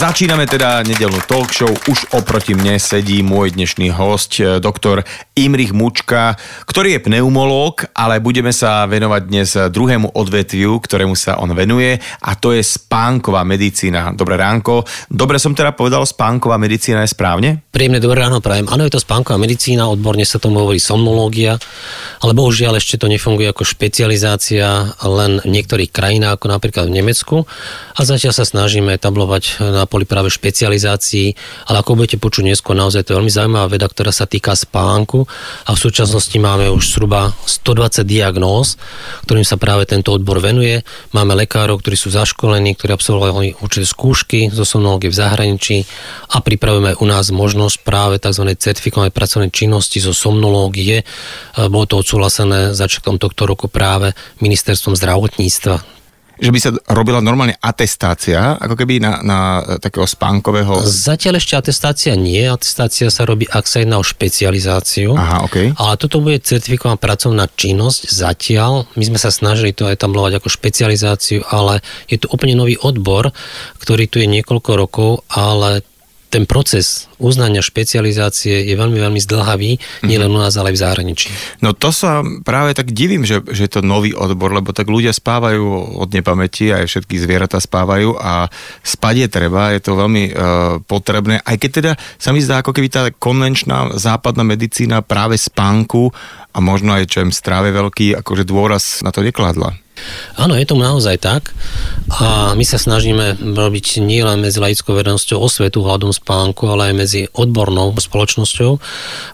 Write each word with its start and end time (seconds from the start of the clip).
Začíname 0.00 0.48
teda 0.48 0.80
nedelnú 0.80 1.20
talk 1.28 1.52
show. 1.52 1.68
Už 1.68 2.08
oproti 2.16 2.56
mne 2.56 2.80
sedí 2.80 3.20
môj 3.20 3.52
dnešný 3.52 3.92
host, 3.92 4.40
eh, 4.40 4.56
doktor 4.56 5.04
Imrich 5.36 5.76
Mučka, 5.76 6.40
ktorý 6.64 6.96
je 6.96 7.04
pneumológ, 7.04 7.84
ale 7.92 8.16
budeme 8.16 8.48
sa 8.48 8.88
venovať 8.88 9.22
dnes 9.28 9.52
druhému 9.52 10.16
odvetviu, 10.16 10.80
ktorému 10.80 11.12
sa 11.12 11.36
on 11.36 11.52
venuje 11.52 12.00
a 12.00 12.32
to 12.32 12.56
je 12.56 12.64
spánková 12.64 13.44
medicína. 13.44 14.16
Dobré 14.16 14.40
ránko. 14.40 14.88
Dobre 15.12 15.36
som 15.36 15.52
teda 15.52 15.76
povedal, 15.76 16.08
spánková 16.08 16.56
medicína 16.56 17.04
je 17.04 17.12
správne? 17.12 17.60
Príjemné 17.68 18.00
dobré 18.00 18.24
ráno 18.24 18.40
prajem. 18.40 18.72
Áno, 18.72 18.88
je 18.88 18.96
to 18.96 19.04
spánková 19.04 19.36
medicína, 19.36 19.84
odborne 19.84 20.24
sa 20.24 20.40
tomu 20.40 20.64
hovorí 20.64 20.80
somnológia, 20.80 21.60
ale 22.24 22.32
bohužiaľ 22.32 22.80
ešte 22.80 22.96
to 22.96 23.04
nefunguje 23.04 23.52
ako 23.52 23.68
špecializácia 23.68 24.96
len 25.04 25.44
v 25.44 25.60
niektorých 25.60 25.92
krajinách, 25.92 26.40
ako 26.40 26.46
napríklad 26.56 26.88
v 26.88 27.04
Nemecku. 27.04 27.36
A 27.96 28.00
zatiaľ 28.00 28.32
sa 28.32 28.48
snažíme 28.48 28.96
etablovať 28.96 29.60
na 29.60 29.89
poli 29.90 30.06
práve 30.06 30.30
špecializácií, 30.30 31.34
ale 31.66 31.82
ako 31.82 31.98
budete 31.98 32.22
počuť 32.22 32.46
neskôr, 32.46 32.78
naozaj 32.78 33.02
to 33.02 33.12
je 33.12 33.18
veľmi 33.18 33.34
zaujímavá 33.34 33.66
veda, 33.66 33.90
ktorá 33.90 34.14
sa 34.14 34.30
týka 34.30 34.54
spánku 34.54 35.26
a 35.66 35.70
v 35.74 35.82
súčasnosti 35.82 36.38
máme 36.38 36.70
už 36.70 36.94
zhruba 36.94 37.34
120 37.42 38.06
diagnóz, 38.06 38.78
ktorým 39.26 39.42
sa 39.42 39.58
práve 39.58 39.90
tento 39.90 40.14
odbor 40.14 40.38
venuje. 40.38 40.86
Máme 41.10 41.34
lekárov, 41.34 41.82
ktorí 41.82 41.98
sú 41.98 42.14
zaškolení, 42.14 42.78
ktorí 42.78 42.94
absolvovali 42.94 43.58
určité 43.58 43.82
skúšky 43.82 44.54
zo 44.54 44.62
somnológie 44.62 45.10
v 45.10 45.18
zahraničí 45.18 45.82
a 46.30 46.38
pripravujeme 46.38 46.94
u 47.02 47.06
nás 47.10 47.34
možnosť 47.34 47.82
práve 47.82 48.22
tzv. 48.22 48.46
certifikovanej 48.54 49.10
pracovnej 49.10 49.50
činnosti 49.50 49.98
zo 49.98 50.14
somnológie. 50.14 51.02
Bolo 51.58 51.90
to 51.90 51.98
odsúhlasené 51.98 52.78
začiatkom 52.78 53.18
tohto 53.18 53.50
roku 53.50 53.66
práve 53.66 54.14
ministerstvom 54.38 54.94
zdravotníctva 54.94 55.99
že 56.40 56.50
by 56.50 56.58
sa 56.58 56.70
robila 56.96 57.20
normálne 57.20 57.54
atestácia, 57.60 58.56
ako 58.56 58.74
keby 58.74 58.96
na, 58.98 59.20
na 59.20 59.38
takého 59.76 60.08
spánkového... 60.08 60.80
Zatiaľ 60.88 61.36
ešte 61.36 61.54
atestácia 61.60 62.16
nie, 62.16 62.40
atestácia 62.48 63.12
sa 63.12 63.28
robí, 63.28 63.44
ak 63.44 63.68
sa 63.68 63.84
jedná 63.84 64.00
o 64.00 64.04
špecializáciu. 64.04 65.12
Aha, 65.12 65.44
okay. 65.44 65.76
Ale 65.76 66.00
toto 66.00 66.24
bude 66.24 66.40
certifikovaná 66.40 66.96
pracovná 66.96 67.44
činnosť 67.44 68.08
zatiaľ. 68.08 68.88
My 68.96 69.04
sme 69.04 69.20
sa 69.20 69.28
snažili 69.28 69.76
to 69.76 69.86
etablovať 69.92 70.40
ako 70.40 70.48
špecializáciu, 70.48 71.44
ale 71.52 71.84
je 72.08 72.16
tu 72.16 72.26
úplne 72.32 72.56
nový 72.56 72.80
odbor, 72.80 73.28
ktorý 73.84 74.08
tu 74.08 74.24
je 74.24 74.28
niekoľko 74.40 74.70
rokov, 74.80 75.10
ale 75.28 75.84
ten 76.30 76.46
proces 76.46 77.10
uznania 77.18 77.60
špecializácie 77.60 78.64
je 78.70 78.74
veľmi, 78.78 78.96
veľmi 78.96 79.20
zdlhavý, 79.20 79.76
mm-hmm. 79.76 80.06
nielen 80.06 80.30
u 80.30 80.38
nás, 80.38 80.54
ale 80.54 80.70
aj 80.72 80.76
v 80.78 80.82
zahraničí. 80.86 81.28
No 81.60 81.74
to 81.74 81.90
sa 81.90 82.22
práve 82.46 82.72
tak 82.72 82.94
divím, 82.94 83.26
že, 83.26 83.42
že 83.50 83.66
je 83.66 83.72
to 83.74 83.82
nový 83.82 84.14
odbor, 84.14 84.54
lebo 84.54 84.70
tak 84.70 84.86
ľudia 84.86 85.10
spávajú 85.10 85.98
od 85.98 86.08
nepamäti, 86.14 86.70
aj 86.70 86.86
všetky 86.86 87.18
zvieratá 87.18 87.58
spávajú 87.58 88.16
a 88.16 88.46
spať 88.86 89.26
je 89.26 89.28
treba, 89.28 89.74
je 89.74 89.82
to 89.82 89.98
veľmi 89.98 90.24
uh, 90.30 90.34
potrebné, 90.86 91.42
aj 91.42 91.56
keď 91.58 91.70
teda 91.70 91.92
sa 92.16 92.30
mi 92.30 92.40
zdá, 92.40 92.62
ako 92.62 92.72
keby 92.72 92.88
tá 92.88 93.02
konvenčná 93.10 93.98
západná 93.98 94.46
medicína 94.46 95.02
práve 95.02 95.34
spánku 95.36 96.14
a 96.54 96.58
možno 96.62 96.94
aj 96.94 97.10
čo 97.10 97.18
im 97.26 97.34
stráve 97.34 97.74
veľký, 97.74 98.22
akože 98.22 98.46
dôraz 98.46 99.02
na 99.02 99.10
to 99.10 99.26
nekladla. 99.26 99.74
Áno, 100.40 100.56
je 100.56 100.66
to 100.66 100.76
naozaj 100.78 101.20
tak 101.20 101.52
a 102.10 102.58
my 102.58 102.64
sa 102.66 102.80
snažíme 102.80 103.38
robiť 103.38 104.02
nielen 104.02 104.42
medzi 104.42 104.58
laickou 104.58 104.98
verejnosťou 104.98 105.38
osvetu 105.38 105.84
hľadom 105.84 106.10
spánku, 106.10 106.66
ale 106.66 106.90
aj 106.90 106.94
medzi 106.96 107.20
odbornou 107.30 107.94
spoločnosťou, 107.94 108.82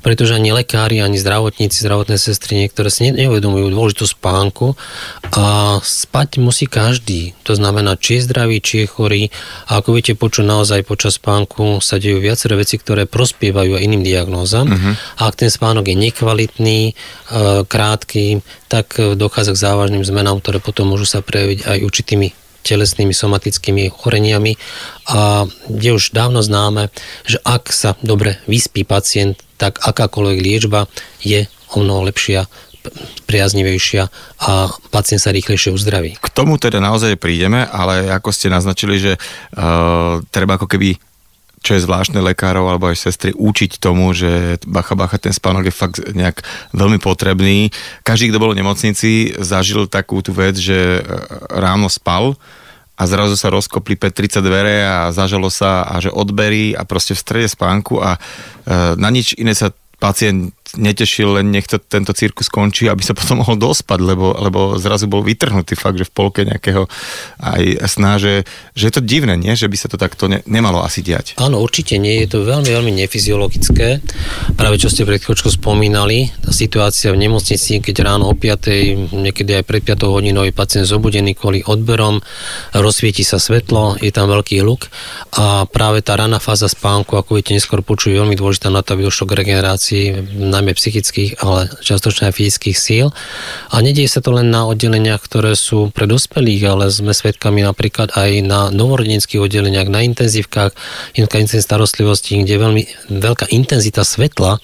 pretože 0.05 0.37
ani 0.37 0.53
lekári, 0.53 1.01
ani 1.01 1.17
zdravotníci, 1.17 1.81
zdravotné 1.81 2.21
sestry 2.21 2.61
niektoré 2.61 2.93
si 2.93 3.09
neuvedomujú 3.09 3.73
dôležitú 3.73 4.05
spánku 4.05 4.77
a 5.33 5.79
spať 5.81 6.43
musí 6.43 6.69
každý. 6.69 7.33
To 7.49 7.57
znamená, 7.57 7.97
či 7.97 8.21
je 8.21 8.27
zdravý, 8.29 8.61
či 8.61 8.85
je 8.85 8.87
chorý 8.91 9.23
a 9.73 9.81
ako 9.81 9.97
viete 9.97 10.13
počuť 10.13 10.45
naozaj 10.45 10.85
počas 10.85 11.17
spánku 11.17 11.81
sa 11.81 11.97
dejú 11.97 12.21
viaceré 12.21 12.61
veci, 12.61 12.77
ktoré 12.77 13.09
prospievajú 13.09 13.79
aj 13.79 13.85
iným 13.85 14.05
diagnózam. 14.05 14.69
Uh-huh. 14.69 14.93
A 15.17 15.33
ak 15.33 15.41
ten 15.41 15.49
spánok 15.49 15.89
je 15.89 15.97
nekvalitný, 15.97 16.81
e, 16.91 16.93
krátky, 17.65 18.45
tak 18.67 18.99
dochádza 18.99 19.55
k 19.55 19.63
závažným 19.63 20.03
zmenám, 20.03 20.43
ktoré 20.43 20.56
potom 20.59 20.91
môžu 20.91 21.07
sa 21.09 21.21
prejaviť 21.23 21.67
aj 21.67 21.79
určitými 21.85 22.29
telesnými 22.67 23.15
somatickými 23.15 23.95
ochoreniami 23.95 24.59
a 25.15 25.47
je 25.71 25.91
už 25.95 26.11
dávno 26.11 26.43
známe, 26.43 26.91
že 27.23 27.39
ak 27.47 27.71
sa 27.71 27.95
dobre 28.03 28.43
vyspí 28.51 28.83
pacient, 28.83 29.39
tak 29.55 29.79
akákoľvek 29.79 30.39
liečba 30.43 30.91
je 31.23 31.47
o 31.79 31.87
mnoho 31.87 32.11
lepšia 32.11 32.51
priaznivejšia 33.27 34.03
a 34.47 34.71
pacient 34.95 35.19
sa 35.19 35.35
rýchlejšie 35.35 35.75
uzdraví. 35.75 36.19
K 36.19 36.29
tomu 36.31 36.55
teda 36.59 36.79
naozaj 36.79 37.19
prídeme, 37.19 37.67
ale 37.67 38.07
ako 38.11 38.31
ste 38.31 38.47
naznačili, 38.47 39.03
že 39.03 39.13
uh, 39.19 40.23
treba 40.31 40.55
ako 40.55 40.71
keby 40.71 40.95
čo 41.67 41.75
je 41.75 41.83
zvláštne 41.83 42.23
lekárov 42.23 42.71
alebo 42.71 42.87
aj 42.87 43.11
sestry, 43.11 43.35
učiť 43.35 43.83
tomu, 43.83 44.15
že 44.15 44.63
bacha, 44.63 44.95
bacha, 44.95 45.19
ten 45.19 45.35
spánok 45.35 45.67
je 45.67 45.75
fakt 45.75 45.99
nejak 46.15 46.47
veľmi 46.71 47.03
potrebný. 47.03 47.75
Každý, 48.07 48.31
kto 48.31 48.39
bol 48.39 48.55
v 48.55 48.63
nemocnici, 48.63 49.35
zažil 49.43 49.91
takú 49.91 50.23
tú 50.23 50.31
vec, 50.31 50.55
že 50.55 51.03
e, 51.03 51.21
ráno 51.51 51.91
spal 51.91 52.39
a 52.95 53.03
zrazu 53.05 53.35
sa 53.35 53.51
rozkopli 53.53 53.99
30 53.99 54.41
dvere 54.41 54.87
a 54.87 55.11
zažalo 55.11 55.51
sa 55.51 55.85
a 55.85 55.99
že 55.99 56.09
odberí 56.09 56.73
a 56.73 56.87
proste 56.87 57.19
v 57.19 57.21
strede 57.21 57.49
spánku 57.51 58.01
a 58.01 58.15
e, 58.15 58.19
na 58.95 59.11
nič 59.11 59.35
iné 59.35 59.53
sa 59.53 59.75
pacient 60.01 60.56
netešil, 60.75 61.39
len 61.39 61.55
nech 61.55 61.71
to, 61.71 61.79
tento 61.79 62.11
cirkus 62.11 62.51
skončí, 62.51 62.91
aby 62.91 62.99
sa 63.07 63.15
potom 63.15 63.47
mohol 63.47 63.55
dospať, 63.55 64.03
lebo, 64.03 64.35
lebo 64.35 64.75
zrazu 64.83 65.07
bol 65.07 65.23
vytrhnutý 65.23 65.79
fakt, 65.79 66.03
že 66.03 66.09
v 66.11 66.15
polke 66.15 66.43
nejakého 66.43 66.91
aj 67.39 67.87
sná, 67.87 68.19
že, 68.19 68.43
že 68.75 68.91
je 68.91 68.95
to 68.99 69.03
divné, 69.07 69.39
nie? 69.39 69.55
že 69.55 69.71
by 69.71 69.77
sa 69.79 69.87
to 69.87 69.95
takto 69.95 70.27
ne, 70.27 70.43
nemalo 70.51 70.83
asi 70.83 71.07
diať. 71.07 71.39
Áno, 71.39 71.63
určite 71.63 71.95
nie, 72.03 72.27
je 72.27 72.35
to 72.35 72.39
veľmi, 72.43 72.67
veľmi 72.67 72.93
nefyziologické. 73.07 74.03
Práve 74.59 74.83
čo 74.83 74.91
ste 74.91 75.07
pred 75.07 75.23
chvíľočkou 75.23 75.55
spomínali, 75.55 76.35
tá 76.43 76.51
situácia 76.51 77.15
v 77.15 77.23
nemocnici, 77.23 77.79
keď 77.79 78.03
ráno 78.03 78.27
o 78.27 78.35
5, 78.35 79.15
niekedy 79.15 79.63
aj 79.63 79.65
pred 79.65 79.83
5 79.87 80.03
hodinou 80.11 80.43
je 80.43 80.57
pacient 80.57 80.89
zobudený 80.89 81.39
kvôli 81.39 81.63
odberom, 81.63 82.19
rozsvieti 82.75 83.23
sa 83.23 83.39
svetlo, 83.39 84.03
je 84.03 84.11
tam 84.11 84.27
veľký 84.27 84.67
hluk 84.67 84.91
a 85.39 85.69
práve 85.71 86.03
tá 86.03 86.19
raná 86.19 86.43
fáza 86.43 86.67
spánku, 86.67 87.15
ako 87.15 87.39
viete, 87.39 87.55
neskôr 87.55 87.85
počujú, 87.85 88.19
veľmi 88.19 88.35
dôležitá 88.35 88.73
na 88.73 88.81
to, 88.81 88.97
aby 88.97 89.07
došlo 89.07 89.29
k 89.29 89.37
regenerácii 89.45 90.05
najmä 90.57 90.73
psychických, 90.73 91.45
ale 91.45 91.69
častočne 91.85 92.33
aj 92.33 92.35
fyzických 92.37 92.77
síl. 92.77 93.07
A 93.71 93.77
nedieje 93.85 94.17
sa 94.17 94.21
to 94.25 94.33
len 94.33 94.49
na 94.49 94.65
oddeleniach, 94.65 95.21
ktoré 95.21 95.53
sú 95.55 95.93
pre 95.93 96.09
dospelých, 96.09 96.63
ale 96.67 96.85
sme 96.89 97.13
svedkami 97.13 97.63
napríklad 97.63 98.17
aj 98.17 98.31
na 98.43 98.61
novorodenských 98.73 99.41
oddeleniach, 99.43 99.93
na 99.93 100.03
intenzívkach, 100.03 100.73
intenzívnej 101.15 101.63
starostlivosti, 101.63 102.41
kde 102.41 102.53
je 102.57 102.65
veľmi 102.65 102.83
veľká 103.13 103.53
intenzita 103.53 104.03
svetla 104.03 104.59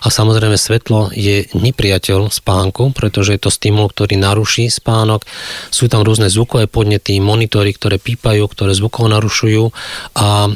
a 0.00 0.06
samozrejme 0.08 0.56
svetlo 0.56 1.12
je 1.12 1.46
nepriateľ 1.52 2.32
spánku, 2.32 2.96
pretože 2.96 3.36
je 3.36 3.40
to 3.40 3.50
stimul, 3.52 3.88
ktorý 3.92 4.16
naruší 4.16 4.72
spánok. 4.72 5.26
Sú 5.68 5.86
tam 5.86 6.02
rôzne 6.02 6.32
zvukové 6.32 6.66
podnety, 6.66 7.20
monitory, 7.20 7.76
ktoré 7.76 8.00
pípajú, 8.00 8.48
ktoré 8.48 8.72
zvukov 8.72 9.10
narušujú 9.10 9.70
a 10.16 10.48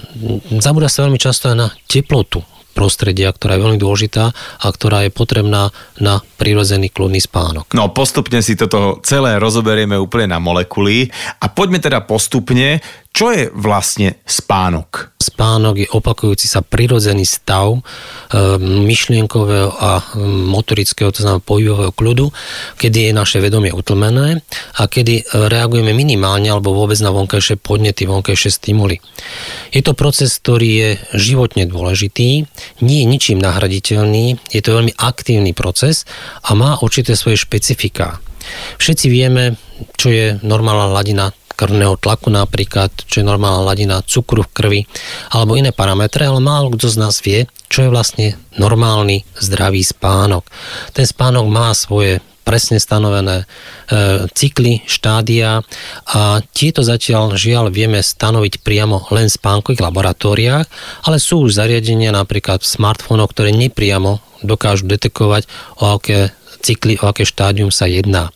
zabúda 0.59 0.89
sa 0.89 1.07
veľmi 1.07 1.21
často 1.21 1.53
aj 1.53 1.57
na 1.57 1.69
teplotu 1.87 2.43
prostredia, 2.79 3.35
ktorá 3.35 3.59
je 3.59 3.65
veľmi 3.67 3.81
dôležitá 3.83 4.31
a 4.31 4.67
ktorá 4.71 5.03
je 5.03 5.11
potrebná 5.11 5.75
na 5.99 6.23
prirodzený 6.39 6.95
kľudný 6.95 7.19
spánok. 7.19 7.75
No 7.75 7.91
postupne 7.91 8.39
si 8.39 8.55
toto 8.55 9.03
celé 9.03 9.43
rozoberieme 9.43 9.99
úplne 9.99 10.31
na 10.31 10.39
molekuly 10.39 11.11
a 11.43 11.51
poďme 11.51 11.83
teda 11.83 12.07
postupne, 12.07 12.79
čo 13.11 13.35
je 13.35 13.51
vlastne 13.51 14.23
spánok? 14.23 15.18
Spánok 15.39 15.87
je 15.87 15.87
opakujúci 15.95 16.51
sa 16.51 16.67
prirodzený 16.67 17.23
stav 17.23 17.71
e, 17.71 17.81
myšlienkového 18.59 19.71
a 19.71 20.03
motorického, 20.51 21.15
to 21.15 21.23
znamená 21.23 21.39
pohybového 21.39 21.95
kľudu, 21.95 22.35
kedy 22.75 23.07
je 23.07 23.13
naše 23.15 23.39
vedomie 23.39 23.71
utlmené 23.71 24.43
a 24.83 24.91
kedy 24.91 25.31
reagujeme 25.31 25.95
minimálne 25.95 26.51
alebo 26.51 26.75
vôbec 26.75 26.99
na 26.99 27.15
vonkajšie 27.15 27.55
podnety, 27.55 28.11
vonkajšie 28.11 28.51
stimuly. 28.51 28.99
Je 29.71 29.79
to 29.79 29.95
proces, 29.95 30.35
ktorý 30.43 30.71
je 30.75 30.91
životne 31.15 31.71
dôležitý, 31.71 32.43
nie 32.83 32.99
je 32.99 33.07
ničím 33.07 33.39
nahraditeľný, 33.39 34.43
je 34.51 34.59
to 34.59 34.75
veľmi 34.75 34.99
aktívny 34.99 35.55
proces 35.55 36.03
a 36.43 36.59
má 36.59 36.83
určité 36.83 37.15
svoje 37.15 37.39
špecifika. 37.39 38.19
Všetci 38.83 39.07
vieme, 39.07 39.55
čo 39.95 40.11
je 40.11 40.35
normálna 40.43 40.91
hladina 40.91 41.31
krvného 41.59 41.99
tlaku 41.99 42.31
napríklad, 42.31 42.95
čo 43.11 43.19
je 43.19 43.27
normálna 43.27 43.67
hladina 43.67 44.07
cukru 44.07 44.47
v 44.47 44.55
krvi, 44.55 44.81
alebo 45.35 45.59
iné 45.59 45.75
parametre, 45.75 46.23
ale 46.23 46.39
málo 46.39 46.71
kto 46.79 46.87
z 46.87 46.97
nás 47.03 47.19
vie, 47.19 47.51
čo 47.67 47.83
je 47.83 47.91
vlastne 47.91 48.39
normálny 48.55 49.27
zdravý 49.43 49.83
spánok. 49.83 50.47
Ten 50.95 51.03
spánok 51.03 51.51
má 51.51 51.75
svoje 51.75 52.23
presne 52.49 52.81
stanovené 52.81 53.45
e, 53.45 53.47
cykly, 54.33 54.81
štádia 54.89 55.61
a 56.09 56.41
tieto 56.57 56.81
zatiaľ 56.81 57.37
žiaľ 57.37 57.69
vieme 57.69 58.01
stanoviť 58.01 58.65
priamo 58.65 59.05
len 59.13 59.29
v 59.29 59.37
spánkových 59.37 59.85
laboratóriách, 59.85 60.67
ale 61.05 61.21
sú 61.21 61.45
už 61.45 61.61
zariadenia 61.61 62.09
napríklad 62.09 62.65
v 62.65 62.73
smartfónoch, 62.73 63.37
ktoré 63.37 63.53
nepriamo 63.53 64.25
dokážu 64.41 64.89
detekovať, 64.89 65.45
o 65.85 66.01
aké 66.01 66.33
cykly, 66.65 66.97
o 67.05 67.13
aké 67.13 67.29
štádium 67.29 67.69
sa 67.69 67.85
jedná. 67.85 68.33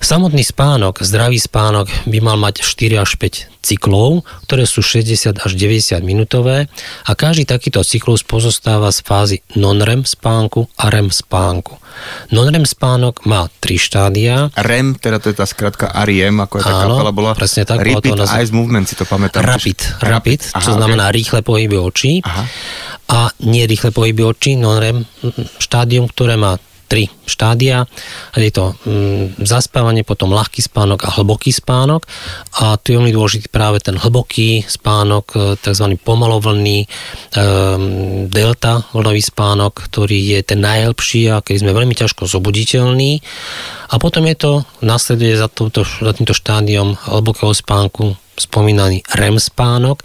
Samotný 0.00 0.40
spánok, 0.40 1.04
zdravý 1.04 1.36
spánok 1.36 1.92
by 2.08 2.18
mal 2.18 2.34
mať 2.34 2.64
4 2.64 2.98
až 2.98 3.20
5 3.20 3.60
cyklov, 3.60 4.24
ktoré 4.42 4.64
sú 4.64 4.80
60 4.80 5.12
až 5.36 5.52
90 5.52 6.00
minútové 6.00 6.72
a 7.04 7.12
každý 7.12 7.44
takýto 7.44 7.84
cyklus 7.84 8.24
pozostáva 8.24 8.88
z 8.88 9.04
fázy 9.04 9.36
non-REM 9.52 10.02
spánku 10.02 10.72
a 10.74 10.88
REM 10.88 11.12
spánku. 11.12 11.76
Non-REM 12.32 12.64
spánok 12.64 13.28
má 13.28 13.52
3 13.60 13.76
štádia. 13.76 14.48
REM, 14.56 14.96
teda 14.96 15.20
to 15.20 15.28
je 15.28 15.36
tá 15.36 15.44
skratka 15.44 15.92
REM, 15.92 16.40
ako 16.40 16.54
je 16.54 16.62
tá 16.64 16.72
Áno, 16.80 16.96
kapela 16.96 17.12
bola. 17.12 17.30
presne 17.36 17.68
tak, 17.68 17.84
Repeat 17.84 18.00
to 18.08 18.16
nazv- 18.16 18.34
Eyes 18.40 18.50
Movement, 18.50 18.88
si 18.88 18.96
to 18.96 19.04
pamätám. 19.04 19.44
Rapid, 19.44 20.00
rapid, 20.00 20.40
Aha, 20.48 20.64
čo 20.64 20.80
znamená 20.80 21.12
rýchle 21.12 21.44
pohyby 21.44 21.76
očí. 21.76 22.24
Aha. 22.24 22.48
A 23.04 23.18
nie 23.44 23.68
rýchle 23.68 23.92
pohyby 23.92 24.24
očí, 24.24 24.56
non-REM 24.56 25.04
štádium, 25.60 26.08
ktoré 26.08 26.40
má 26.40 26.56
tri 26.90 27.06
štádia. 27.22 27.86
Je 28.34 28.50
to 28.50 28.74
mm, 28.82 29.46
zaspávanie, 29.46 30.02
potom 30.02 30.34
ľahký 30.34 30.58
spánok 30.58 31.06
a 31.06 31.14
hlboký 31.14 31.54
spánok. 31.54 32.02
A 32.58 32.74
tu 32.82 32.90
je 32.90 32.98
veľmi 32.98 33.14
dôležitý 33.14 33.46
práve 33.46 33.78
ten 33.78 33.94
hlboký 33.94 34.66
spánok, 34.66 35.24
e, 35.30 35.38
tzv. 35.54 35.94
pomalovlný, 36.02 36.90
um, 37.38 38.26
delta 38.26 38.82
vlnový 38.90 39.22
spánok, 39.22 39.86
ktorý 39.86 40.34
je 40.34 40.38
ten 40.42 40.58
najlepší 40.58 41.30
a 41.30 41.38
keď 41.38 41.62
sme 41.62 41.78
veľmi 41.78 41.94
ťažko 41.94 42.26
zobuditeľní. 42.26 43.22
A 43.90 43.94
potom 44.02 44.26
je 44.26 44.34
to, 44.34 44.52
nasleduje 44.82 45.38
za, 45.38 45.46
touto, 45.46 45.86
za 45.86 46.10
týmto 46.10 46.34
štádiom 46.34 46.98
hlbokého 47.06 47.54
spánku 47.54 48.18
spomínaný 48.40 49.04
REM 49.12 49.36
spánok 49.36 50.00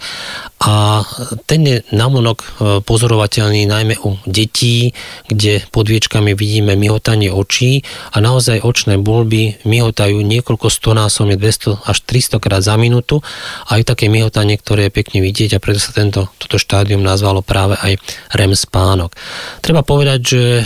a 0.56 1.04
ten 1.44 1.68
je 1.68 1.76
navonok 1.92 2.38
e, 2.40 2.46
pozorovateľný 2.80 3.68
najmä 3.68 4.00
u 4.00 4.16
detí, 4.24 4.96
kde 5.28 5.60
pod 5.68 5.84
viečkami 5.84 6.32
vidíme 6.32 6.72
myhotanie 6.80 7.28
očí 7.28 7.84
a 8.16 8.24
naozaj 8.24 8.64
očné 8.64 8.96
bulby 8.96 9.60
myhotajú 9.68 10.16
niekoľko 10.24 10.72
stonásobne, 10.72 11.36
200 11.36 11.84
až 11.84 11.98
300 12.08 12.40
krát 12.40 12.64
za 12.64 12.80
minútu 12.80 13.20
a 13.68 13.76
aj 13.76 13.92
také 13.92 14.08
myhotanie, 14.08 14.56
ktoré 14.56 14.88
je 14.88 14.96
pekne 14.96 15.20
vidieť 15.20 15.54
a 15.54 15.62
preto 15.62 15.76
sa 15.76 15.92
tento, 15.92 16.32
toto 16.40 16.56
štádium 16.56 17.04
nazvalo 17.04 17.44
práve 17.44 17.76
aj 17.76 18.00
REM 18.32 18.56
spánok. 18.56 19.12
Treba 19.60 19.84
povedať, 19.84 20.20
že 20.24 20.42
e, 20.42 20.64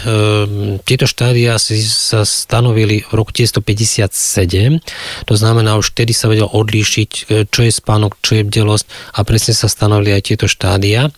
tieto 0.86 1.10
štádia 1.10 1.58
si 1.58 1.82
sa 1.82 2.22
stanovili 2.22 3.02
v 3.04 3.12
roku 3.12 3.34
1957, 3.34 5.26
to 5.26 5.34
znamená 5.34 5.74
už 5.76 5.92
vtedy 5.92 6.14
sa 6.14 6.30
vedel 6.30 6.46
odlíšiť, 6.46 7.10
e, 7.10 7.44
čo 7.60 7.68
je 7.68 7.76
spánok, 7.76 8.16
čo 8.24 8.40
je 8.40 8.48
bdelosť 8.48 8.88
a 9.12 9.20
presne 9.20 9.52
sa 9.52 9.68
stanovili 9.68 10.16
aj 10.16 10.32
tieto 10.32 10.48
štádia. 10.48 11.12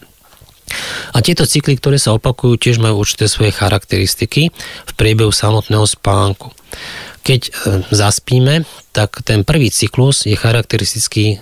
A 1.15 1.23
tieto 1.23 1.47
cykly, 1.47 1.79
ktoré 1.79 2.03
sa 2.03 2.19
opakujú, 2.19 2.59
tiež 2.59 2.83
majú 2.83 3.07
určité 3.07 3.31
svoje 3.31 3.55
charakteristiky 3.55 4.51
v 4.59 4.93
priebehu 4.99 5.31
samotného 5.31 5.87
spánku. 5.87 6.51
Keď 7.23 7.41
e, 7.47 7.51
zaspíme, 7.95 8.67
tak 8.91 9.23
ten 9.23 9.47
prvý 9.47 9.71
cyklus 9.71 10.27
je 10.27 10.35
charakteristický 10.35 11.39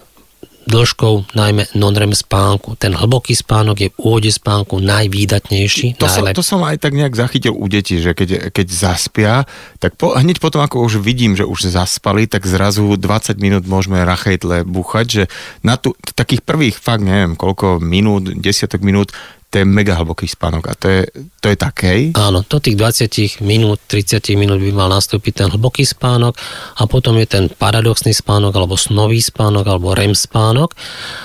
dĺžkou 0.69 1.33
najmä 1.33 1.73
non-REM 1.73 2.13
spánku. 2.13 2.77
Ten 2.77 2.93
hlboký 2.93 3.33
spánok 3.33 3.77
je 3.81 3.89
v 3.89 3.97
úvode 3.97 4.29
spánku 4.29 4.83
najvýdatnejší. 4.83 5.97
To 5.97 6.09
som, 6.09 6.27
najlep- 6.27 6.37
to 6.37 6.45
som 6.45 6.61
aj 6.65 6.77
tak 6.77 6.93
nejak 6.93 7.17
zachytil 7.17 7.57
u 7.57 7.67
detí, 7.71 8.01
že 8.01 8.13
keď, 8.13 8.53
keď 8.53 8.67
zaspia, 8.69 9.49
tak 9.81 9.97
po, 9.97 10.13
hneď 10.13 10.43
potom, 10.43 10.61
ako 10.61 10.85
už 10.85 11.01
vidím, 11.01 11.33
že 11.35 11.49
už 11.49 11.73
zaspali, 11.73 12.29
tak 12.29 12.45
zrazu 12.45 12.85
20 12.85 13.41
minút 13.41 13.65
môžeme 13.65 14.05
rachejtle 14.05 14.69
búchať, 14.69 15.07
že 15.09 15.23
na 15.65 15.81
tu, 15.81 15.97
takých 16.13 16.45
prvých 16.45 16.77
fakt 16.77 17.05
neviem 17.05 17.39
koľko 17.39 17.81
minút, 17.81 18.29
desiatok 18.37 18.85
minút, 18.85 19.17
to 19.51 19.59
je 19.59 19.67
mega 19.67 19.99
hlboký 19.99 20.31
spánok 20.31 20.71
a 20.71 20.75
to 20.79 20.87
je, 20.87 21.03
to 21.43 21.51
je 21.51 21.57
takej. 21.59 22.01
Áno, 22.15 22.47
do 22.47 22.59
tých 22.63 22.79
20 22.79 23.43
minút, 23.43 23.83
30 23.91 24.23
minút 24.39 24.63
by 24.63 24.71
mal 24.71 24.87
nastúpiť 24.95 25.43
ten 25.43 25.49
hlboký 25.51 25.83
spánok 25.83 26.39
a 26.79 26.87
potom 26.87 27.19
je 27.19 27.27
ten 27.27 27.45
paradoxný 27.51 28.15
spánok 28.15 28.55
alebo 28.55 28.79
snový 28.79 29.19
spánok 29.19 29.67
alebo 29.67 29.91
REM 29.91 30.15
spánok 30.15 30.79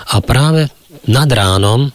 a 0.09 0.17
práve 0.25 0.73
nad 1.05 1.29
ránom 1.29 1.93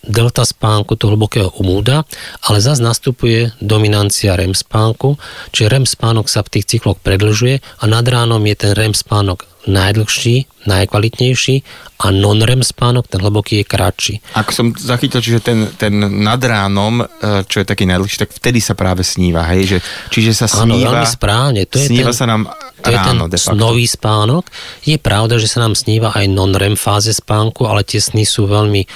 delta 0.00 0.44
spánku, 0.48 0.96
to 0.96 1.12
hlbokého 1.12 1.52
umúda, 1.60 2.08
ale 2.48 2.60
zase 2.60 2.80
nastupuje 2.80 3.52
dominancia 3.60 4.32
REM 4.36 4.56
spánku, 4.56 5.20
čiže 5.52 5.68
REM 5.68 5.84
spánok 5.84 6.28
sa 6.28 6.40
v 6.40 6.56
tých 6.56 6.76
cykloch 6.76 7.00
predlžuje 7.04 7.60
a 7.60 7.84
nad 7.84 8.04
ránom 8.04 8.40
je 8.44 8.56
ten 8.56 8.72
REM 8.72 8.96
spánok 8.96 9.44
najdlhší, 9.68 10.64
najkvalitnejší 10.64 11.56
a 12.00 12.06
non-REM 12.08 12.64
spánok, 12.64 13.12
ten 13.12 13.20
hlboký 13.20 13.60
je 13.60 13.64
kratší. 13.68 14.14
Ako 14.32 14.50
som 14.52 14.66
zachytil, 14.72 15.20
čiže 15.20 15.40
ten, 15.44 15.68
ten 15.76 15.92
nad 16.24 16.40
ránom, 16.40 17.04
e, 17.04 17.44
čo 17.44 17.60
je 17.60 17.66
taký 17.68 17.84
najdlhší, 17.84 18.24
tak 18.24 18.32
vtedy 18.32 18.60
sa 18.64 18.72
práve 18.72 19.04
sníva, 19.04 19.44
hej? 19.52 19.76
Že, 19.76 19.78
čiže 20.08 20.32
sa 20.32 20.46
Áno, 20.64 20.76
sníva, 20.76 20.96
veľmi 20.96 21.08
správne. 21.08 21.60
To 21.68 21.76
je 21.76 21.92
sníva 21.92 22.12
ten, 22.12 22.16
sa 22.16 22.24
nám 22.24 22.48
to 22.80 22.88
je 22.88 22.98
ten 22.98 23.18
snový 23.36 23.84
spánok. 23.84 24.48
Je 24.88 24.96
pravda, 24.96 25.36
že 25.36 25.52
sa 25.52 25.60
nám 25.60 25.76
sníva 25.76 26.16
aj 26.16 26.24
non-REM 26.32 26.80
fáze 26.80 27.12
spánku, 27.12 27.68
ale 27.68 27.84
tie 27.84 28.00
sny 28.00 28.24
sú 28.24 28.48
veľmi 28.48 28.82
e, 28.84 28.88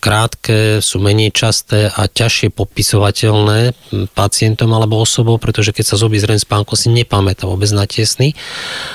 krátke, 0.00 0.80
sú 0.80 0.96
menej 0.98 1.36
časté 1.36 1.92
a 1.92 2.08
ťažšie 2.08 2.48
popisovateľné 2.56 3.76
pacientom 4.16 4.72
alebo 4.72 5.04
osobou, 5.04 5.36
pretože 5.36 5.76
keď 5.76 5.84
sa 5.84 6.00
zobí 6.00 6.16
z 6.16 6.32
REM 6.32 6.40
spánku, 6.40 6.72
si 6.72 6.88
nepamätá 6.88 7.44
vôbec 7.44 7.68
na 7.76 7.84
tie 7.84 8.08
sny. 8.08 8.32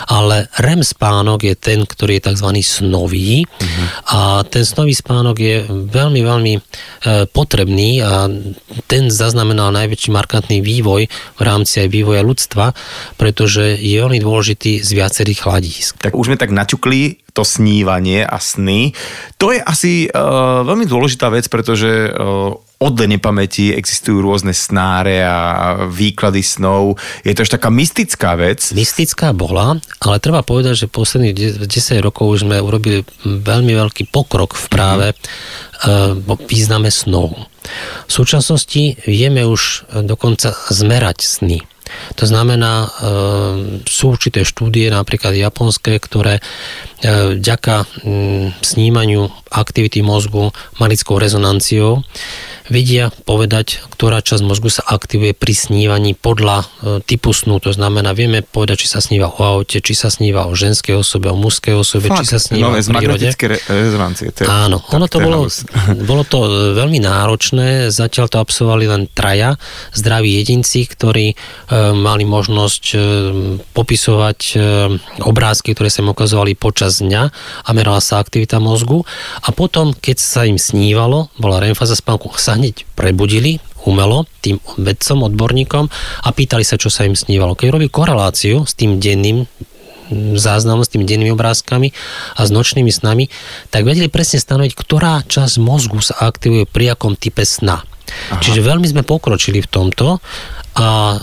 Ale 0.09 0.46
REM 0.57 0.81
spánok 0.83 1.43
je 1.43 1.55
ten, 1.55 1.83
ktorý 1.83 2.19
je 2.19 2.31
tzv. 2.31 2.49
snový 2.63 3.43
Mhm. 3.47 3.83
a 4.13 4.19
ten 4.47 4.63
snový 4.63 4.93
spánok 4.93 5.35
je 5.37 5.57
veľmi, 5.67 6.21
veľmi 6.23 6.53
e, 6.57 6.61
potrebný 7.29 8.01
a 8.01 8.29
ten 8.87 9.09
zaznamenal 9.11 9.73
najväčší 9.73 10.09
markantný 10.13 10.59
vývoj 10.63 11.07
v 11.09 11.41
rámci 11.41 11.83
aj 11.85 11.89
vývoja 11.91 12.21
ľudstva, 12.25 12.73
pretože 13.15 13.77
je 13.77 13.97
veľmi 13.97 14.19
dôležitý 14.21 14.81
z 14.81 14.89
viacerých 14.93 15.43
hľadísk. 15.45 15.91
Tak 16.01 16.17
už 16.17 16.33
sme 16.33 16.37
tak 16.39 16.53
naťukli 16.53 17.27
to 17.37 17.45
snívanie 17.45 18.25
a 18.25 18.41
sny. 18.41 18.97
To 19.37 19.53
je 19.53 19.61
asi 19.61 20.09
uh, 20.09 20.65
veľmi 20.65 20.89
dôležitá 20.89 21.29
vec, 21.29 21.45
pretože 21.53 22.09
uh, 22.09 22.57
od 22.77 22.93
nepamäti 23.09 23.73
existujú 23.73 24.21
rôzne 24.21 24.53
snáre 24.53 25.25
a 25.25 25.37
výklady 25.89 26.45
snov. 26.45 27.01
Je 27.25 27.33
to 27.33 27.41
až 27.41 27.57
taká 27.57 27.73
mystická 27.73 28.37
vec. 28.37 28.69
Mystická 28.69 29.33
bola, 29.33 29.81
ale 29.97 30.21
treba 30.21 30.45
povedať, 30.45 30.85
že 30.85 30.93
posledných 30.93 31.65
10 31.65 32.05
rokov 32.05 32.37
už 32.37 32.39
sme 32.45 32.61
urobili 32.61 33.01
veľmi 33.25 33.73
veľký 33.73 34.13
pokrok 34.13 34.53
v 34.53 34.65
práve 34.69 35.07
mm-hmm. 35.17 36.45
význame 36.45 36.93
snov. 36.93 37.33
V 38.05 38.11
súčasnosti 38.13 39.01
vieme 39.09 39.41
už 39.41 39.89
dokonca 40.05 40.53
zmerať 40.69 41.25
sny. 41.25 41.59
To 42.19 42.25
znamená, 42.27 42.83
e, 42.83 42.87
sú 43.87 44.15
určité 44.15 44.43
štúdie, 44.43 44.91
napríklad 44.91 45.33
japonské, 45.35 45.99
ktoré 45.99 46.39
e, 46.39 46.41
vďaka 47.39 47.87
snímaniu 48.59 49.31
aktivity 49.51 50.03
mozgu 50.03 50.51
malickou 50.83 51.15
rezonanciou 51.15 52.03
vedia 52.67 53.09
povedať, 53.23 53.79
ktorá 53.93 54.19
časť 54.19 54.43
mozgu 54.43 54.69
sa 54.71 54.83
aktivuje 54.85 55.31
pri 55.31 55.53
snívaní 55.55 56.13
podľa 56.13 56.63
e, 56.63 56.65
typu 57.03 57.31
snu. 57.31 57.59
To 57.63 57.71
znamená, 57.71 58.11
vieme 58.11 58.43
povedať, 58.43 58.83
či 58.85 58.87
sa 58.91 58.99
sníva 58.99 59.31
o 59.31 59.39
aute, 59.39 59.79
či 59.79 59.93
sa 59.95 60.11
sníva 60.11 60.47
o 60.47 60.53
ženskej 60.53 60.99
osobe, 60.99 61.31
o 61.31 61.37
mužskej 61.39 61.75
osobe, 61.75 62.11
Fakt, 62.11 62.27
či 62.27 62.35
sa 62.35 62.39
sníva 62.39 62.71
no, 62.71 62.77
o 62.77 62.83
prírode. 62.83 63.31
re- 63.31 63.63
rezonancie. 63.63 64.35
To 64.35 64.39
je, 64.43 64.47
Áno, 64.51 64.83
tak, 64.83 64.93
ono 64.99 65.05
to 65.07 65.17
bolo, 65.23 65.39
bolo 66.11 66.23
to 66.27 66.39
e, 66.43 66.49
veľmi 66.75 66.99
náročné, 66.99 67.89
zatiaľ 67.89 68.27
to 68.27 68.37
absolvovali 68.43 68.85
len 68.91 69.03
traja 69.11 69.55
zdraví 69.95 70.35
jedinci, 70.43 70.83
ktorí 70.83 71.31
e, 71.31 71.35
mali 71.95 72.27
možnosť 72.27 72.83
e, 72.91 72.97
popisovať 73.71 74.39
e, 74.51 74.55
obrázky, 75.23 75.71
ktoré 75.71 75.87
sa 75.87 76.03
im 76.03 76.11
ukazovali 76.11 76.57
počas 76.59 76.99
dňa 76.99 77.23
a 77.63 77.69
merala 77.71 78.03
sa 78.03 78.19
aktivita 78.19 78.59
mozgu 78.59 79.07
a 79.39 79.49
potom, 79.55 79.95
keď 79.95 80.17
sa 80.19 80.43
im 80.43 80.59
snívalo, 80.59 81.31
bola 81.39 81.63
REM 81.63 81.77
fáza 81.77 81.95
spánku, 81.95 82.35
sa 82.35 82.56
hneď 82.57 82.89
prebudili 82.97 83.61
umelo 83.87 84.27
tým 84.43 84.59
vedcom, 84.75 85.31
odborníkom 85.31 85.85
a 86.25 86.29
pýtali 86.35 86.67
sa, 86.67 86.75
čo 86.75 86.91
sa 86.91 87.07
im 87.07 87.15
snívalo. 87.15 87.55
Keď 87.55 87.71
robili 87.71 87.87
koreláciu 87.87 88.67
s 88.67 88.75
tým 88.75 88.99
denným 88.99 89.47
záznamom 90.39 90.87
s 90.87 90.91
tými 90.91 91.03
dennými 91.03 91.35
obrázkami 91.35 91.91
a 92.39 92.41
s 92.47 92.49
nočnými 92.51 92.87
snami, 92.87 93.27
tak 93.67 93.83
vedeli 93.83 94.07
presne 94.07 94.39
stanoviť, 94.39 94.71
ktorá 94.71 95.23
časť 95.27 95.59
mozgu 95.59 95.99
sa 95.99 96.15
aktivuje 96.23 96.63
pri 96.63 96.95
akom 96.95 97.19
type 97.19 97.43
sna. 97.43 97.83
Aha. 97.83 98.39
Čiže 98.39 98.63
veľmi 98.63 98.87
sme 98.87 99.03
pokročili 99.03 99.59
v 99.59 99.67
tomto 99.67 100.23
a 100.79 101.19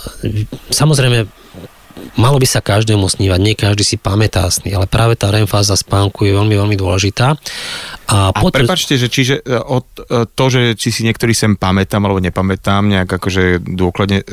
samozrejme 0.68 1.43
malo 2.14 2.38
by 2.38 2.47
sa 2.47 2.62
každému 2.62 3.06
snívať, 3.06 3.40
nie 3.42 3.54
každý 3.59 3.83
si 3.83 3.97
pamätá 3.99 4.47
sny, 4.47 4.75
ale 4.75 4.87
práve 4.87 5.18
tá 5.18 5.30
REM 5.30 5.50
fáza 5.50 5.75
spánku 5.75 6.26
je 6.26 6.33
veľmi, 6.35 6.54
veľmi 6.54 6.76
dôležitá. 6.78 7.35
A, 8.11 8.30
a 8.30 8.38
potr- 8.38 8.62
prepačte, 8.62 8.94
že 8.94 9.09
čiže 9.11 9.42
e, 9.42 9.59
od 9.59 9.87
e, 9.99 10.28
to, 10.28 10.44
že 10.50 10.78
či 10.78 10.94
si 10.94 11.02
niektorý 11.06 11.35
sem 11.35 11.59
pamätám 11.59 12.04
alebo 12.06 12.23
nepamätám, 12.23 12.87
nejak 12.87 13.11
akože 13.11 13.62
dôkladne 13.62 14.23
e, 14.23 14.26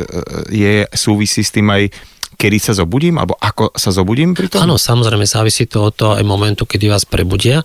je 0.52 0.74
súvisí 0.94 1.42
s 1.42 1.54
tým 1.54 1.68
aj 1.72 1.90
kedy 2.42 2.58
sa 2.58 2.74
zobudím, 2.74 3.22
alebo 3.22 3.38
ako 3.38 3.70
sa 3.78 3.94
zobudím 3.94 4.34
pri 4.34 4.50
tom? 4.50 4.66
Áno, 4.66 4.82
samozrejme, 4.82 5.30
závisí 5.30 5.70
to 5.70 5.86
od 5.86 5.94
toho 5.94 6.12
aj 6.18 6.26
momentu, 6.26 6.66
kedy 6.66 6.90
vás 6.90 7.06
prebudia, 7.06 7.62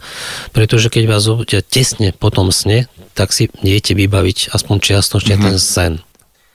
pretože 0.53 0.93
keď 0.93 1.17
vás 1.17 1.25
zobudia 1.25 1.65
tesne 1.65 2.13
po 2.13 2.29
tom 2.29 2.53
sne, 2.53 2.85
tak 3.17 3.33
si 3.33 3.49
neviete 3.65 3.97
vybaviť 3.97 4.53
aspoň 4.53 4.77
čiastočne 4.77 5.41
mm-hmm. 5.41 5.49
ten 5.49 5.57
sen. 5.57 5.93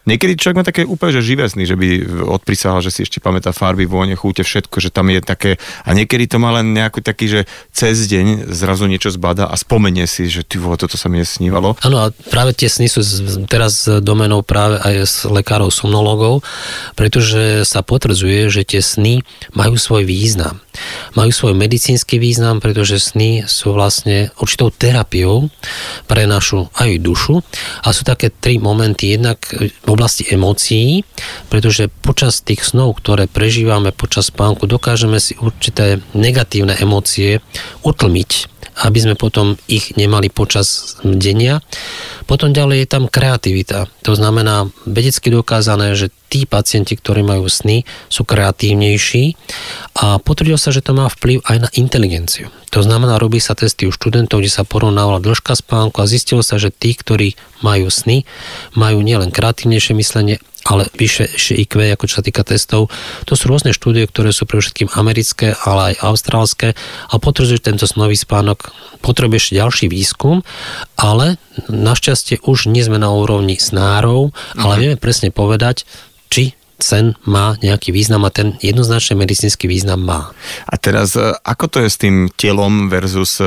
Niekedy 0.01 0.33
človek 0.33 0.57
má 0.57 0.65
také 0.65 0.81
úplne 0.81 1.13
že 1.13 1.21
živé 1.21 1.45
sny, 1.45 1.69
že 1.69 1.77
by 1.77 1.87
odprísahal, 2.25 2.81
že 2.81 2.89
si 2.89 3.05
ešte 3.05 3.21
pamätá 3.21 3.53
farby, 3.53 3.85
vône, 3.85 4.17
chúte, 4.17 4.41
všetko, 4.41 4.81
že 4.81 4.89
tam 4.89 5.13
je 5.13 5.21
také, 5.21 5.51
a 5.85 5.93
niekedy 5.93 6.25
to 6.25 6.41
má 6.41 6.49
len 6.57 6.73
nejaký 6.73 7.05
taký, 7.05 7.25
že 7.29 7.41
cez 7.69 8.09
deň 8.09 8.49
zrazu 8.49 8.89
niečo 8.89 9.13
zbada 9.13 9.45
a 9.45 9.53
spomenie 9.53 10.09
si, 10.09 10.25
že 10.25 10.41
ty 10.41 10.57
vole, 10.57 10.73
toto 10.81 10.97
sa 10.97 11.05
mi 11.05 11.21
nesnívalo. 11.21 11.77
Áno, 11.85 12.01
a 12.01 12.09
práve 12.33 12.57
tie 12.57 12.65
sny 12.65 12.89
sú 12.89 13.01
teraz 13.45 13.85
domenou 14.01 14.41
práve 14.41 14.81
aj 14.81 14.95
s 15.05 15.15
lekárov 15.29 15.69
somnológov, 15.69 16.41
pretože 16.97 17.61
sa 17.69 17.85
potvrdzuje, 17.85 18.49
že 18.49 18.65
tie 18.65 18.81
sny 18.81 19.21
majú 19.53 19.77
svoj 19.77 20.09
význam. 20.09 20.57
Majú 21.13 21.29
svoj 21.29 21.53
medicínsky 21.53 22.17
význam, 22.17 22.63
pretože 22.63 22.97
sny 22.97 23.43
sú 23.45 23.75
vlastne 23.75 24.31
určitou 24.39 24.71
terapiou 24.71 25.51
pre 26.07 26.23
našu 26.25 26.71
aj 26.79 26.97
dušu 27.03 27.43
a 27.83 27.91
sú 27.91 28.07
také 28.07 28.31
tri 28.31 28.57
momenty. 28.57 29.19
Jednak 29.19 29.43
oblasti 29.93 30.27
emócií, 30.27 31.07
pretože 31.47 31.87
počas 32.01 32.43
tých 32.43 32.63
snov, 32.67 32.99
ktoré 32.99 33.27
prežívame 33.27 33.95
počas 33.95 34.31
spánku, 34.31 34.67
dokážeme 34.67 35.19
si 35.19 35.39
určité 35.39 36.03
negatívne 36.15 36.75
emócie 36.79 37.39
utlmiť 37.83 38.50
aby 38.79 38.99
sme 39.03 39.15
potom 39.19 39.59
ich 39.67 39.93
nemali 39.99 40.31
počas 40.31 40.97
denia. 41.03 41.59
Potom 42.25 42.55
ďalej 42.55 42.85
je 42.85 42.87
tam 42.87 43.03
kreativita. 43.11 43.91
To 44.07 44.15
znamená 44.15 44.71
vedecky 44.87 45.27
dokázané, 45.27 45.93
že 45.99 46.13
tí 46.31 46.47
pacienti, 46.47 46.95
ktorí 46.95 47.27
majú 47.27 47.51
sny, 47.51 47.83
sú 48.07 48.23
kreatívnejší 48.23 49.35
a 49.99 50.15
potvrdilo 50.23 50.55
sa, 50.55 50.71
že 50.71 50.79
to 50.79 50.95
má 50.95 51.11
vplyv 51.11 51.43
aj 51.43 51.57
na 51.67 51.69
inteligenciu. 51.75 52.47
To 52.71 52.79
znamená, 52.79 53.19
robí 53.19 53.43
sa 53.43 53.51
testy 53.51 53.83
u 53.83 53.91
študentov, 53.91 54.39
kde 54.39 54.47
sa 54.47 54.63
porovnávala 54.63 55.19
dĺžka 55.19 55.59
spánku 55.59 55.99
a 55.99 56.07
zistilo 56.07 56.39
sa, 56.39 56.55
že 56.55 56.71
tí, 56.71 56.95
ktorí 56.95 57.35
majú 57.59 57.91
sny, 57.91 58.23
majú 58.79 59.03
nielen 59.03 59.35
kreatívnejšie 59.35 59.91
myslenie, 59.99 60.39
ale 60.65 60.87
vyššie 60.93 61.57
IQ, 61.65 61.81
ako 61.93 62.05
čo 62.05 62.21
sa 62.21 62.25
týka 62.25 62.45
testov. 62.45 62.93
To 63.25 63.33
sú 63.33 63.49
rôzne 63.49 63.73
štúdie, 63.73 64.05
ktoré 64.05 64.29
sú 64.29 64.45
pre 64.45 64.61
všetkým 64.61 64.93
americké, 64.93 65.57
ale 65.65 65.93
aj 65.93 66.05
austrálske 66.05 66.77
a 67.09 67.15
potvrdzujú, 67.17 67.57
že 67.57 67.67
tento 67.73 67.85
snový 67.89 68.13
spánok 68.13 68.69
potrebuje 69.01 69.37
ešte 69.41 69.57
ďalší 69.57 69.85
výskum, 69.89 70.45
ale 71.01 71.41
našťastie 71.65 72.45
už 72.45 72.69
nie 72.69 72.85
sme 72.85 73.01
na 73.01 73.09
úrovni 73.09 73.57
snárov, 73.57 74.29
ale 74.53 74.73
mm. 74.77 74.79
vieme 74.79 74.97
presne 75.01 75.33
povedať, 75.33 75.89
či 76.29 76.53
sen 76.81 77.13
má 77.23 77.55
nejaký 77.61 77.93
význam 77.93 78.25
a 78.27 78.33
ten 78.33 78.57
jednoznačne 78.59 79.17
medicínsky 79.17 79.69
význam 79.69 80.01
má. 80.03 80.33
A 80.67 80.75
teraz, 80.75 81.13
e, 81.13 81.33
ako 81.45 81.65
to 81.69 81.77
je 81.85 81.89
s 81.89 81.97
tým 82.01 82.27
telom 82.33 82.89
versus 82.89 83.37
e, 83.39 83.45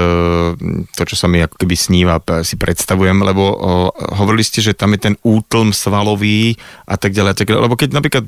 to, 0.95 1.03
čo 1.05 1.17
sa 1.19 1.27
mi 1.27 1.43
ako 1.43 1.59
keby 1.59 1.75
sníva, 1.75 2.23
si 2.47 2.55
predstavujem, 2.57 3.21
lebo 3.21 3.57
hovorili 4.15 4.45
ste, 4.47 4.63
že 4.63 4.77
tam 4.77 4.95
je 4.95 5.11
ten 5.11 5.15
útlm 5.25 5.75
svalový 5.75 6.55
a 6.87 6.95
tak 6.95 7.17
ďalej, 7.17 7.35
tak 7.35 7.49
ďalej. 7.51 7.65
lebo 7.67 7.77
keď 7.77 7.91
napríklad 7.97 8.25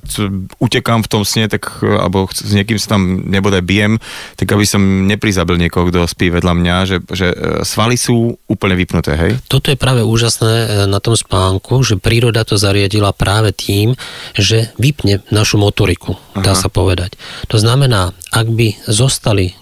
utekám 0.58 1.04
v 1.04 1.10
tom 1.10 1.22
sne, 1.22 1.46
tak, 1.46 1.84
e, 1.84 1.88
alebo 1.88 2.26
s 2.32 2.50
niekým 2.50 2.80
sa 2.80 2.98
tam 2.98 3.28
nebodaj 3.28 3.62
bijem, 3.62 4.00
tak 4.34 4.50
aby 4.50 4.64
som 4.66 5.06
neprizabil 5.06 5.60
niekoho, 5.60 5.88
kto 5.88 6.08
spí 6.08 6.32
vedľa 6.32 6.52
mňa, 6.56 6.76
že, 6.88 6.96
že 7.12 7.28
svaly 7.62 7.94
sú 8.00 8.40
úplne 8.50 8.74
vypnuté, 8.74 9.14
hej? 9.14 9.32
Toto 9.46 9.70
je 9.70 9.78
práve 9.78 10.02
úžasné 10.02 10.86
na 10.88 10.98
tom 10.98 11.14
spánku, 11.14 11.84
že 11.84 12.00
príroda 12.00 12.42
to 12.42 12.56
zariadila 12.56 13.12
práve 13.12 13.52
tým, 13.52 13.92
že 14.34 14.72
vy 14.80 14.95
vypne 14.96 15.20
našu 15.28 15.60
motoriku, 15.60 16.16
dá 16.32 16.56
Aha. 16.56 16.60
sa 16.64 16.72
povedať. 16.72 17.20
To 17.52 17.60
znamená, 17.60 18.16
ak 18.32 18.48
by 18.48 18.80
zostali 18.88 19.52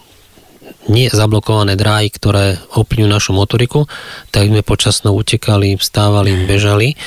nie 0.88 1.08
zablokované 1.08 1.76
dráhy, 1.78 2.12
ktoré 2.12 2.60
ovplyvňujú 2.76 3.10
našu 3.10 3.32
motoriku, 3.32 3.88
tak 4.30 4.52
sme 4.52 4.60
počasno 4.60 5.16
utekali, 5.16 5.80
vstávali, 5.80 6.44
bežali 6.44 6.98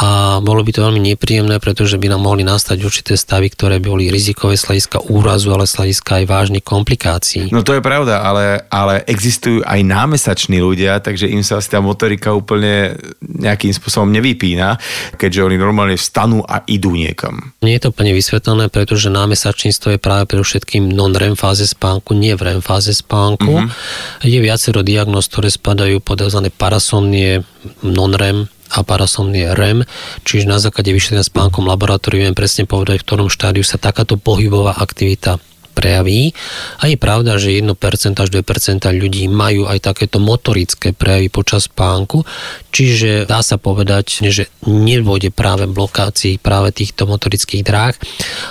a 0.00 0.40
bolo 0.40 0.64
by 0.64 0.70
to 0.72 0.80
veľmi 0.80 1.02
nepríjemné, 1.12 1.60
pretože 1.60 2.00
by 2.00 2.08
nám 2.08 2.24
mohli 2.24 2.40
nastať 2.40 2.78
určité 2.80 3.12
stavy, 3.20 3.52
ktoré 3.52 3.82
by 3.82 3.86
boli 3.90 4.06
rizikové 4.08 4.56
z 4.56 4.70
hľadiska 4.70 5.12
úrazu, 5.12 5.52
ale 5.52 5.68
z 5.68 5.76
hľadiska 5.76 6.10
aj 6.22 6.24
vážnych 6.24 6.64
komplikácií. 6.64 7.52
No 7.52 7.60
to 7.60 7.76
je 7.76 7.82
pravda, 7.84 8.22
ale, 8.24 8.64
ale 8.72 9.04
existujú 9.04 9.60
aj 9.66 9.80
námesační 9.82 10.62
ľudia, 10.62 11.02
takže 11.04 11.28
im 11.28 11.44
sa 11.44 11.60
asi 11.60 11.68
tá 11.74 11.84
motorika 11.84 12.32
úplne 12.32 12.96
nejakým 13.20 13.74
spôsobom 13.74 14.08
nevypína, 14.14 14.78
keďže 15.20 15.44
oni 15.44 15.56
normálne 15.60 15.98
vstanú 16.00 16.46
a 16.48 16.64
idú 16.64 16.94
niekam. 16.96 17.52
Nie 17.60 17.76
je 17.76 17.90
to 17.90 17.92
plne 17.92 18.14
vysvetlené, 18.16 18.72
pretože 18.72 19.12
námesačníctvo 19.12 19.98
je 19.98 20.00
práve 20.00 20.24
pre 20.30 20.40
všetkým 20.40 20.86
non-REM 20.86 21.36
fáze 21.36 21.68
spánku, 21.68 22.16
nie 22.16 22.32
v 22.38 22.46
REM 22.48 22.62
fáze 22.64 22.96
spánku. 23.00 23.64
Mm-hmm. 23.64 24.28
Je 24.28 24.38
viacero 24.38 24.84
diagnóz, 24.84 25.32
ktoré 25.32 25.48
spadajú 25.48 26.04
pod 26.04 26.20
tzv. 26.20 26.52
parasomnie, 26.52 27.42
non-REM, 27.80 28.46
a 28.70 28.86
parasomnie 28.86 29.50
REM, 29.50 29.82
čiže 30.22 30.46
na 30.46 30.62
základe 30.62 30.94
vyšetrenia 30.94 31.26
spánkom 31.26 31.66
laboratóriu 31.66 32.22
viem 32.22 32.38
presne 32.38 32.70
povedať, 32.70 33.02
v 33.02 33.06
ktorom 33.06 33.26
štádiu 33.26 33.66
sa 33.66 33.82
takáto 33.82 34.14
pohybová 34.14 34.78
aktivita 34.78 35.42
prejaví. 35.70 36.36
A 36.82 36.90
je 36.90 36.98
pravda, 37.00 37.38
že 37.40 37.56
1% 37.56 37.70
až 38.18 38.28
2% 38.28 38.84
ľudí 38.90 39.30
majú 39.30 39.70
aj 39.70 39.78
takéto 39.94 40.18
motorické 40.20 40.92
prejavy 40.92 41.32
počas 41.32 41.70
spánku, 41.70 42.26
čiže 42.74 43.30
dá 43.30 43.40
sa 43.40 43.56
povedať, 43.56 44.26
že 44.28 44.50
nedôjde 44.66 45.30
práve 45.32 45.70
blokácii 45.70 46.42
práve 46.42 46.74
týchto 46.74 47.06
motorických 47.06 47.62
dráh 47.62 47.94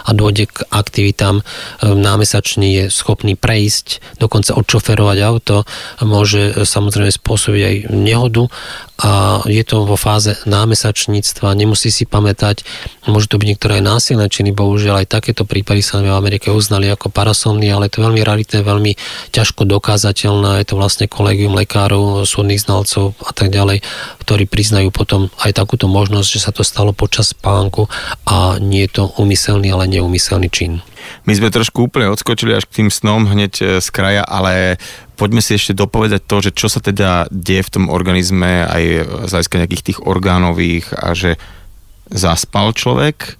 a 0.07 0.09
dôjde 0.15 0.49
k 0.49 0.57
aktivitám. 0.71 1.41
Ehm, 1.41 1.99
námesačný 1.99 2.67
je 2.73 2.85
schopný 2.89 3.35
prejsť, 3.35 4.17
dokonca 4.17 4.55
odšoferovať 4.55 5.17
auto, 5.21 5.67
môže 6.01 6.53
e, 6.55 6.65
samozrejme 6.65 7.11
spôsobiť 7.11 7.63
aj 7.63 7.75
nehodu 7.93 8.47
a 8.99 9.39
je 9.47 9.63
to 9.63 9.87
vo 9.87 9.95
fáze 9.95 10.35
námesačníctva, 10.43 11.55
nemusí 11.55 11.87
si 11.87 12.03
pamätať, 12.03 12.67
môže 13.07 13.31
to 13.31 13.39
byť 13.39 13.47
niektoré 13.47 13.79
aj 13.79 13.83
násilné 13.87 14.27
činy, 14.27 14.51
bohužiaľ 14.51 15.03
aj 15.03 15.11
takéto 15.19 15.47
prípady 15.47 15.79
sa 15.79 16.03
v 16.03 16.11
Amerike 16.11 16.51
uznali 16.51 16.91
ako 16.91 17.07
parasomny, 17.09 17.69
ale 17.69 17.89
je 17.89 17.99
to 17.99 18.05
veľmi 18.05 18.21
raritné, 18.21 18.61
veľmi 18.61 18.93
ťažko 19.33 19.65
dokázateľné, 19.65 20.61
je 20.61 20.67
to 20.69 20.75
vlastne 20.79 21.05
kolegium 21.09 21.57
lekárov, 21.57 22.23
súdnych 22.23 22.63
znalcov 22.63 23.17
a 23.21 23.31
tak 23.33 23.49
ďalej, 23.49 23.81
ktorí 24.23 24.45
priznajú 24.45 24.93
potom 24.93 25.33
aj 25.41 25.57
takúto 25.57 25.89
možnosť, 25.89 26.29
že 26.29 26.43
sa 26.43 26.51
to 26.53 26.61
stalo 26.61 26.93
počas 26.93 27.33
spánku 27.33 27.89
a 28.29 28.61
nie 28.61 28.85
je 28.85 29.01
to 29.01 29.03
umyselný, 29.17 29.73
ale 29.73 29.89
neumyselný 29.89 30.49
čin. 30.53 30.85
My 31.25 31.33
sme 31.33 31.49
trošku 31.49 31.89
úplne 31.89 32.11
odskočili 32.11 32.53
až 32.53 32.69
k 32.69 32.83
tým 32.83 32.89
snom 32.93 33.25
hneď 33.25 33.53
e, 33.57 33.63
z 33.81 33.87
kraja, 33.89 34.21
ale 34.21 34.77
poďme 35.17 35.41
si 35.41 35.57
ešte 35.57 35.73
dopovedať 35.73 36.21
to, 36.27 36.37
že 36.43 36.51
čo 36.53 36.67
sa 36.69 36.83
teda 36.83 37.25
deje 37.33 37.65
v 37.65 37.73
tom 37.73 37.85
organizme 37.89 38.67
aj 38.67 38.83
z 39.27 39.31
hľadiska 39.33 39.59
nejakých 39.59 39.85
tých 39.91 39.99
orgánových 40.05 40.85
a 40.95 41.11
že 41.17 41.41
zaspal 42.09 42.73
človek, 42.73 43.38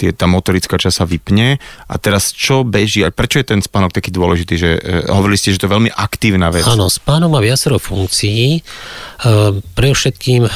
tie, 0.00 0.16
tá 0.16 0.24
motorická 0.24 0.80
časť 0.80 0.96
sa 0.96 1.04
vypne 1.04 1.60
a 1.84 1.94
teraz 2.00 2.32
čo 2.32 2.64
beží 2.64 3.04
a 3.04 3.12
prečo 3.12 3.36
je 3.36 3.52
ten 3.52 3.60
spánok 3.60 3.92
taký 3.92 4.08
dôležitý, 4.08 4.54
že 4.56 4.70
e, 4.80 4.80
hovorili 5.12 5.36
ste, 5.36 5.52
že 5.52 5.60
to 5.60 5.68
je 5.68 5.74
veľmi 5.76 5.92
aktívna 5.92 6.48
vec. 6.48 6.64
Áno, 6.64 6.88
spánok 6.88 7.28
má 7.28 7.40
viacero 7.44 7.76
funkcií. 7.76 8.56
E, 8.56 8.60
pre 9.76 9.88
všetkým 9.92 10.48
e, 10.48 10.50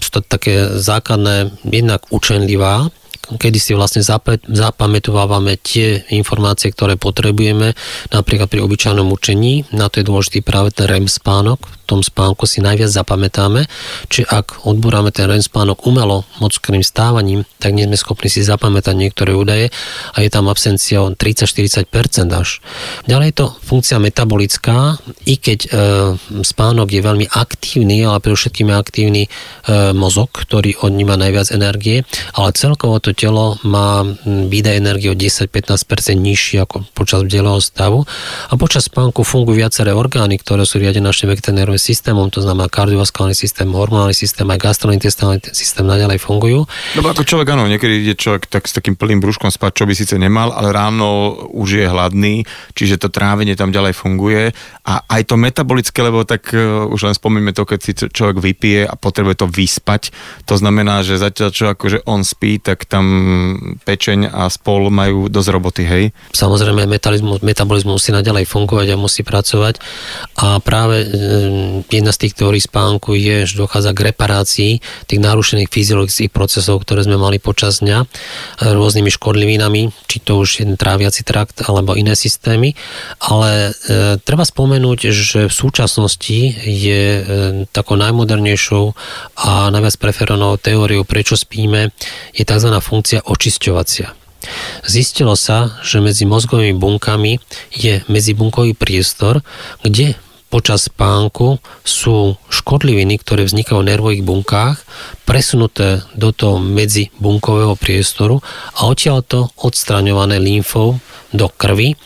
sú 0.00 0.08
to 0.08 0.20
také 0.24 0.72
základné, 0.80 1.52
jednak 1.68 2.08
učenlivá, 2.08 2.88
kedy 3.22 3.58
si 3.60 3.72
vlastne 3.72 4.02
zapamätovávame 4.48 5.56
tie 5.60 6.02
informácie, 6.10 6.74
ktoré 6.74 6.98
potrebujeme, 6.98 7.72
napríklad 8.10 8.50
pri 8.50 8.60
obyčajnom 8.64 9.08
učení, 9.08 9.68
na 9.72 9.86
to 9.86 10.02
je 10.02 10.08
dôležitý 10.08 10.38
práve 10.42 10.74
ten 10.74 10.90
REM 10.90 11.06
spánok, 11.06 11.62
tom 11.84 12.00
spánku 12.00 12.46
si 12.46 12.62
najviac 12.62 12.90
zapamätáme, 12.90 13.66
či 14.08 14.22
ak 14.22 14.66
odboráme 14.66 15.10
ten 15.10 15.28
REM 15.28 15.42
spánok 15.42 15.84
umelo, 15.86 16.24
mockým 16.38 16.82
stávaním, 16.82 17.42
tak 17.58 17.74
nie 17.74 17.86
sme 17.86 17.98
schopní 17.98 18.28
si 18.30 18.40
zapamätať 18.44 18.94
niektoré 18.94 19.34
údaje 19.34 19.68
a 20.14 20.22
je 20.22 20.30
tam 20.30 20.48
absencia 20.48 21.02
30-40% 21.02 21.88
až. 22.32 22.62
Ďalej 23.06 23.26
je 23.32 23.36
to 23.36 23.46
funkcia 23.62 23.98
metabolická, 23.98 24.98
i 25.26 25.34
keď 25.38 25.58
e, 25.62 25.68
spánok 26.42 26.88
je 26.90 27.00
veľmi 27.02 27.26
aktívny, 27.28 28.06
ale 28.06 28.18
pre 28.22 28.34
všetkým 28.34 28.70
je 28.70 28.76
aktívny 28.76 29.22
e, 29.26 29.28
mozog, 29.92 30.32
ktorý 30.32 30.78
odníma 30.82 31.18
najviac 31.18 31.52
energie, 31.54 32.06
ale 32.36 32.54
celkovo 32.56 32.98
to 32.98 33.12
telo 33.12 33.58
má 33.66 34.02
výdaj 34.26 34.78
energie 34.78 35.12
o 35.12 35.16
10-15% 35.16 36.16
nižší 36.16 36.62
ako 36.62 36.86
počas 36.96 37.26
bdelého 37.26 37.58
stavu 37.58 38.04
a 38.48 38.52
počas 38.56 38.88
spánku 38.88 39.22
fungujú 39.22 39.62
viaceré 39.62 39.92
orgány, 39.92 40.40
ktoré 40.40 40.64
sú 40.66 40.80
riadené 40.80 41.08
našim 41.08 41.28
vegetariánnym 41.72 41.80
systémom, 41.80 42.26
to 42.28 42.40
znamená 42.44 42.68
kardiovaskulárny 42.68 43.36
systém, 43.36 43.68
hormonálny 43.72 44.14
systém, 44.14 44.44
aj 44.48 44.58
gastrointestinálny 44.60 45.40
systém 45.52 45.84
naďalej 45.86 46.18
fungujú. 46.20 46.68
No 46.96 47.00
ako 47.08 47.24
človek, 47.24 47.56
áno, 47.56 47.68
niekedy 47.68 48.04
ide 48.04 48.14
človek 48.16 48.48
tak 48.48 48.68
s 48.68 48.76
takým 48.76 48.96
plným 48.96 49.20
brúškom 49.20 49.48
spať, 49.48 49.82
čo 49.82 49.84
by 49.88 49.94
síce 49.96 50.14
nemal, 50.20 50.52
ale 50.52 50.72
ráno 50.72 51.34
už 51.52 51.68
je 51.80 51.86
hladný, 51.88 52.44
čiže 52.76 53.00
to 53.00 53.08
trávenie 53.08 53.56
tam 53.56 53.72
ďalej 53.72 53.96
funguje 53.96 54.52
a 54.84 54.94
aj 55.08 55.22
to 55.32 55.34
metabolické, 55.40 55.98
lebo 56.04 56.24
tak 56.28 56.52
uh, 56.52 56.88
už 56.90 57.00
len 57.08 57.14
spomíme 57.16 57.52
to, 57.56 57.64
keď 57.64 57.78
si 57.80 57.92
človek 57.96 58.42
vypije 58.42 58.84
a 58.84 58.94
potrebuje 58.98 59.44
to 59.44 59.46
vyspať, 59.48 60.12
to 60.44 60.54
znamená, 60.58 61.00
že 61.06 61.20
zatiaľ 61.20 61.48
čo 61.52 61.64
akože 61.72 62.04
on 62.04 62.26
spí, 62.26 62.60
tak 62.60 62.84
tam 62.84 63.04
pečeň 63.86 64.28
a 64.28 64.50
spol 64.52 64.92
majú 64.92 65.30
dosť 65.30 65.48
roboty, 65.48 65.82
hej? 65.86 66.04
Samozrejme, 66.34 66.84
metabolizmus, 66.84 67.40
metabolizmus 67.40 68.02
musí 68.02 68.10
naďalej 68.10 68.44
fungovať 68.48 68.86
a 68.92 68.96
musí 69.00 69.22
pracovať 69.22 69.78
a 70.42 70.58
práve 70.58 71.06
jedna 71.88 72.12
z 72.12 72.28
tých 72.28 72.34
teórií 72.38 72.62
spánku 72.62 73.14
je, 73.16 73.48
že 73.48 73.58
dochádza 73.58 73.92
k 73.94 74.12
reparácii 74.12 74.72
tých 75.08 75.20
narušených 75.20 75.70
fyziologických 75.70 76.30
procesov, 76.32 76.82
ktoré 76.82 77.04
sme 77.06 77.18
mali 77.18 77.42
počas 77.42 77.80
dňa 77.80 77.98
e, 78.02 78.06
rôznymi 78.72 79.10
škodlivinami, 79.12 79.92
či 80.06 80.16
to 80.22 80.42
už 80.42 80.62
je 80.62 80.66
tráviaci 80.74 81.22
trakt 81.22 81.64
alebo 81.66 81.98
iné 81.98 82.14
systémy. 82.16 82.74
Ale 83.22 83.70
e, 83.70 84.20
treba 84.22 84.46
spomenúť, 84.46 84.98
že 85.12 85.40
v 85.48 85.54
súčasnosti 85.54 86.40
je 86.62 87.02
e, 87.18 87.22
takou 87.70 87.98
najmodernejšou 87.98 88.84
a 89.42 89.70
najviac 89.70 89.96
preferovanou 89.98 90.56
teóriou, 90.58 91.06
prečo 91.06 91.38
spíme, 91.38 91.90
je 92.36 92.44
tzv. 92.44 92.70
funkcia 92.78 93.24
očisťovacia. 93.24 94.22
Zistilo 94.82 95.38
sa, 95.38 95.78
že 95.86 96.02
medzi 96.02 96.26
mozgovými 96.26 96.74
bunkami 96.74 97.38
je 97.70 98.02
medzibunkový 98.10 98.74
priestor, 98.74 99.46
kde 99.86 100.18
počas 100.52 100.92
spánku 100.92 101.56
sú 101.80 102.36
škodliviny, 102.52 103.16
ktoré 103.16 103.48
vznikajú 103.48 103.80
v 103.80 103.88
nervových 103.88 104.26
bunkách, 104.28 104.84
presunuté 105.24 106.04
do 106.12 106.28
toho 106.36 106.60
medzibunkového 106.60 107.72
priestoru 107.80 108.44
a 108.76 108.84
odtiaľto 108.84 109.48
odstraňované 109.56 110.36
lymfou 110.36 111.00
do 111.32 111.48
krvi 111.48 111.96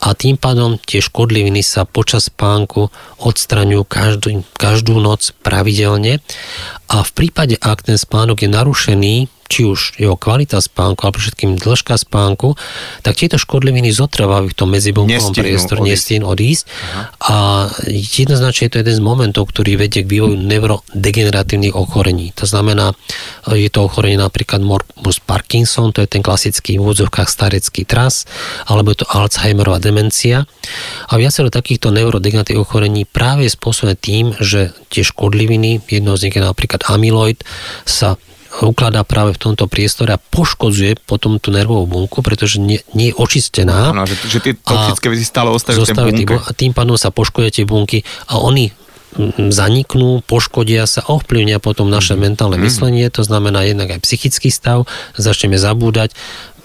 a 0.00 0.16
tým 0.16 0.40
pádom 0.40 0.80
tie 0.80 1.04
škodliviny 1.04 1.60
sa 1.60 1.84
počas 1.84 2.32
spánku 2.32 2.88
odstraňujú 3.20 3.84
každú, 3.84 4.28
každú 4.56 4.96
noc 5.04 5.36
pravidelne. 5.44 6.24
A 6.88 7.04
v 7.04 7.10
prípade, 7.12 7.60
ak 7.60 7.84
ten 7.84 8.00
spánok 8.00 8.40
je 8.40 8.48
narušený, 8.48 9.16
či 9.50 9.66
už 9.66 9.98
jeho 9.98 10.14
kvalita 10.14 10.62
spánku, 10.62 11.02
alebo 11.02 11.18
všetkým 11.18 11.58
dĺžka 11.58 11.98
spánku, 11.98 12.54
tak 13.02 13.18
tieto 13.18 13.34
škodliviny 13.34 13.90
zotrvávajú 13.90 14.54
v 14.54 14.56
tom 14.56 14.70
medzibunkovom 14.70 15.34
priestore, 15.34 15.82
nestihnú 15.82 16.30
odísť. 16.30 16.62
Aha. 16.70 17.02
A 17.18 17.36
jednoznačne 17.90 18.70
je 18.70 18.72
to 18.78 18.80
jeden 18.86 18.94
z 18.94 19.02
momentov, 19.02 19.50
ktorý 19.50 19.74
vedie 19.74 20.06
k 20.06 20.10
vývoju 20.14 20.38
neurodegeneratívnych 20.38 21.74
ochorení. 21.74 22.30
To 22.38 22.46
znamená, 22.46 22.94
je 23.50 23.66
to 23.66 23.90
ochorenie 23.90 24.22
napríklad 24.22 24.62
morbus 24.62 25.18
Parkinson, 25.18 25.90
to 25.90 26.06
je 26.06 26.08
ten 26.08 26.22
klasický 26.22 26.78
v 26.78 26.86
úvodzovkách 26.86 27.26
starecký 27.26 27.82
tras, 27.82 28.30
alebo 28.70 28.94
je 28.94 29.02
to 29.02 29.10
Alzheimerová 29.10 29.82
demencia. 29.82 30.46
A 31.10 31.18
viacero 31.18 31.50
takýchto 31.50 31.90
neurodegeneratívnych 31.90 32.62
ochorení 32.62 33.02
práve 33.02 33.50
je 33.50 33.56
spôsobené 33.58 33.98
tým, 33.98 34.30
že 34.38 34.70
tie 34.94 35.02
škodliviny, 35.02 35.82
jedno 35.90 36.14
z 36.14 36.30
nich 36.30 36.38
je 36.38 36.46
napríklad 36.46 36.86
amyloid, 36.86 37.42
sa 37.82 38.14
ukladá 38.58 39.06
práve 39.06 39.38
v 39.38 39.40
tomto 39.40 39.70
priestore 39.70 40.14
a 40.14 40.18
poškodzuje 40.18 41.06
potom 41.06 41.38
tú 41.38 41.54
nervovú 41.54 41.86
bunku, 41.86 42.18
pretože 42.20 42.58
nie, 42.58 42.82
nie 42.98 43.14
je 43.14 43.14
očistená. 43.14 43.94
No, 43.94 44.02
že, 44.04 44.18
že 44.26 44.38
tie 44.42 44.52
toxické 44.58 45.06
veci 45.06 45.22
stále 45.22 45.54
ostávajú 45.54 45.86
v 45.86 45.94
tej 45.94 46.26
bunke. 46.26 46.34
A 46.34 46.50
tým 46.50 46.72
pádom 46.74 46.98
sa 46.98 47.14
poškodia 47.14 47.54
tie 47.54 47.64
bunky 47.64 48.02
a 48.26 48.42
oni 48.42 48.74
zaniknú, 49.50 50.22
poškodia 50.24 50.86
sa, 50.86 51.02
ovplyvnia 51.06 51.58
potom 51.58 51.90
naše 51.90 52.14
mm. 52.14 52.20
mentálne 52.20 52.58
mm. 52.58 52.64
myslenie, 52.64 53.06
to 53.10 53.26
znamená 53.26 53.66
jednak 53.66 53.98
aj 53.98 54.00
psychický 54.06 54.48
stav, 54.52 54.86
začneme 55.18 55.58
zabúdať, 55.58 56.14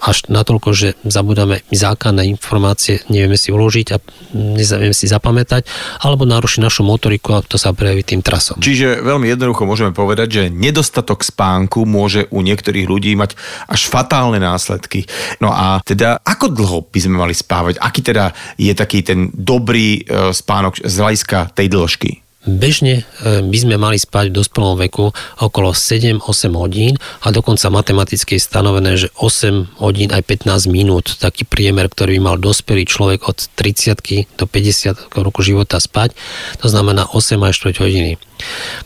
až 0.02 0.28
natoľko, 0.28 0.68
že 0.76 0.88
zabudáme 1.04 1.64
základné 1.72 2.28
informácie, 2.28 3.00
nevieme 3.08 3.40
si 3.40 3.48
uložiť 3.48 3.86
a 3.94 3.98
nevieme 4.36 4.92
si 4.92 5.08
zapamätať, 5.08 5.64
alebo 6.04 6.28
naruší 6.28 6.60
našu 6.60 6.84
motoriku 6.84 7.40
a 7.40 7.44
to 7.44 7.56
sa 7.56 7.72
prejaví 7.72 8.04
tým 8.04 8.20
trasom. 8.20 8.60
Čiže 8.60 9.00
veľmi 9.00 9.26
jednoducho 9.32 9.64
môžeme 9.64 9.96
povedať, 9.96 10.28
že 10.28 10.42
nedostatok 10.52 11.24
spánku 11.24 11.88
môže 11.88 12.28
u 12.28 12.44
niektorých 12.44 12.86
ľudí 12.86 13.16
mať 13.16 13.34
až 13.66 13.88
fatálne 13.88 14.38
následky. 14.38 15.08
No 15.40 15.52
a 15.52 15.80
teda 15.82 16.20
ako 16.22 16.52
dlho 16.52 16.78
by 16.86 16.98
sme 17.00 17.16
mali 17.16 17.34
spávať? 17.34 17.80
Aký 17.80 18.04
teda 18.04 18.36
je 18.60 18.72
taký 18.76 19.00
ten 19.00 19.32
dobrý 19.32 20.04
e, 20.04 20.30
spánok 20.32 20.84
z 20.84 20.94
hľadiska 20.96 21.56
tej 21.56 21.72
dĺžky? 21.72 22.25
Bežne 22.46 23.02
e, 23.02 23.42
by 23.42 23.58
sme 23.58 23.74
mali 23.74 23.98
spať 23.98 24.30
v 24.30 24.38
dospelom 24.38 24.78
veku 24.86 25.10
okolo 25.42 25.74
7-8 25.74 26.22
hodín 26.54 26.94
a 27.26 27.34
dokonca 27.34 27.66
matematicky 27.74 28.38
je 28.38 28.46
stanovené, 28.46 28.94
že 28.94 29.10
8 29.18 29.82
hodín 29.82 30.14
aj 30.14 30.22
15 30.46 30.70
minút, 30.70 31.18
taký 31.18 31.42
priemer, 31.42 31.90
ktorý 31.90 32.16
by 32.16 32.22
mal 32.22 32.36
dospelý 32.38 32.86
človek 32.86 33.26
od 33.26 33.50
30 33.58 34.38
do 34.38 34.46
50 34.46 35.18
roku 35.18 35.42
života 35.42 35.82
spať, 35.82 36.14
to 36.62 36.70
znamená 36.70 37.10
8 37.10 37.42
až 37.42 37.66
4 37.66 37.82
hodiny. 37.82 38.14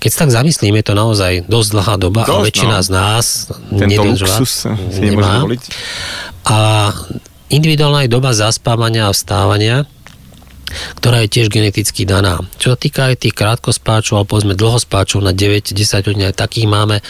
Keď 0.00 0.08
sa 0.08 0.18
tak 0.24 0.30
zamyslím, 0.32 0.80
je 0.80 0.84
to 0.88 0.94
naozaj 0.96 1.32
dosť 1.44 1.68
dlhá 1.76 1.94
doba 2.00 2.22
Dosť, 2.24 2.32
a 2.32 2.46
väčšina 2.48 2.76
no. 2.80 2.86
z 2.86 2.88
nás 2.88 3.24
Tento 3.76 4.02
luxus 4.08 4.52
si 4.64 5.00
nemá. 5.04 5.44
A 6.48 6.90
individuálna 7.52 8.08
je 8.08 8.10
doba 8.10 8.32
zaspávania 8.32 9.10
a 9.10 9.12
vstávania, 9.12 9.84
ktorá 10.98 11.24
je 11.24 11.32
tiež 11.40 11.52
geneticky 11.52 12.08
daná. 12.08 12.40
Čo 12.56 12.74
sa 12.74 12.78
týka 12.78 13.00
aj 13.10 13.26
tých 13.26 13.34
krátkospáčov, 13.36 14.20
alebo 14.20 14.36
povedzme 14.36 14.54
dlhospáčov 14.56 15.20
na 15.20 15.34
9-10 15.34 16.08
hodín, 16.08 16.26
aj 16.26 16.38
takých 16.38 16.70
máme, 16.70 17.02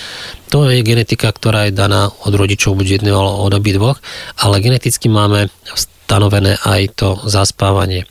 to 0.51 0.67
je 0.67 0.83
genetika, 0.83 1.31
ktorá 1.31 1.71
je 1.71 1.77
daná 1.77 2.11
od 2.11 2.33
rodičov, 2.35 2.75
buď 2.75 3.01
jedného, 3.01 3.21
alebo 3.21 3.47
od 3.47 3.55
dvoch, 3.63 3.99
ale 4.43 4.59
geneticky 4.59 5.07
máme 5.07 5.47
stanovené 6.11 6.59
aj 6.67 6.99
to 6.99 7.09
zaspávanie. 7.23 8.03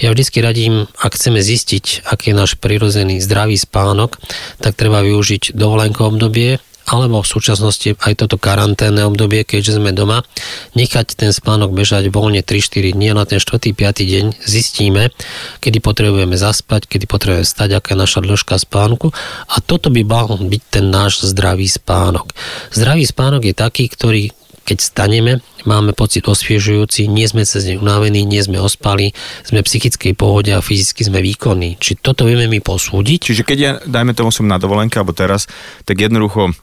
Ja 0.00 0.08
vždycky 0.08 0.40
radím, 0.40 0.88
ak 0.96 1.12
chceme 1.20 1.44
zistiť, 1.44 2.08
aký 2.08 2.32
je 2.32 2.40
náš 2.40 2.56
prirodzený 2.56 3.20
zdravý 3.20 3.60
spánok, 3.60 4.16
tak 4.56 4.72
treba 4.72 5.04
využiť 5.04 5.52
dovolenkové 5.52 6.06
obdobie, 6.08 6.50
alebo 6.88 7.22
v 7.22 7.28
súčasnosti 7.28 7.94
aj 7.98 8.24
toto 8.24 8.36
karanténne 8.40 9.06
obdobie, 9.06 9.46
keďže 9.46 9.78
sme 9.78 9.94
doma, 9.94 10.26
nechať 10.74 11.14
ten 11.14 11.30
spánok 11.30 11.70
bežať 11.70 12.10
voľne 12.10 12.42
3-4 12.42 12.96
dní 12.96 13.12
a 13.12 13.18
na 13.18 13.24
ten 13.24 13.38
4. 13.38 13.72
5. 13.72 14.02
deň 14.02 14.24
zistíme, 14.42 15.14
kedy 15.62 15.78
potrebujeme 15.78 16.34
zaspať, 16.34 16.90
kedy 16.90 17.04
potrebujeme 17.06 17.46
stať, 17.46 17.78
aká 17.78 17.94
je 17.94 18.02
naša 18.02 18.20
dĺžka 18.22 18.56
spánku 18.58 19.14
a 19.46 19.56
toto 19.62 19.88
by 19.92 20.02
mal 20.02 20.28
byť 20.38 20.62
ten 20.70 20.86
náš 20.90 21.22
zdravý 21.22 21.66
spánok. 21.70 22.34
Zdravý 22.74 23.06
spánok 23.06 23.46
je 23.46 23.54
taký, 23.54 23.86
ktorý 23.86 24.34
keď 24.62 24.78
staneme, 24.78 25.32
máme 25.66 25.90
pocit 25.90 26.22
osviežujúci, 26.22 27.10
nie 27.10 27.26
sme 27.26 27.42
cez 27.42 27.66
ne 27.66 27.76
unavení, 27.82 28.22
nie 28.22 28.38
sme 28.38 28.62
ospali, 28.62 29.10
sme 29.42 29.62
v 29.62 29.66
psychickej 29.66 30.14
pohode 30.14 30.54
a 30.54 30.62
fyzicky 30.62 31.02
sme 31.02 31.18
výkonní. 31.18 31.82
Či 31.82 31.98
toto 31.98 32.30
vieme 32.30 32.46
mi 32.46 32.62
posúdiť? 32.62 33.18
Čiže 33.26 33.42
keď 33.42 33.58
ja, 33.58 33.72
dajme 33.82 34.14
tomu, 34.14 34.30
som 34.30 34.46
na 34.46 34.62
dovolenke, 34.62 35.02
alebo 35.02 35.10
teraz, 35.10 35.50
tak 35.82 35.98
jednoducho 35.98 36.54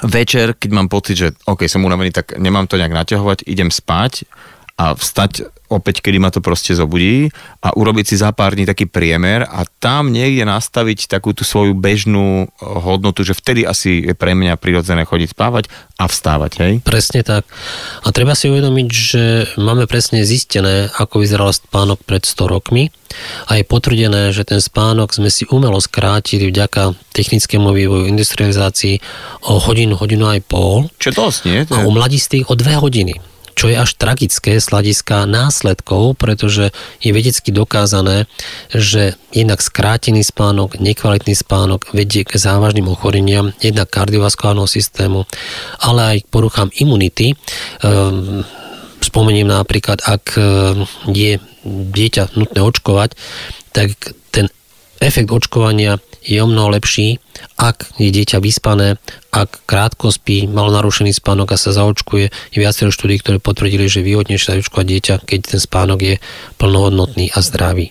večer, 0.00 0.56
keď 0.56 0.70
mám 0.72 0.88
pocit, 0.88 1.16
že 1.20 1.28
OK, 1.44 1.68
som 1.68 1.84
unavený, 1.84 2.10
tak 2.10 2.40
nemám 2.40 2.64
to 2.64 2.80
nejak 2.80 2.92
naťahovať, 2.92 3.44
idem 3.44 3.68
spať 3.68 4.24
a 4.80 4.96
vstať 4.96 5.52
opäť, 5.72 6.04
kedy 6.04 6.18
ma 6.20 6.28
to 6.28 6.44
proste 6.44 6.76
zobudí 6.76 7.32
a 7.64 7.72
urobiť 7.72 8.04
si 8.12 8.16
za 8.20 8.30
pár 8.36 8.52
dní 8.52 8.68
taký 8.68 8.84
priemer 8.84 9.48
a 9.48 9.64
tam 9.80 10.12
niekde 10.12 10.44
nastaviť 10.44 11.08
takú 11.08 11.32
tú 11.32 11.42
svoju 11.42 11.72
bežnú 11.72 12.44
eh, 12.44 12.48
hodnotu, 12.60 13.24
že 13.24 13.32
vtedy 13.32 13.64
asi 13.64 14.04
je 14.04 14.14
pre 14.14 14.36
mňa 14.36 14.60
prirodzené 14.60 15.08
chodiť 15.08 15.32
spávať 15.32 15.64
a 15.96 16.04
vstávať, 16.06 16.52
hej? 16.60 16.72
Presne 16.84 17.24
tak. 17.24 17.48
A 18.04 18.08
treba 18.12 18.36
si 18.36 18.52
uvedomiť, 18.52 18.88
že 18.92 19.22
máme 19.56 19.88
presne 19.88 20.26
zistené, 20.26 20.92
ako 20.92 21.24
vyzeral 21.24 21.54
spánok 21.54 22.04
pred 22.04 22.22
100 22.22 22.52
rokmi 22.52 22.92
a 23.48 23.60
je 23.60 23.64
potvrdené, 23.64 24.32
že 24.32 24.44
ten 24.48 24.58
spánok 24.58 25.12
sme 25.12 25.28
si 25.28 25.44
umelo 25.48 25.78
skrátili 25.78 26.48
vďaka 26.48 26.96
technickému 27.12 27.70
vývoju, 27.70 28.08
industrializácii 28.08 28.98
o 29.48 29.60
hodinu, 29.60 29.94
hodinu 29.96 30.28
aj 30.28 30.40
pol. 30.48 30.88
Čo 30.96 31.12
dosť, 31.12 31.40
nie? 31.46 31.60
To 31.68 31.76
je... 31.76 31.84
A 31.84 31.86
u 31.86 31.90
mladistých 31.92 32.48
o 32.48 32.54
dve 32.56 32.76
hodiny 32.80 33.31
čo 33.52 33.70
je 33.70 33.76
až 33.76 33.94
tragické 33.96 34.58
z 34.58 34.66
hľadiska 34.68 35.28
následkov, 35.28 36.16
pretože 36.18 36.70
je 36.98 37.10
vedecky 37.12 37.52
dokázané, 37.52 38.26
že 38.72 39.14
jednak 39.32 39.60
skrátený 39.60 40.24
spánok, 40.24 40.80
nekvalitný 40.80 41.36
spánok 41.36 41.92
vedie 41.92 42.24
k 42.24 42.36
závažným 42.36 42.88
ochoreniam, 42.88 43.52
jednak 43.60 43.92
kardiovaskulárneho 43.92 44.68
systému, 44.68 45.28
ale 45.80 46.00
aj 46.16 46.18
k 46.24 46.30
poruchám 46.32 46.70
imunity. 46.80 47.34
Ehm, 47.84 48.44
spomeniem 49.02 49.48
napríklad, 49.48 50.04
ak 50.04 50.24
ehm, 50.36 50.84
je 51.10 51.38
dieťa 51.66 52.34
nutné 52.34 52.60
očkovať, 52.60 53.14
tak 53.72 53.94
ten 54.34 54.50
efekt 55.00 55.30
očkovania 55.30 55.98
je 56.22 56.38
o 56.38 56.46
mnoho 56.46 56.78
lepší, 56.78 57.18
ak 57.58 57.98
je 57.98 58.08
dieťa 58.14 58.38
vyspané, 58.38 58.98
ak 59.34 59.66
krátko 59.66 60.14
spí, 60.14 60.46
mal 60.46 60.70
narušený 60.70 61.16
spánok 61.16 61.54
a 61.54 61.60
sa 61.60 61.74
zaočkuje. 61.74 62.30
Je 62.54 62.58
viacero 62.62 62.94
štúdí, 62.94 63.18
ktoré 63.18 63.42
potvrdili, 63.42 63.90
že 63.90 64.04
výhodnejšie 64.06 64.46
sa 64.46 64.58
očkovať 64.58 64.86
dieťa, 64.86 65.14
keď 65.26 65.40
ten 65.56 65.60
spánok 65.60 65.98
je 66.04 66.14
plnohodnotný 66.60 67.32
a 67.34 67.38
zdravý. 67.42 67.90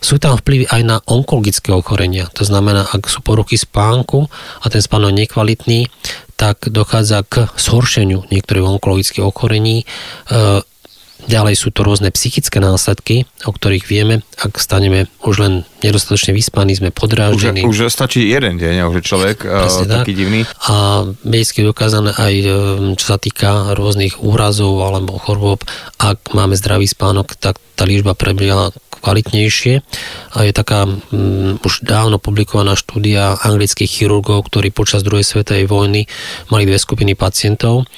Sú 0.00 0.16
tam 0.16 0.40
vplyvy 0.40 0.72
aj 0.72 0.82
na 0.86 0.96
onkologické 1.04 1.74
ochorenia. 1.76 2.32
To 2.38 2.46
znamená, 2.46 2.88
ak 2.88 3.04
sú 3.10 3.20
poruchy 3.20 3.60
spánku 3.60 4.30
a 4.64 4.66
ten 4.72 4.80
spánok 4.80 5.12
nekvalitný, 5.12 5.92
tak 6.40 6.72
dochádza 6.72 7.20
k 7.28 7.52
zhoršeniu 7.52 8.24
niektorých 8.32 8.80
onkologických 8.80 9.28
ochorení. 9.28 9.84
Ďalej 11.30 11.54
sú 11.54 11.70
to 11.70 11.86
rôzne 11.86 12.10
psychické 12.10 12.58
následky, 12.58 13.22
o 13.46 13.54
ktorých 13.54 13.86
vieme, 13.86 14.26
ak 14.34 14.58
staneme 14.58 15.06
už 15.22 15.36
len 15.38 15.54
nedostatočne 15.86 16.34
vyspaní, 16.34 16.74
sme 16.74 16.90
podráždení. 16.90 17.62
Už, 17.62 17.86
už 17.86 17.94
stačí 17.94 18.26
jeden 18.26 18.58
deň, 18.58 18.90
už 18.90 18.98
je 18.98 19.04
človek 19.06 19.36
uh, 19.46 19.70
taký 19.86 20.18
divný. 20.18 20.42
A 20.66 21.06
vedecky 21.22 21.62
dokázané 21.62 22.10
aj, 22.18 22.34
e, 22.34 22.48
čo 22.98 23.06
sa 23.06 23.16
týka 23.22 23.78
rôznych 23.78 24.18
úrazov 24.18 24.82
alebo 24.82 25.22
chorôb, 25.22 25.62
ak 26.02 26.34
máme 26.34 26.58
zdravý 26.58 26.90
spánok, 26.90 27.38
tak 27.38 27.62
tá 27.78 27.86
liečba 27.86 28.18
prebieha 28.18 28.74
kvalitnejšie. 29.00 29.80
A 30.36 30.38
je 30.44 30.52
taká 30.52 30.84
um, 30.84 31.56
už 31.64 31.80
dávno 31.80 32.20
publikovaná 32.20 32.76
štúdia 32.76 33.40
anglických 33.40 33.88
chirurgov, 33.88 34.46
ktorí 34.52 34.70
počas 34.70 35.00
druhej 35.00 35.24
svetovej 35.24 35.66
vojny 35.66 36.04
mali 36.52 36.68
dve 36.68 36.76
skupiny 36.76 37.16
pacientov. 37.16 37.88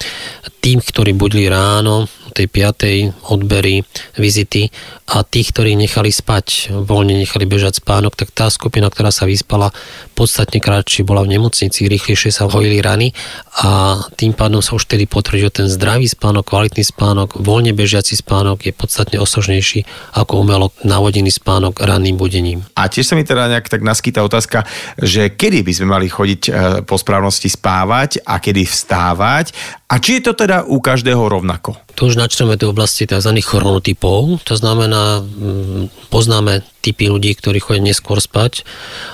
Tým, 0.63 0.79
ktorí 0.79 1.11
budili 1.11 1.51
ráno, 1.51 2.07
tej 2.33 2.49
5. 2.49 3.29
odbery, 3.29 3.85
vizity 4.17 4.73
a 5.07 5.21
tých, 5.21 5.53
ktorí 5.53 5.77
nechali 5.77 6.09
spať, 6.09 6.73
voľne 6.73 7.21
nechali 7.21 7.45
bežať 7.45 7.85
spánok, 7.85 8.17
tak 8.17 8.33
tá 8.33 8.49
skupina, 8.49 8.89
ktorá 8.89 9.13
sa 9.13 9.29
vyspala, 9.29 9.69
podstatne 10.17 10.57
kratšie 10.57 11.05
bola 11.05 11.21
v 11.21 11.37
nemocnici, 11.37 11.85
rýchlejšie 11.85 12.33
sa 12.33 12.49
hojili 12.49 12.81
rany 12.81 13.13
a 13.61 14.01
tým 14.17 14.33
pádom 14.33 14.65
sa 14.65 14.73
už 14.73 14.89
tedy 14.89 15.05
potvrdil 15.05 15.53
ten 15.53 15.69
zdravý 15.69 16.09
spánok, 16.09 16.49
kvalitný 16.49 16.81
spánok, 16.81 17.37
voľne 17.37 17.77
bežiaci 17.77 18.17
spánok 18.17 18.65
je 18.65 18.73
podstatne 18.73 19.21
osožnejší 19.21 19.85
ako 20.17 20.41
umelo 20.41 20.73
navodený 20.81 21.29
spánok 21.29 21.77
ranným 21.83 22.17
budením. 22.17 22.65
A 22.73 22.89
tiež 22.89 23.13
sa 23.13 23.17
mi 23.19 23.21
teda 23.21 23.51
nejak 23.51 23.69
tak 23.69 23.85
naskýta 23.85 24.25
otázka, 24.25 24.65
že 24.97 25.29
kedy 25.29 25.61
by 25.61 25.71
sme 25.75 25.87
mali 25.93 26.07
chodiť 26.09 26.41
e, 26.47 26.51
po 26.87 26.97
správnosti 26.97 27.51
spávať 27.51 28.23
a 28.25 28.41
kedy 28.41 28.65
vstávať 28.65 29.53
a 29.93 30.01
či 30.01 30.17
je 30.17 30.25
to 30.25 30.33
teda 30.33 30.65
u 30.65 30.81
každého 30.81 31.21
rovnako? 31.21 31.77
Tu 31.93 32.09
už 32.09 32.17
načneme 32.17 32.57
do 32.57 32.73
oblasti 32.73 33.05
tzv. 33.05 33.29
chronotypov, 33.45 34.41
to 34.41 34.57
znamená, 34.57 35.21
mm, 35.21 36.09
poznáme 36.09 36.65
typy 36.81 37.13
ľudí, 37.13 37.37
ktorí 37.37 37.61
chodia 37.61 37.93
neskôr 37.93 38.17
spať 38.17 38.65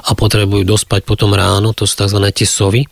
a 0.08 0.16
potrebujú 0.16 0.64
dospať 0.64 1.04
potom 1.04 1.36
ráno, 1.36 1.76
to 1.76 1.84
sú 1.84 2.08
tzv. 2.08 2.24
tie 2.32 2.48
sovy. 2.48 2.88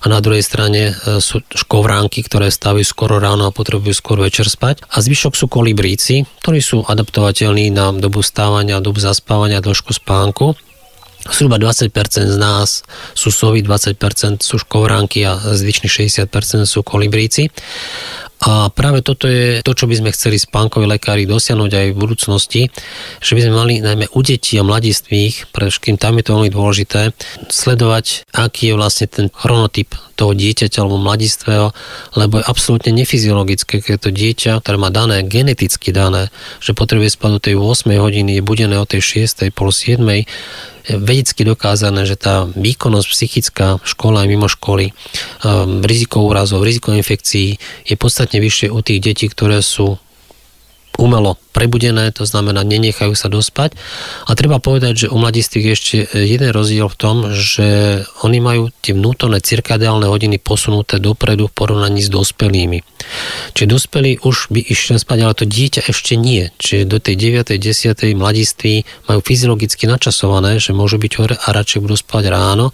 A 0.00 0.06
na 0.06 0.22
druhej 0.22 0.46
strane 0.46 0.94
e, 0.94 1.18
sú 1.18 1.42
škovránky, 1.42 2.22
ktoré 2.22 2.54
stavujú 2.54 2.86
skoro 2.86 3.18
ráno 3.18 3.50
a 3.50 3.52
potrebujú 3.52 3.90
skôr 3.90 4.22
večer 4.22 4.46
spať. 4.46 4.86
A 4.94 5.02
zvyšok 5.02 5.34
sú 5.34 5.50
kolibríci, 5.50 6.22
ktorí 6.46 6.62
sú 6.62 6.86
adaptovateľní 6.86 7.74
na 7.74 7.90
dobu 7.90 8.22
stávania, 8.22 8.78
dobu 8.78 9.02
zaspávania, 9.02 9.58
dĺžku 9.58 9.90
spánku. 9.90 10.54
Zhruba 11.30 11.60
20% 11.60 11.94
z 12.34 12.38
nás 12.38 12.82
sú 13.14 13.30
sovy, 13.30 13.62
20% 13.62 14.42
sú 14.42 14.58
škovránky 14.58 15.22
a 15.22 15.38
zvyšných 15.38 16.10
60% 16.10 16.66
sú 16.66 16.82
kolibríci. 16.82 17.46
A 18.42 18.74
práve 18.74 19.06
toto 19.06 19.30
je 19.30 19.62
to, 19.62 19.70
čo 19.70 19.86
by 19.86 20.02
sme 20.02 20.10
chceli 20.10 20.34
spánkoví 20.34 20.82
lekári 20.90 21.30
dosiahnuť 21.30 21.70
aj 21.70 21.86
v 21.94 22.00
budúcnosti, 22.00 22.60
že 23.22 23.32
by 23.38 23.40
sme 23.46 23.54
mali 23.54 23.74
najmä 23.78 24.10
u 24.10 24.20
detí 24.26 24.58
a 24.58 24.66
mladistvých, 24.66 25.54
pre 25.54 25.70
všetkým 25.70 25.94
tam 25.94 26.18
je 26.18 26.26
to 26.26 26.34
veľmi 26.34 26.50
dôležité, 26.50 27.14
sledovať, 27.46 28.26
aký 28.34 28.74
je 28.74 28.78
vlastne 28.78 29.06
ten 29.06 29.26
chronotyp 29.30 29.94
toho 30.18 30.34
dieťaťa 30.34 30.82
alebo 30.82 30.98
mladistvého, 30.98 31.70
lebo 32.18 32.42
je 32.42 32.48
absolútne 32.50 32.90
nefyziologické, 32.98 33.78
keď 33.78 33.96
to 34.02 34.10
dieťa, 34.10 34.58
ktoré 34.58 34.74
má 34.74 34.90
dané, 34.90 35.22
geneticky 35.22 35.94
dané, 35.94 36.34
že 36.58 36.74
potrebuje 36.74 37.14
spať 37.14 37.30
do 37.30 37.40
tej 37.46 37.54
8 37.54 37.94
hodiny, 37.94 38.38
je 38.38 38.42
budené 38.42 38.74
o 38.74 38.90
tej 38.90 39.22
6, 39.22 39.54
pol 39.54 39.70
7, 39.70 40.02
vedecky 40.90 41.46
dokázané, 41.46 42.02
že 42.02 42.18
tá 42.18 42.50
výkonnosť 42.50 43.06
psychická 43.06 43.66
v 43.78 43.86
škole 43.86 44.18
aj 44.18 44.28
mimo 44.28 44.50
školy, 44.50 44.90
um, 45.46 45.78
riziko 45.86 46.26
úrazov, 46.26 46.66
riziko 46.66 46.90
infekcií 46.90 47.62
je 47.86 47.94
podstatne 47.94 48.42
vyššie 48.42 48.68
u 48.74 48.82
tých 48.82 48.98
detí, 48.98 49.26
ktoré 49.30 49.62
sú 49.62 50.01
umelo 51.00 51.40
prebudené, 51.52 52.12
to 52.12 52.24
znamená 52.24 52.64
nenechajú 52.64 53.12
sa 53.12 53.28
dospať. 53.28 53.76
A 54.28 54.32
treba 54.32 54.58
povedať, 54.60 55.06
že 55.06 55.12
u 55.12 55.20
mladistvých 55.20 55.66
ešte 55.72 55.96
jeden 56.16 56.50
rozdiel 56.52 56.88
v 56.88 56.96
tom, 56.98 57.16
že 57.32 58.02
oni 58.24 58.38
majú 58.40 58.62
tie 58.80 58.96
vnútorné 58.96 59.40
cirkadiálne 59.44 60.08
hodiny 60.08 60.40
posunuté 60.40 60.96
dopredu 61.00 61.48
v 61.48 61.54
porovnaní 61.54 62.00
s 62.00 62.08
dospelými. 62.08 62.84
Čiže 63.52 63.68
dospelí 63.68 64.24
už 64.24 64.52
by 64.52 64.60
išli 64.64 64.96
spať, 64.96 65.18
ale 65.20 65.36
to 65.36 65.44
dieťa 65.44 65.88
ešte 65.88 66.16
nie. 66.16 66.48
Čiže 66.56 66.88
do 66.88 66.98
tej 66.98 67.14
9. 67.20 67.56
10. 67.56 68.16
mladiství 68.16 68.84
majú 69.08 69.20
fyziologicky 69.20 69.84
načasované, 69.84 70.56
že 70.56 70.76
môžu 70.76 70.96
byť 70.96 71.12
hore 71.20 71.36
a 71.36 71.48
radšej 71.52 71.82
budú 71.84 71.96
spať 71.96 72.32
ráno, 72.32 72.72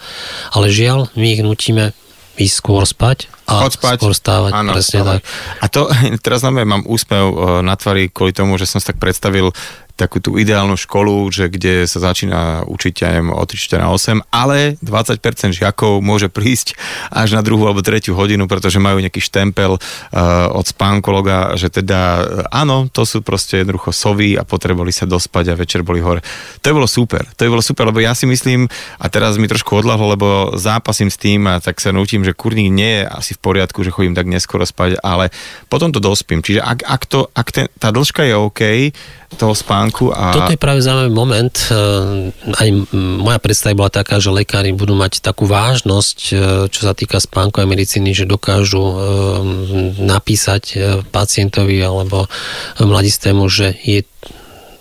ale 0.55 0.71
žiaľ, 0.71 1.11
my 1.19 1.27
ich 1.35 1.43
nutíme 1.43 1.95
ísť 2.39 2.55
skôr 2.55 2.87
spať 2.87 3.27
a 3.51 3.67
Chod 3.67 3.75
spať. 3.75 3.99
skôr 3.99 4.15
stávať. 4.15 4.53
Áno, 4.55 4.71
presne 4.73 5.03
stávať. 5.03 5.21
tak. 5.21 5.23
A 5.59 5.65
to, 5.67 5.81
teraz 6.25 6.41
na 6.47 6.51
mám 6.55 6.87
úsmev 6.87 7.27
eh, 7.27 7.37
na 7.67 7.75
tvári 7.75 8.09
kvôli 8.09 8.31
tomu, 8.31 8.55
že 8.57 8.71
som 8.71 8.79
si 8.79 8.87
tak 8.87 9.03
predstavil 9.03 9.51
takú 9.99 10.23
tú 10.23 10.39
ideálnu 10.39 10.79
školu, 10.79 11.27
že 11.35 11.51
kde 11.51 11.83
sa 11.91 11.99
začína 11.99 12.63
učiť 12.71 12.95
aj 13.03 13.17
o 13.35 13.43
3 13.43 13.83
na 13.83 13.91
8, 13.91 14.31
ale 14.31 14.79
20% 14.79 15.59
žiakov 15.59 15.99
môže 15.99 16.31
prísť 16.31 16.79
až 17.11 17.35
na 17.35 17.43
druhú 17.43 17.67
alebo 17.67 17.83
tretiu 17.83 18.15
hodinu, 18.15 18.47
pretože 18.47 18.79
majú 18.79 19.03
nejaký 19.03 19.19
štempel 19.19 19.75
uh, 19.75 19.81
od 20.55 20.63
spánkologa, 20.71 21.59
že 21.59 21.67
teda 21.75 22.01
uh, 22.23 22.23
áno, 22.55 22.87
to 22.87 23.03
sú 23.03 23.27
proste 23.27 23.67
jednoducho 23.67 23.91
sovy 23.91 24.39
a 24.39 24.47
potrebovali 24.47 24.95
sa 24.95 25.11
dospať 25.11 25.51
a 25.51 25.59
večer 25.59 25.83
boli 25.83 25.99
hore. 25.99 26.23
To 26.63 26.71
je 26.71 26.77
bolo 26.79 26.87
super, 26.87 27.27
to 27.35 27.43
je 27.43 27.51
bolo 27.51 27.65
super, 27.65 27.91
lebo 27.91 27.99
ja 27.99 28.15
si 28.15 28.31
myslím, 28.31 28.71
a 29.03 29.07
teraz 29.11 29.35
mi 29.35 29.51
trošku 29.51 29.83
odľahlo, 29.83 30.07
lebo 30.15 30.27
zápasím 30.55 31.11
s 31.11 31.19
tým 31.19 31.51
a 31.51 31.59
tak 31.59 31.83
sa 31.83 31.91
nutím, 31.91 32.23
že 32.23 32.39
kurník 32.39 32.71
nie 32.71 33.03
je 33.03 33.05
asi 33.11 33.33
v 33.35 33.43
poriadku, 33.43 33.83
že 33.83 33.91
chodím 33.91 34.15
tak 34.15 34.31
neskoro 34.31 34.63
spať, 34.63 35.03
ale 35.03 35.35
potom 35.67 35.91
to 35.91 35.99
dospím. 35.99 36.45
Čiže 36.45 36.63
ak, 36.63 36.79
ak, 36.87 37.03
to, 37.11 37.27
ak 37.35 37.49
ten, 37.51 37.67
tá 37.81 37.91
dĺžka 37.91 38.23
je 38.29 38.35
OK, 38.39 38.63
toho 39.37 39.53
spánku. 39.53 39.88
A... 40.15 40.33
Toto 40.33 40.51
je 40.53 40.61
práve 40.61 40.81
zaujímavý 40.81 41.13
moment. 41.13 41.55
Eh, 41.69 42.33
aj 42.33 42.69
moja 42.97 43.39
predstava 43.39 43.85
bola 43.85 43.93
taká, 43.93 44.17
že 44.19 44.33
lekári 44.33 44.73
budú 44.73 44.97
mať 44.97 45.21
takú 45.21 45.45
vážnosť, 45.45 46.19
eh, 46.33 46.39
čo 46.73 46.81
sa 46.81 46.97
týka 46.97 47.21
spánkovej 47.21 47.69
medicíny, 47.69 48.17
že 48.17 48.25
dokážu 48.25 48.81
eh, 48.81 48.97
napísať 50.01 50.65
pacientovi 51.13 51.85
alebo 51.85 52.31
mladistému, 52.81 53.45
že 53.53 53.77
je 53.85 54.01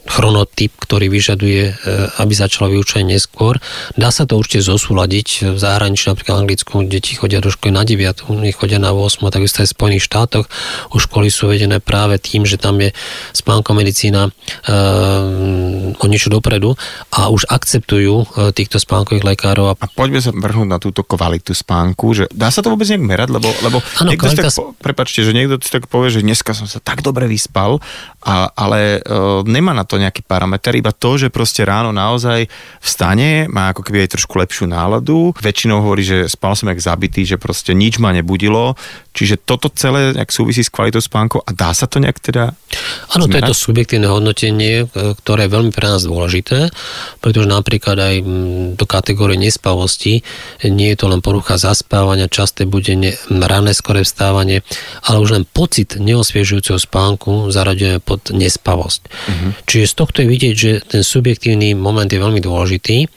chronotyp, 0.07 0.71
ktorý 0.79 1.11
vyžaduje, 1.11 1.63
e, 1.67 1.73
aby 2.23 2.33
začalo 2.33 2.71
vyučenie 2.71 3.15
neskôr. 3.15 3.59
Dá 3.99 4.09
sa 4.09 4.23
to 4.23 4.39
určite 4.39 4.63
zosúľadiť. 4.63 5.53
V 5.53 5.59
zahraničí, 5.59 6.07
napríklad 6.07 6.35
v 6.39 6.41
Anglicku, 6.47 6.73
deti 6.87 7.19
chodia 7.19 7.43
do 7.43 7.51
školy 7.51 7.75
na 7.75 7.83
9, 7.83 8.31
oni 8.31 8.55
chodia 8.55 8.79
na 8.79 8.95
8, 8.95 9.27
takisto 9.27 9.61
aj 9.61 9.67
v 9.67 9.75
Spojených 9.75 10.07
štátoch. 10.07 10.45
Už 10.95 11.11
školy 11.11 11.27
sú 11.27 11.51
vedené 11.51 11.83
práve 11.83 12.17
tým, 12.17 12.47
že 12.47 12.55
tam 12.55 12.79
je 12.79 12.95
spánko 13.35 13.75
medicína 13.75 14.31
e, 14.65 14.75
o 15.99 16.05
niečo 16.07 16.31
dopredu 16.31 16.79
a 17.11 17.27
už 17.27 17.51
akceptujú 17.51 18.15
e, 18.23 18.25
týchto 18.55 18.79
spánkových 18.79 19.27
lekárov. 19.27 19.75
A 19.75 19.85
poďme 19.91 20.23
sa 20.23 20.31
vrhnúť 20.31 20.67
na 20.67 20.79
túto 20.79 21.03
kvalitu 21.03 21.51
spánku, 21.51 22.15
že 22.15 22.23
dá 22.31 22.47
sa 22.47 22.63
to 22.63 22.71
vôbec 22.71 22.87
nejak 22.87 23.03
merať, 23.03 23.29
lebo, 23.35 23.49
lebo 23.61 23.77
ano, 23.99 24.09
niekto 24.09 24.31
kvalita... 24.31 24.49
tak, 24.49 24.79
prepačte, 24.79 25.21
že 25.27 25.35
niekto 25.35 25.59
si 25.59 25.69
tak 25.69 25.91
povie, 25.91 26.13
že 26.13 26.23
dneska 26.23 26.55
som 26.55 26.65
sa 26.65 26.79
tak 26.79 27.03
dobre 27.03 27.27
vyspal, 27.27 27.83
a, 28.23 28.49
ale 28.55 29.03
e, 29.03 29.09
nemá 29.45 29.75
na 29.75 29.83
to 29.83 29.96
nejaký 29.99 30.25
parameter, 30.25 30.73
iba 30.77 30.93
to, 30.93 31.17
že 31.17 31.33
proste 31.33 31.65
ráno 31.65 31.93
naozaj 31.93 32.47
vstane, 32.79 33.49
má 33.51 33.73
ako 33.73 33.81
keby 33.83 34.05
aj 34.05 34.17
trošku 34.17 34.37
lepšiu 34.37 34.65
náladu. 34.69 35.35
Väčšinou 35.41 35.83
hovorí, 35.83 36.05
že 36.05 36.17
spal 36.31 36.55
som 36.55 36.69
jak 36.69 36.81
zabitý, 36.81 37.25
že 37.25 37.41
proste 37.41 37.75
nič 37.75 37.99
ma 37.99 38.13
nebudilo. 38.13 38.77
Čiže 39.17 39.41
toto 39.41 39.73
celé 39.73 40.13
nejak 40.13 40.29
súvisí 40.29 40.61
s 40.61 40.69
kvalitou 40.69 41.01
spánku 41.01 41.41
a 41.41 41.49
dá 41.49 41.73
sa 41.73 41.89
to 41.89 41.97
nejak 41.97 42.21
teda 42.21 42.53
Áno, 43.17 43.25
to 43.25 43.39
je 43.39 43.49
to 43.49 43.57
subjektívne 43.57 44.05
hodnotenie, 44.05 44.85
ktoré 44.93 45.49
je 45.49 45.55
veľmi 45.57 45.71
pre 45.73 45.89
nás 45.89 46.05
dôležité, 46.05 46.69
pretože 47.17 47.49
napríklad 47.49 47.97
aj 47.97 48.15
do 48.77 48.85
kategórie 48.85 49.39
nespavosti 49.39 50.21
nie 50.61 50.93
je 50.93 50.97
to 51.01 51.09
len 51.09 51.25
porucha 51.25 51.57
zaspávania, 51.57 52.29
časté 52.29 52.69
budenie, 52.69 53.17
rané 53.31 53.73
skore 53.73 54.05
vstávanie, 54.05 54.61
ale 55.01 55.17
už 55.17 55.41
len 55.41 55.43
pocit 55.49 55.97
neosviežujúceho 55.97 56.77
spánku 56.77 57.49
zaraďujeme 57.49 57.99
pod 58.03 58.29
nespavosť. 58.29 59.01
Uh-huh. 59.07 59.51
Čiže 59.65 59.86
z 59.87 59.95
tohto 59.95 60.21
je 60.21 60.27
vidieť, 60.27 60.55
že 60.55 60.71
ten 60.83 61.01
subjektívny 61.01 61.73
moment 61.73 62.07
je 62.07 62.19
veľmi 62.19 62.43
dôležitý 62.43 63.07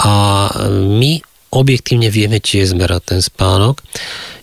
a 0.00 0.14
my 0.72 1.20
objektívne 1.48 2.12
vieme 2.12 2.40
tiež 2.40 2.76
zmerať 2.76 3.16
ten 3.16 3.20
spánok. 3.24 3.80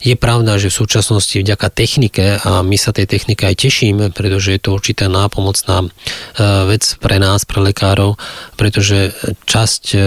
Je 0.05 0.13
pravda, 0.13 0.61
že 0.61 0.69
v 0.69 0.85
súčasnosti 0.85 1.33
vďaka 1.33 1.73
technike, 1.73 2.37
a 2.37 2.61
my 2.61 2.77
sa 2.77 2.93
tej 2.93 3.09
technike 3.09 3.41
aj 3.41 3.57
tešíme, 3.57 4.13
pretože 4.13 4.53
je 4.53 4.61
to 4.61 4.77
určitá 4.77 5.09
nápomocná 5.09 5.81
e, 5.81 5.87
vec 6.69 6.85
pre 7.01 7.17
nás, 7.17 7.41
pre 7.49 7.57
lekárov, 7.65 8.13
pretože 8.53 9.17
časť 9.49 9.83
e, 9.91 9.99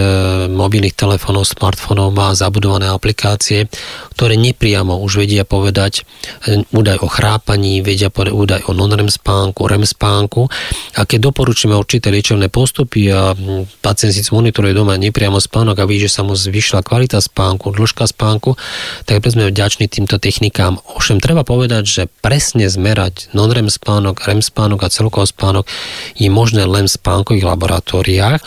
mobilných 0.47 0.95
telefónov, 0.95 1.51
smartfónov 1.51 2.15
má 2.15 2.31
zabudované 2.31 2.87
aplikácie, 2.87 3.67
ktoré 4.15 4.39
nepriamo 4.39 5.03
už 5.03 5.27
vedia 5.27 5.43
povedať 5.43 6.07
e, 6.47 6.63
údaj 6.71 7.03
o 7.03 7.11
chrápaní, 7.11 7.83
vedia 7.83 8.07
povedať 8.07 8.31
údaj 8.39 8.61
o 8.71 8.71
non-REM 8.71 9.11
spánku, 9.11 9.67
REM 9.67 9.83
spánku 9.83 10.47
a 10.95 11.03
keď 11.03 11.27
doporučíme 11.27 11.75
určité 11.75 12.07
liečebné 12.07 12.47
postupy 12.47 13.11
a 13.11 13.35
pacient 13.83 14.15
si 14.15 14.23
monitoruje 14.31 14.71
doma 14.71 14.95
nepriamo 14.95 15.43
spánok 15.43 15.83
a 15.83 15.83
ví, 15.83 15.99
že 15.99 16.07
sa 16.07 16.23
mu 16.23 16.39
zvyšila 16.39 16.87
kvalita 16.87 17.19
spánku, 17.19 17.75
dĺžka 17.75 18.07
spánku, 18.07 18.55
tak 19.03 19.27
sme 19.27 19.51
vďační 19.51 19.88
týmto 19.89 20.21
technikám. 20.21 20.77
Ovšem 20.95 21.17
treba 21.17 21.41
povedať, 21.41 21.83
že 21.83 22.03
presne 22.21 22.69
zmerať 22.69 23.33
non-REM 23.33 23.67
spánok, 23.67 24.21
REM 24.21 24.45
spánok 24.45 24.85
a 24.85 24.93
celkový 24.93 25.25
spánok 25.25 25.65
je 26.13 26.29
možné 26.29 26.69
len 26.69 26.85
v 26.85 26.95
spánkových 26.95 27.49
laboratóriách. 27.49 28.39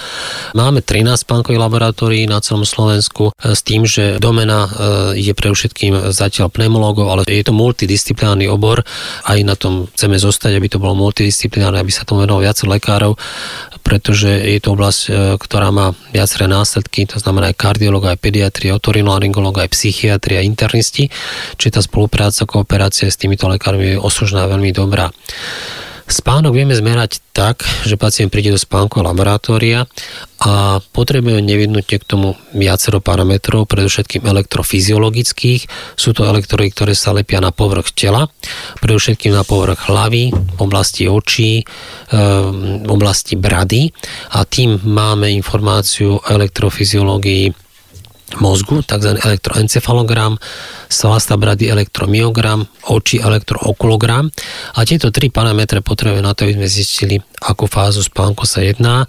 Máme 0.54 0.80
13 0.80 1.26
spánkových 1.26 1.58
laboratórií 1.58 2.30
na 2.30 2.38
celom 2.38 2.62
Slovensku 2.62 3.34
e, 3.34 3.52
s 3.52 3.60
tým, 3.66 3.82
že 3.82 4.22
domena 4.22 4.64
e, 4.64 4.70
je 5.18 5.32
pre 5.34 5.50
všetkým 5.50 6.14
zatiaľ 6.14 6.48
pneumologov, 6.48 7.10
ale 7.10 7.22
je 7.26 7.42
to 7.42 7.52
multidisciplinárny 7.52 8.46
obor. 8.46 8.86
Aj 9.26 9.38
na 9.42 9.58
tom 9.58 9.90
chceme 9.92 10.16
zostať, 10.16 10.56
aby 10.56 10.70
to 10.70 10.78
bolo 10.78 10.94
multidisciplinárne, 10.94 11.82
aby 11.82 11.90
sa 11.90 12.06
tomu 12.06 12.22
venovalo 12.22 12.46
viac 12.46 12.58
lekárov 12.62 13.18
pretože 13.82 14.30
je 14.30 14.58
to 14.62 14.78
oblasť, 14.78 15.00
e, 15.06 15.10
ktorá 15.36 15.68
má 15.74 15.92
viaceré 16.14 16.46
následky, 16.46 17.04
to 17.04 17.18
znamená 17.18 17.50
aj 17.52 17.58
kardiológ, 17.58 18.08
aj 18.08 18.22
pediatri, 18.22 18.70
otorinolaryngológ, 18.72 19.60
aj 19.60 19.74
psychiatri, 19.74 20.38
aj 20.38 20.48
internisti, 20.48 21.04
čiže 21.58 21.76
tá 21.76 21.82
spolupráca, 21.82 22.46
kooperácia 22.46 23.10
s 23.10 23.18
týmito 23.18 23.50
lekármi 23.50 23.94
je 23.94 24.02
oslužná 24.02 24.46
veľmi 24.46 24.70
dobrá. 24.72 25.10
Spánok 26.12 26.52
vieme 26.52 26.76
zmerať 26.76 27.24
tak, 27.32 27.64
že 27.88 27.96
pacient 27.96 28.28
príde 28.28 28.52
do 28.52 28.60
spánkového 28.60 29.08
laboratória 29.08 29.88
a 30.44 30.76
potrebujeme 30.92 31.40
nevyhnutne 31.40 31.96
k 31.96 32.04
tomu 32.04 32.36
viacero 32.52 33.00
parametrov, 33.00 33.64
predovšetkým 33.64 34.20
elektrofyziologických. 34.20 35.64
Sú 35.96 36.12
to 36.12 36.28
elektrody, 36.28 36.68
ktoré 36.68 36.92
sa 36.92 37.16
lepia 37.16 37.40
na 37.40 37.48
povrch 37.48 37.96
tela, 37.96 38.28
predovšetkým 38.84 39.32
na 39.32 39.40
povrch 39.40 39.88
hlavy, 39.88 40.36
v 40.36 40.60
oblasti 40.60 41.08
očí, 41.08 41.64
v 42.12 42.90
oblasti 42.92 43.40
brady 43.40 43.88
a 44.36 44.44
tým 44.44 44.84
máme 44.84 45.32
informáciu 45.32 46.20
o 46.20 46.24
elektrofyziológii 46.28 47.61
mozgu, 48.38 48.80
tzv. 48.86 49.18
elektroencefalogram, 49.18 50.38
svalasta 50.88 51.36
brady 51.36 51.68
elektromyogram, 51.68 52.64
oči 52.88 53.18
elektrookulogram 53.20 54.30
a 54.76 54.80
tieto 54.86 55.10
tri 55.10 55.28
parametre 55.28 55.80
potrebujeme 55.84 56.24
na 56.24 56.32
to, 56.32 56.46
aby 56.46 56.56
sme 56.56 56.68
zistili, 56.68 57.16
akú 57.42 57.66
fázu 57.66 58.04
spánku 58.04 58.46
sa 58.46 58.62
jedná. 58.62 59.04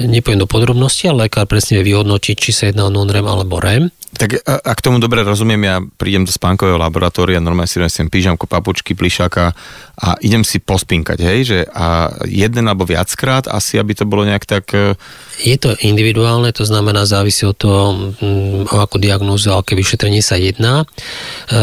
Nepoviem 0.00 0.42
do 0.42 0.48
podrobností, 0.50 1.06
ale 1.06 1.28
lekár 1.28 1.46
presne 1.46 1.78
vie 1.80 1.94
vyhodnotiť, 1.94 2.36
či 2.38 2.50
sa 2.50 2.62
jedná 2.70 2.88
o 2.88 2.94
non-REM 2.94 3.26
alebo 3.28 3.62
REM. 3.62 3.92
Tak 4.14 4.30
ak 4.46 4.78
tomu 4.78 5.02
dobre 5.02 5.26
rozumiem, 5.26 5.62
ja 5.66 5.76
prídem 5.82 6.22
do 6.22 6.30
spánkového 6.30 6.78
laboratória, 6.78 7.42
normálne 7.42 7.70
si 7.70 7.82
nesiem 7.82 8.06
pížamku, 8.06 8.46
papučky, 8.46 8.94
plišáka 8.94 9.52
a 9.94 10.18
idem 10.22 10.42
si 10.42 10.58
pospínkať, 10.58 11.18
hej, 11.22 11.40
že 11.46 11.58
a 11.70 12.10
jeden 12.26 12.66
alebo 12.66 12.82
viackrát 12.82 13.46
asi, 13.46 13.78
aby 13.78 13.94
to 13.94 14.02
bolo 14.02 14.26
nejak 14.26 14.42
tak... 14.42 14.74
E, 14.74 14.98
Je 15.38 15.54
to 15.54 15.78
individuálne, 15.86 16.50
to 16.50 16.66
znamená 16.66 17.06
závisí 17.06 17.46
od 17.46 17.54
toho, 17.54 17.94
mm, 18.18 18.74
o 18.74 18.76
akú 18.82 18.98
diagnózu 18.98 19.54
a 19.54 19.62
aké 19.62 19.78
vyšetrenie 19.78 20.18
sa 20.18 20.34
jedná. 20.34 20.82
E, 20.82 20.86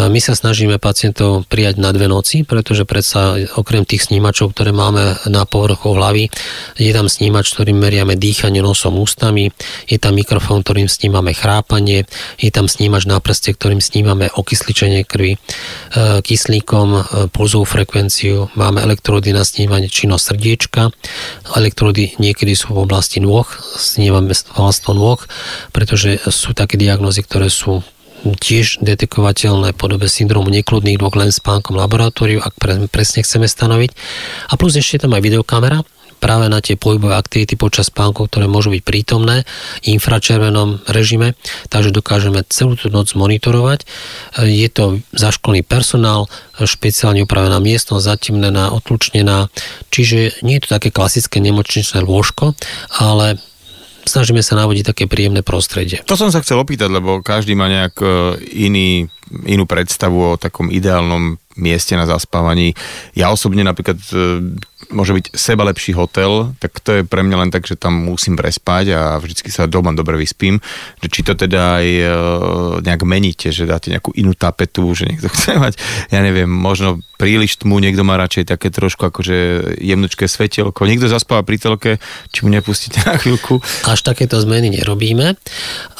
my 0.07 0.19
sa 0.23 0.31
snažíme 0.31 0.79
pacientov 0.79 1.43
prijať 1.51 1.83
na 1.83 1.91
dve 1.91 2.07
noci, 2.07 2.47
pretože 2.47 2.87
predsa 2.87 3.35
okrem 3.59 3.83
tých 3.83 4.07
snímačov, 4.07 4.55
ktoré 4.55 4.71
máme 4.71 5.19
na 5.27 5.43
povrchu 5.43 5.91
hlavy, 5.91 6.31
je 6.79 6.91
tam 6.95 7.11
snímač, 7.11 7.51
ktorým 7.51 7.83
meriame 7.83 8.15
dýchanie 8.15 8.63
nosom 8.63 8.95
ústami, 8.95 9.51
je 9.91 9.99
tam 9.99 10.15
mikrofón, 10.15 10.63
ktorým 10.63 10.87
snímame 10.87 11.35
chrápanie, 11.35 12.07
je 12.41 12.49
tam 12.49 12.65
snímač 12.65 13.05
na 13.05 13.21
prste, 13.21 13.53
ktorým 13.53 13.77
snímame 13.77 14.33
okysličenie 14.33 15.05
krvi 15.05 15.37
e, 15.37 15.39
kyslíkom, 16.25 16.87
e, 16.91 17.01
pulzovú 17.29 17.69
frekvenciu, 17.69 18.49
máme 18.57 18.81
elektrody 18.81 19.29
na 19.29 19.45
snímanie 19.45 19.87
činnosť 19.87 20.33
srdiečka, 20.33 20.89
elektrody 21.53 22.17
niekedy 22.17 22.57
sú 22.57 22.73
v 22.73 22.89
oblasti 22.89 23.21
nôh, 23.21 23.45
snímame 23.77 24.33
vlastno 24.57 24.97
nôh, 24.97 25.21
pretože 25.69 26.17
sú 26.33 26.57
také 26.57 26.81
diagnózy, 26.81 27.21
ktoré 27.21 27.53
sú 27.53 27.85
tiež 28.21 28.85
detekovateľné 28.85 29.73
podobe 29.73 30.05
syndromu 30.05 30.53
nekludných 30.53 31.01
dvoch 31.01 31.17
len 31.17 31.33
spánkom 31.33 31.77
laboratóriu, 31.77 32.41
ak 32.41 32.53
pre, 32.57 32.73
presne 32.85 33.25
chceme 33.25 33.49
stanoviť. 33.49 33.91
A 34.49 34.53
plus 34.61 34.77
ešte 34.77 35.01
tam 35.01 35.17
aj 35.17 35.25
videokamera, 35.25 35.81
práve 36.21 36.45
na 36.47 36.61
tie 36.61 36.77
pohybové 36.77 37.17
aktivity 37.17 37.57
počas 37.57 37.89
spánku, 37.89 38.29
ktoré 38.29 38.45
môžu 38.45 38.69
byť 38.69 38.83
prítomné 38.85 39.41
v 39.81 39.97
infračervenom 39.97 40.85
režime, 40.85 41.33
takže 41.73 41.89
dokážeme 41.89 42.45
celú 42.45 42.77
tú 42.77 42.93
noc 42.93 43.09
monitorovať. 43.17 43.89
Je 44.45 44.69
to 44.69 45.01
zaškolný 45.17 45.65
personál, 45.65 46.29
špeciálne 46.61 47.25
upravená 47.25 47.57
miestnosť, 47.57 48.05
zatemnená, 48.05 48.69
otlučnená, 48.69 49.49
čiže 49.89 50.45
nie 50.45 50.61
je 50.61 50.69
to 50.69 50.77
také 50.77 50.93
klasické 50.93 51.41
nemočničné 51.41 52.05
lôžko, 52.05 52.53
ale 53.01 53.41
snažíme 54.05 54.41
sa 54.45 54.57
navodiť 54.57 54.93
také 54.93 55.03
príjemné 55.09 55.41
prostredie. 55.45 56.01
To 56.05 56.17
som 56.17 56.29
sa 56.29 56.41
chcel 56.41 56.61
opýtať, 56.61 56.89
lebo 56.89 57.21
každý 57.21 57.53
má 57.53 57.69
nejak 57.69 57.95
e, 58.01 58.07
iný, 58.65 59.09
inú 59.47 59.63
predstavu 59.65 60.35
o 60.35 60.39
takom 60.39 60.67
ideálnom 60.67 61.39
mieste 61.59 61.95
na 61.99 62.07
zaspávaní. 62.07 62.73
Ja 63.17 63.31
osobne 63.33 63.63
napríklad 63.65 63.99
e, 64.11 64.15
môže 64.91 65.11
byť 65.11 65.25
seba 65.35 65.67
lepší 65.67 65.91
hotel, 65.95 66.55
tak 66.59 66.79
to 66.79 67.01
je 67.01 67.01
pre 67.03 67.23
mňa 67.23 67.37
len 67.47 67.49
tak, 67.51 67.67
že 67.67 67.75
tam 67.75 68.07
musím 68.07 68.39
prespať 68.39 68.85
a 68.95 69.01
vždycky 69.19 69.51
sa 69.51 69.67
doma 69.67 69.91
dobre 69.91 70.15
vyspím. 70.15 70.63
Že 71.03 71.07
či 71.11 71.21
to 71.27 71.33
teda 71.35 71.83
aj 71.83 71.87
e, 71.87 72.07
nejak 72.87 73.01
meníte, 73.03 73.51
že 73.51 73.67
dáte 73.67 73.91
nejakú 73.91 74.15
inú 74.15 74.31
tapetu, 74.31 74.87
že 74.95 75.07
niekto 75.11 75.27
chce 75.33 75.59
mať, 75.59 75.73
ja 76.13 76.19
neviem, 76.23 76.47
možno 76.47 77.03
príliš 77.19 77.61
tmu, 77.61 77.77
niekto 77.77 78.01
má 78.01 78.17
radšej 78.17 78.49
také 78.49 78.73
trošku 78.73 79.05
akože 79.13 79.37
jemnučké 79.77 80.25
svetelko, 80.25 80.89
niekto 80.89 81.05
zaspáva 81.05 81.45
pri 81.45 81.61
telke, 81.61 81.91
či 82.33 82.41
mu 82.41 82.49
nepustíte 82.49 82.97
na 83.05 83.21
chvíľku. 83.21 83.61
Až 83.85 84.01
takéto 84.01 84.41
zmeny 84.41 84.73
nerobíme, 84.73 85.37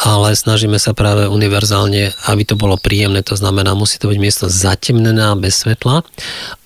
ale 0.02 0.28
snažíme 0.34 0.82
sa 0.82 0.98
práve 0.98 1.30
univerzálne, 1.30 2.10
aby 2.26 2.42
to 2.42 2.58
bolo 2.58 2.74
príjemné, 2.74 3.21
to 3.24 3.36
znamená, 3.38 3.74
musí 3.74 4.02
to 4.02 4.10
byť 4.10 4.20
miesto 4.20 4.46
zatemnená, 4.50 5.34
bez 5.38 5.64
svetla 5.64 6.04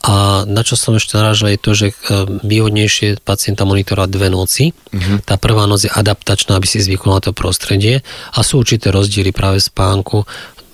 a 0.05 0.45
na 0.45 0.61
čo 0.61 0.77
som 0.77 0.93
ešte 0.93 1.17
narážal 1.17 1.57
je 1.57 1.59
to, 1.59 1.71
že 1.73 1.87
e, 1.89 1.95
výhodnejšie 2.45 3.25
pacienta 3.25 3.65
monitorovať 3.65 4.09
dve 4.13 4.29
noci. 4.29 4.69
Uh-huh. 4.93 5.17
Tá 5.25 5.41
prvá 5.41 5.65
noc 5.65 5.81
je 5.81 5.89
adaptačná, 5.89 6.53
aby 6.53 6.69
si 6.69 6.77
zvykol 6.77 7.17
na 7.17 7.21
to 7.25 7.33
prostredie 7.33 8.05
a 8.29 8.39
sú 8.45 8.61
určité 8.61 8.93
rozdiely 8.93 9.33
práve 9.33 9.57
spánku 9.57 10.29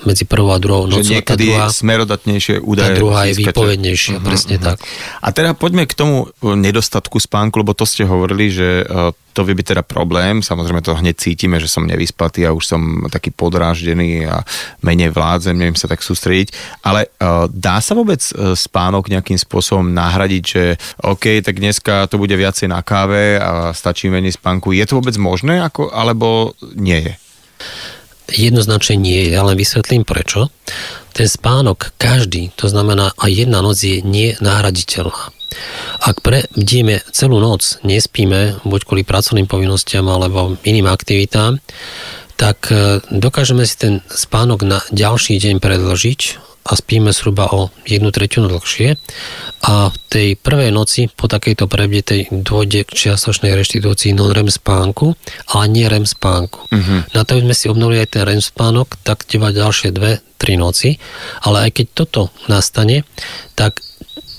medzi 0.06 0.26
prvou 0.26 0.52
a 0.52 0.58
druhou 0.58 0.90
nocou. 0.90 1.06
Že 1.06 1.22
niekedy 1.22 1.46
druhá, 1.54 1.70
smerodatnejšie 1.70 2.56
údaje. 2.62 2.94
Tá 2.94 2.98
druhá 2.98 3.22
je 3.30 3.34
výpovednejšia, 3.38 4.16
uh-huh, 4.18 4.26
presne 4.26 4.56
uh-huh. 4.58 4.68
tak. 4.74 4.78
A 5.22 5.28
teda 5.30 5.54
poďme 5.54 5.86
k 5.86 5.94
tomu 5.94 6.30
nedostatku 6.42 7.22
spánku, 7.22 7.62
lebo 7.62 7.78
to 7.78 7.86
ste 7.86 8.06
hovorili, 8.10 8.50
že 8.50 8.82
e, 8.82 9.14
to 9.32 9.42
vie 9.46 9.56
byť 9.56 9.68
teda 9.78 9.84
problém. 9.86 10.42
Samozrejme 10.44 10.82
to 10.84 10.98
hneď 10.98 11.16
cítime, 11.22 11.62
že 11.62 11.72
som 11.72 11.88
nevyspatý 11.88 12.44
a 12.44 12.52
už 12.52 12.66
som 12.66 12.82
taký 13.08 13.32
podráždený 13.32 14.28
a 14.28 14.44
menej 14.84 15.14
vládzem, 15.14 15.56
neviem 15.56 15.78
sa 15.78 15.88
tak 15.88 16.04
sústrediť. 16.04 16.52
Ale 16.84 17.08
uh, 17.08 17.48
dá 17.48 17.80
sa 17.80 17.96
vôbec 17.96 18.20
spánok 18.60 19.08
nejakým 19.08 19.40
spôsobom 19.40 19.88
nahradiť, 19.88 20.44
že 20.44 20.64
OK, 21.08 21.40
tak 21.40 21.64
dneska 21.64 22.12
to 22.12 22.20
bude 22.20 22.36
viacej 22.36 22.68
na 22.68 22.84
káve 22.84 23.40
a 23.40 23.72
stačí 23.72 24.12
menej 24.12 24.36
spánku. 24.36 24.76
Je 24.76 24.84
to 24.84 25.00
vôbec 25.00 25.16
možné, 25.16 25.64
ako, 25.64 25.96
alebo 25.96 26.52
nie 26.76 27.00
je? 27.00 27.14
Jednoznačne 28.32 28.96
nie, 28.96 29.28
ja 29.28 29.44
len 29.44 29.60
vysvetlím 29.60 30.08
prečo. 30.08 30.48
Ten 31.12 31.28
spánok 31.28 31.92
každý, 32.00 32.56
to 32.56 32.72
znamená 32.72 33.12
aj 33.20 33.32
jedna 33.32 33.60
noc 33.60 33.84
je 33.84 34.00
nenahraditeľná. 34.00 35.36
Ak 36.00 36.24
prebdíme 36.24 37.04
celú 37.12 37.44
noc, 37.44 37.84
nespíme, 37.84 38.64
buď 38.64 38.82
kvôli 38.88 39.04
pracovným 39.04 39.52
povinnostiam 39.52 40.08
alebo 40.08 40.56
iným 40.64 40.88
aktivitám, 40.88 41.60
tak 42.40 42.72
e, 42.72 43.04
dokážeme 43.12 43.68
si 43.68 43.76
ten 43.78 43.94
spánok 44.08 44.64
na 44.66 44.80
ďalší 44.90 45.38
deň 45.38 45.60
predložiť 45.62 46.51
a 46.62 46.72
spíme 46.78 47.10
zhruba 47.10 47.50
o 47.50 47.74
jednu 47.90 48.14
tretinu 48.14 48.46
dlhšie 48.46 48.94
a 49.66 49.90
v 49.90 49.98
tej 50.10 50.28
prvej 50.38 50.70
noci 50.70 51.10
po 51.10 51.26
takejto 51.26 51.66
prebdetej 51.66 52.30
dôjde 52.32 52.86
k 52.86 52.92
čiastočnej 52.92 53.58
reštitúcii 53.58 54.14
non-REM 54.14 54.50
spánku, 54.50 55.18
ale 55.52 55.66
nie 55.70 55.86
REM 55.90 56.06
spánku. 56.06 56.70
Uh-huh. 56.70 57.02
Na 57.18 57.22
to, 57.26 57.42
sme 57.42 57.58
si 57.58 57.66
obnovili 57.66 58.06
aj 58.06 58.10
ten 58.14 58.24
REM 58.26 58.42
spánok, 58.42 59.02
tak 59.02 59.26
trvá 59.26 59.50
ďalšie 59.50 59.90
dve, 59.90 60.22
tri 60.38 60.58
noci, 60.58 60.98
ale 61.46 61.70
aj 61.70 61.82
keď 61.82 61.86
toto 61.94 62.22
nastane, 62.46 63.06
tak 63.58 63.82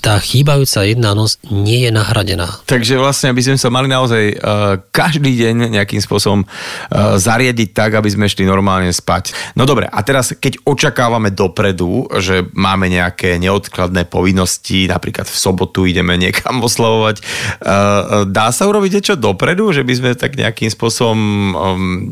tá 0.03 0.19
chýbajúca 0.19 0.83
jedna 0.83 1.15
noc 1.15 1.39
nie 1.47 1.87
je 1.87 1.91
nahradená. 1.95 2.59
Takže 2.67 2.99
vlastne, 2.99 3.31
aby 3.31 3.39
sme 3.39 3.55
sa 3.55 3.71
mali 3.71 3.87
naozaj 3.87 4.35
uh, 4.35 4.75
každý 4.91 5.31
deň 5.31 5.79
nejakým 5.79 6.03
spôsobom 6.03 6.43
uh, 6.43 7.15
zariadiť 7.15 7.71
tak, 7.71 7.95
aby 7.95 8.11
sme 8.11 8.27
šli 8.27 8.43
normálne 8.43 8.91
spať. 8.91 9.31
No 9.55 9.63
dobre, 9.63 9.87
a 9.87 9.99
teraz 10.03 10.35
keď 10.35 10.59
očakávame 10.67 11.31
dopredu, 11.31 12.11
že 12.19 12.43
máme 12.51 12.91
nejaké 12.91 13.39
neodkladné 13.39 14.03
povinnosti, 14.11 14.91
napríklad 14.91 15.23
v 15.23 15.37
sobotu 15.39 15.87
ideme 15.87 16.19
niekam 16.19 16.59
oslavovať, 16.59 17.23
uh, 17.63 18.27
dá 18.27 18.51
sa 18.51 18.67
urobiť 18.67 18.99
niečo 18.99 19.15
dopredu, 19.15 19.71
že 19.71 19.87
by 19.87 19.93
sme 19.95 20.09
tak 20.19 20.35
nejakým 20.35 20.67
spôsobom 20.67 21.15
um, 21.15 21.55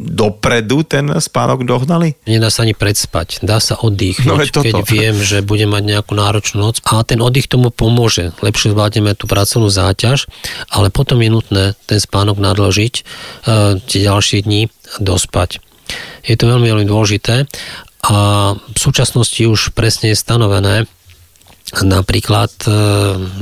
dopredu 0.08 0.88
ten 0.88 1.12
spánok 1.20 1.68
dohnali? 1.68 2.16
Nedá 2.24 2.48
sa 2.48 2.64
ani 2.64 2.72
predspať, 2.72 3.44
dá 3.44 3.60
sa 3.60 3.76
oddychnúť, 3.76 4.48
no 4.56 4.64
keď 4.64 4.76
viem, 4.88 5.20
že 5.20 5.44
budem 5.44 5.68
mať 5.68 5.84
nejakú 5.92 6.16
náročnú 6.16 6.64
noc 6.64 6.80
a 6.88 7.04
ten 7.04 7.20
oddych 7.20 7.52
tomu 7.52 7.68
pomôže. 7.82 8.30
Lepšie 8.46 8.78
zvládneme 8.78 9.18
tú 9.18 9.26
pracovnú 9.26 9.74
záťaž, 9.74 10.30
ale 10.70 10.94
potom 10.94 11.18
je 11.26 11.34
nutné 11.34 11.66
ten 11.90 11.98
spánok 11.98 12.38
nadložiť 12.38 12.94
e, 12.94 13.04
tie 13.82 14.00
ďalšie 14.06 14.46
dní 14.46 14.70
dospať. 15.02 15.58
Je 16.30 16.38
to 16.38 16.46
veľmi, 16.46 16.70
veľmi 16.70 16.86
dôležité 16.86 17.50
a 18.06 18.18
v 18.54 18.78
súčasnosti 18.78 19.42
už 19.42 19.74
presne 19.74 20.14
je 20.14 20.22
stanovené, 20.22 20.86
Napríklad, 21.72 22.52
e, 22.68 22.72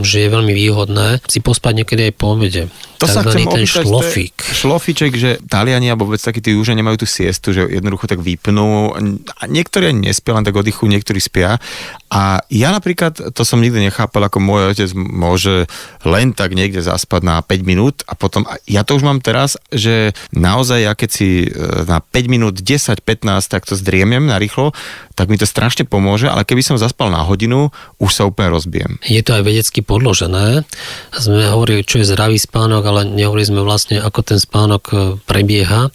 že 0.05 0.21
je 0.21 0.29
veľmi 0.29 0.53
výhodné 0.53 1.17
si 1.25 1.41
pospať 1.41 1.81
niekedy 1.81 2.13
aj 2.13 2.13
po 2.13 2.37
obede. 2.37 2.69
To 2.99 3.07
sa 3.07 3.23
chcem 3.23 3.47
ten 3.47 3.63
opýtať, 3.63 3.87
šlofík. 3.87 4.35
Šlofiček, 4.43 5.11
že 5.15 5.39
Taliani 5.47 5.87
alebo 5.87 6.11
vôbec 6.11 6.19
takí 6.19 6.43
tí 6.43 6.51
už 6.53 6.75
nemajú 6.75 7.03
tú 7.03 7.07
siestu, 7.07 7.55
že 7.55 7.63
jednoducho 7.63 8.11
tak 8.11 8.19
vypnú. 8.19 8.91
A 9.39 9.43
niektorí 9.47 9.95
ani 9.95 10.11
nespia, 10.11 10.35
len 10.35 10.43
tak 10.43 10.59
oddychu, 10.59 10.83
niektorí 10.91 11.23
spia. 11.23 11.63
A 12.11 12.43
ja 12.51 12.75
napríklad, 12.75 13.31
to 13.31 13.41
som 13.47 13.61
nikdy 13.61 13.85
nechápal, 13.85 14.25
ako 14.27 14.41
môj 14.41 14.73
otec 14.73 14.89
môže 14.97 15.69
len 16.03 16.33
tak 16.33 16.57
niekde 16.57 16.81
zaspať 16.81 17.21
na 17.21 17.39
5 17.39 17.61
minút 17.63 18.01
a 18.09 18.17
potom, 18.17 18.49
ja 18.65 18.81
to 18.81 18.97
už 18.97 19.05
mám 19.05 19.21
teraz, 19.21 19.61
že 19.69 20.17
naozaj 20.33 20.89
ja 20.89 20.93
keď 20.97 21.09
si 21.13 21.45
e, 21.45 21.49
na 21.85 22.01
5 22.01 22.25
minút, 22.25 22.57
10, 22.59 23.05
15 23.05 23.45
tak 23.45 23.69
to 23.69 23.77
zdriemem 23.77 24.25
na 24.25 24.41
rýchlo, 24.41 24.73
tak 25.13 25.29
mi 25.29 25.37
to 25.37 25.45
strašne 25.45 25.85
pomôže, 25.85 26.25
ale 26.25 26.47
keby 26.47 26.65
som 26.65 26.81
zaspal 26.81 27.13
na 27.13 27.21
hodinu, 27.21 27.69
už 28.01 28.09
sa 28.09 28.25
úplne 28.25 28.57
rozbijem. 28.57 28.97
Je 29.05 29.21
to 29.21 29.37
aj 29.37 29.45
vedecky 29.45 29.85
podložené. 29.85 30.65
Sme 31.13 31.45
hovorili, 31.45 31.85
čo 31.85 32.01
je 32.01 32.09
zdravý 32.09 32.41
spánok, 32.41 32.88
ale 32.89 33.05
nehovorili 33.05 33.53
sme 33.53 33.61
vlastne, 33.61 34.01
ako 34.01 34.19
ten 34.25 34.39
spánok 34.41 34.83
e, 34.89 34.95
prebieha. 35.29 35.93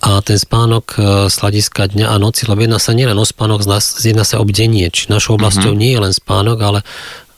A 0.00 0.10
ten 0.24 0.40
spánok 0.40 0.84
e, 0.96 0.98
z 1.28 1.36
hľadiska 1.36 1.92
dňa 1.92 2.08
a 2.08 2.16
noci, 2.16 2.48
lebo 2.48 2.64
jedná 2.64 2.80
sa 2.80 2.96
nielen 2.96 3.20
o 3.20 3.26
spánok, 3.28 3.60
jedná 4.00 4.24
sa 4.24 4.40
o 4.40 4.44
bdenie. 4.48 4.88
Či 4.88 5.12
našou 5.12 5.36
oblasťou 5.36 5.76
mm-hmm. 5.76 5.84
nie 5.84 5.92
je 5.92 6.00
len 6.00 6.14
spánok, 6.16 6.58
ale 6.64 6.80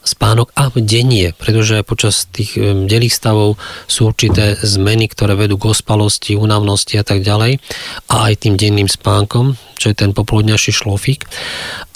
spánok 0.02 0.50
a 0.58 0.68
bdenie, 0.68 1.32
pretože 1.38 1.86
počas 1.86 2.26
tých 2.26 2.58
delých 2.60 3.14
stavov 3.14 3.56
sú 3.86 4.10
určité 4.10 4.58
zmeny, 4.58 5.06
ktoré 5.06 5.38
vedú 5.38 5.58
k 5.58 5.70
ospalosti, 5.70 6.34
únavnosti 6.34 6.98
a 6.98 7.04
tak 7.06 7.22
ďalej 7.22 7.62
a 8.10 8.14
aj 8.30 8.46
tým 8.46 8.54
denným 8.58 8.90
spánkom, 8.90 9.54
čo 9.78 9.90
je 9.90 9.96
ten 9.98 10.10
popoludňajší 10.10 10.72
šlofík. 10.74 11.26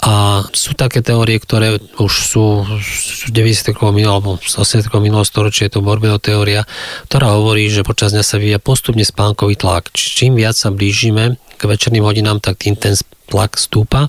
A 0.03 0.43
sú 0.55 0.75
také 0.75 1.03
teórie, 1.03 1.39
ktoré 1.39 1.79
už 1.99 2.13
sú 2.13 2.63
z 2.79 3.31
90. 3.31 3.75
rokov 3.75 3.91
minulého, 3.91 4.19
alebo 4.19 4.31
z 4.39 4.55
80. 4.55 4.87
rokov 4.87 5.01
minulého 5.03 5.27
storočia, 5.27 5.67
je 5.67 5.75
to 5.75 5.85
Borbedo 5.85 6.19
teória, 6.19 6.63
ktorá 7.11 7.35
hovorí, 7.35 7.67
že 7.67 7.87
počas 7.87 8.15
dňa 8.15 8.23
sa 8.23 8.39
vyvíja 8.39 8.59
postupne 8.63 9.03
spánkový 9.03 9.59
tlak. 9.59 9.91
Čím 9.91 10.39
viac 10.39 10.55
sa 10.55 10.71
blížime 10.71 11.39
k 11.57 11.67
večerným 11.67 12.05
hodinám, 12.05 12.39
tak 12.39 12.61
tým 12.61 12.77
ten 12.77 12.93
tlak 13.27 13.59
stúpa. 13.59 14.07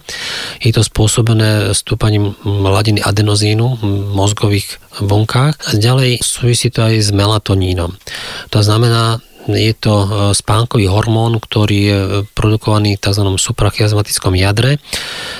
Je 0.63 0.71
to 0.71 0.87
spôsobené 0.87 1.75
stúpaním 1.75 2.39
hladiny 2.47 3.03
adenozínu 3.03 3.83
v 3.83 3.85
mozgových 4.15 4.79
bunkách. 5.03 5.59
Ďalej 5.75 6.23
súvisí 6.23 6.71
to 6.71 6.87
aj 6.87 6.95
s 7.03 7.11
melatonínom. 7.11 7.99
To 8.55 8.59
znamená, 8.63 9.19
je 9.49 9.73
to 9.73 9.95
e, 10.05 10.09
spánkový 10.37 10.93
hormón, 10.93 11.41
ktorý 11.41 11.79
je 11.81 11.99
produkovaný 12.37 13.01
v 13.01 13.03
tzv. 13.09 13.25
suprachiazmatickom 13.25 14.37
jadre. 14.37 14.77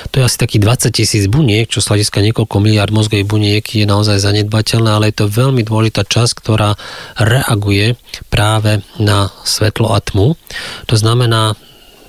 To 0.09 0.15
je 0.21 0.25
asi 0.25 0.41
taký 0.41 0.57
20 0.57 0.89
tisíc 0.89 1.29
buniek, 1.29 1.69
čo 1.69 1.85
z 1.85 1.93
hľadiska 1.93 2.25
niekoľko 2.25 2.57
miliard 2.65 2.89
mozgových 2.89 3.29
buniek 3.29 3.65
je 3.69 3.85
naozaj 3.85 4.25
zanedbateľné, 4.25 4.89
ale 4.89 5.13
je 5.13 5.21
to 5.21 5.27
veľmi 5.29 5.61
dôležitá 5.61 6.09
časť, 6.09 6.33
ktorá 6.41 6.73
reaguje 7.21 8.01
práve 8.33 8.81
na 8.97 9.29
svetlo 9.45 9.93
a 9.93 10.01
tmu. 10.01 10.41
To 10.89 10.97
znamená, 10.97 11.53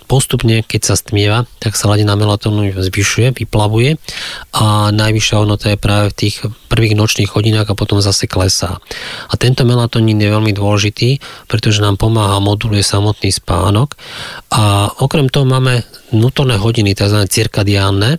postupne, 0.10 0.66
keď 0.66 0.82
sa 0.82 0.96
stmieva, 0.98 1.46
tak 1.62 1.78
sa 1.78 1.94
hladina 1.94 2.18
melatónu 2.18 2.74
zvyšuje, 2.74 3.38
vyplavuje 3.38 4.02
a 4.58 4.90
najvyššia 4.90 5.36
hodnota 5.38 5.70
je 5.70 5.78
práve 5.78 6.10
v 6.10 6.18
tých 6.26 6.36
prvých 6.66 6.98
nočných 6.98 7.30
hodinách 7.30 7.70
a 7.70 7.78
potom 7.78 8.02
zase 8.02 8.26
klesá. 8.26 8.82
A 9.30 9.34
tento 9.38 9.62
melatonín 9.70 10.18
je 10.18 10.34
veľmi 10.34 10.50
dôležitý, 10.50 11.22
pretože 11.46 11.86
nám 11.86 12.02
pomáha, 12.02 12.42
moduluje 12.42 12.82
samotný 12.82 13.30
spánok 13.30 13.94
a 14.50 14.90
okrem 14.98 15.30
toho 15.30 15.46
máme 15.46 15.86
vnútorné 16.10 16.58
hodiny, 16.58 16.98
tzv. 16.98 17.30
cirkadiánne, 17.30 18.18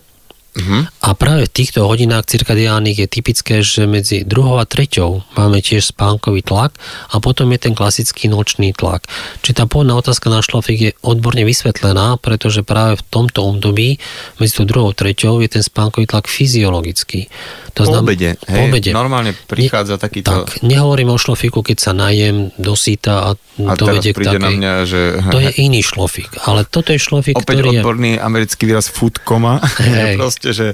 Uh-huh. 0.51 0.83
A 0.99 1.15
práve 1.15 1.47
v 1.47 1.53
týchto 1.63 1.87
hodinách 1.87 2.27
cirkadiálnych 2.27 2.99
je 2.99 3.07
typické, 3.07 3.63
že 3.63 3.87
medzi 3.87 4.27
druhou 4.27 4.59
a 4.59 4.67
treťou 4.67 5.23
máme 5.39 5.63
tiež 5.63 5.95
spánkový 5.95 6.43
tlak 6.43 6.75
a 7.07 7.23
potom 7.23 7.47
je 7.55 7.59
ten 7.59 7.71
klasický 7.71 8.27
nočný 8.27 8.75
tlak. 8.75 9.07
Čiže 9.47 9.63
tá 9.63 9.65
pôvodná 9.65 9.95
otázka 9.95 10.27
na 10.27 10.43
šlofik 10.43 10.79
je 10.79 10.91
odborne 11.07 11.47
vysvetlená, 11.47 12.19
pretože 12.19 12.67
práve 12.67 12.99
v 12.99 13.03
tomto 13.07 13.47
období 13.47 14.03
medzi 14.43 14.53
tou 14.59 14.67
druhou 14.67 14.91
a 14.91 14.97
treťou 14.97 15.39
je 15.39 15.47
ten 15.47 15.63
spánkový 15.63 16.03
tlak 16.03 16.27
fyziologický. 16.27 17.31
To 17.79 17.87
po 17.87 18.03
obede, 18.03 18.35
hej, 18.35 18.51
po 18.51 18.61
obede. 18.67 18.91
Normálne 18.91 19.31
prichádza 19.31 19.95
ne, 19.95 20.03
takýto... 20.03 20.43
Tak, 20.43 20.59
nehovorím 20.67 21.15
o 21.15 21.17
šlofiku, 21.17 21.63
keď 21.63 21.77
sa 21.79 21.91
najem, 21.95 22.51
dosýta 22.59 23.31
a, 23.31 23.39
a 23.39 23.73
to 23.79 23.87
vedie 23.87 24.11
k 24.11 24.27
takej... 24.27 24.43
na 24.43 24.51
mňa, 24.51 24.73
že... 24.83 25.01
To 25.31 25.39
je 25.39 25.55
iný 25.63 25.79
šlofik, 25.79 26.43
ale 26.43 26.67
toto 26.67 26.91
je 26.91 26.99
šlofik, 26.99 27.39
Opäť 27.39 27.63
ktorý 27.63 27.79
odborný 27.79 28.19
je... 28.19 28.23
americký 28.27 28.67
výraz 28.67 28.91
food 28.91 29.23
coma. 29.23 29.63
Hej. 29.79 30.19
Proste, 30.41 30.57
že 30.57 30.67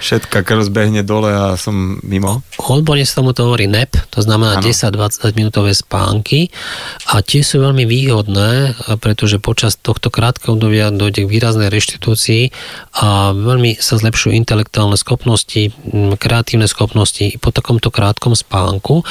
všetka 0.00 0.40
krv 0.48 0.64
zbehne 0.64 1.04
dole 1.04 1.28
a 1.28 1.52
som 1.60 2.00
mimo. 2.00 2.40
Odborne 2.56 3.04
sa 3.04 3.20
tomu 3.20 3.36
to 3.36 3.44
hovorí 3.44 3.68
NEP, 3.68 3.92
to 4.08 4.24
znamená 4.24 4.64
10-20 4.64 5.36
minútové 5.36 5.76
spánky. 5.76 6.48
A 7.12 7.20
tie 7.20 7.44
sú 7.44 7.60
veľmi 7.60 7.84
výhodné, 7.84 8.80
pretože 9.04 9.36
počas 9.36 9.76
tohto 9.76 10.08
krátkeho 10.08 10.56
obdobia 10.56 10.88
dojde 10.88 11.28
k 11.28 11.32
výraznej 11.36 11.68
reštitúcii 11.68 12.48
a 12.96 13.36
veľmi 13.36 13.76
sa 13.76 14.00
zlepšujú 14.00 14.32
intelektuálne 14.32 14.96
schopnosti, 14.96 15.68
kreatívne 16.16 16.64
schopnosti 16.64 17.36
po 17.36 17.52
takomto 17.52 17.92
krátkom 17.92 18.32
spánku 18.32 19.04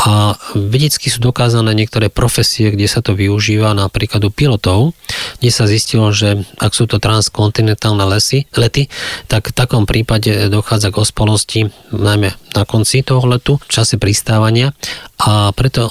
a 0.00 0.34
vedecky 0.56 1.12
sú 1.12 1.22
dokázané 1.22 1.76
niektoré 1.76 2.08
profesie, 2.10 2.72
kde 2.72 2.90
sa 2.90 3.04
to 3.04 3.14
využíva, 3.14 3.76
napríklad 3.76 4.24
u 4.26 4.30
pilotov, 4.32 4.96
kde 5.38 5.50
sa 5.52 5.68
zistilo, 5.68 6.10
že 6.10 6.42
ak 6.58 6.72
sú 6.74 6.90
to 6.90 6.98
transkontinentálne 6.98 8.02
lesy, 8.08 8.48
lety, 8.56 8.90
tak 9.28 9.52
v 9.52 9.56
takom 9.56 9.84
prípade 9.86 10.50
dochádza 10.50 10.90
k 10.90 11.00
ospalosti, 11.00 11.60
najmä 11.94 12.34
na 12.56 12.62
konci 12.66 13.04
toho 13.04 13.22
letu, 13.28 13.60
v 13.62 13.68
čase 13.70 14.00
pristávania 14.00 14.74
a 15.22 15.54
preto 15.54 15.86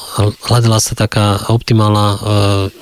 hľadala 0.51 0.83
sa 0.83 0.91
taká 0.91 1.39
optimálna 1.47 2.07
e, 2.11 2.17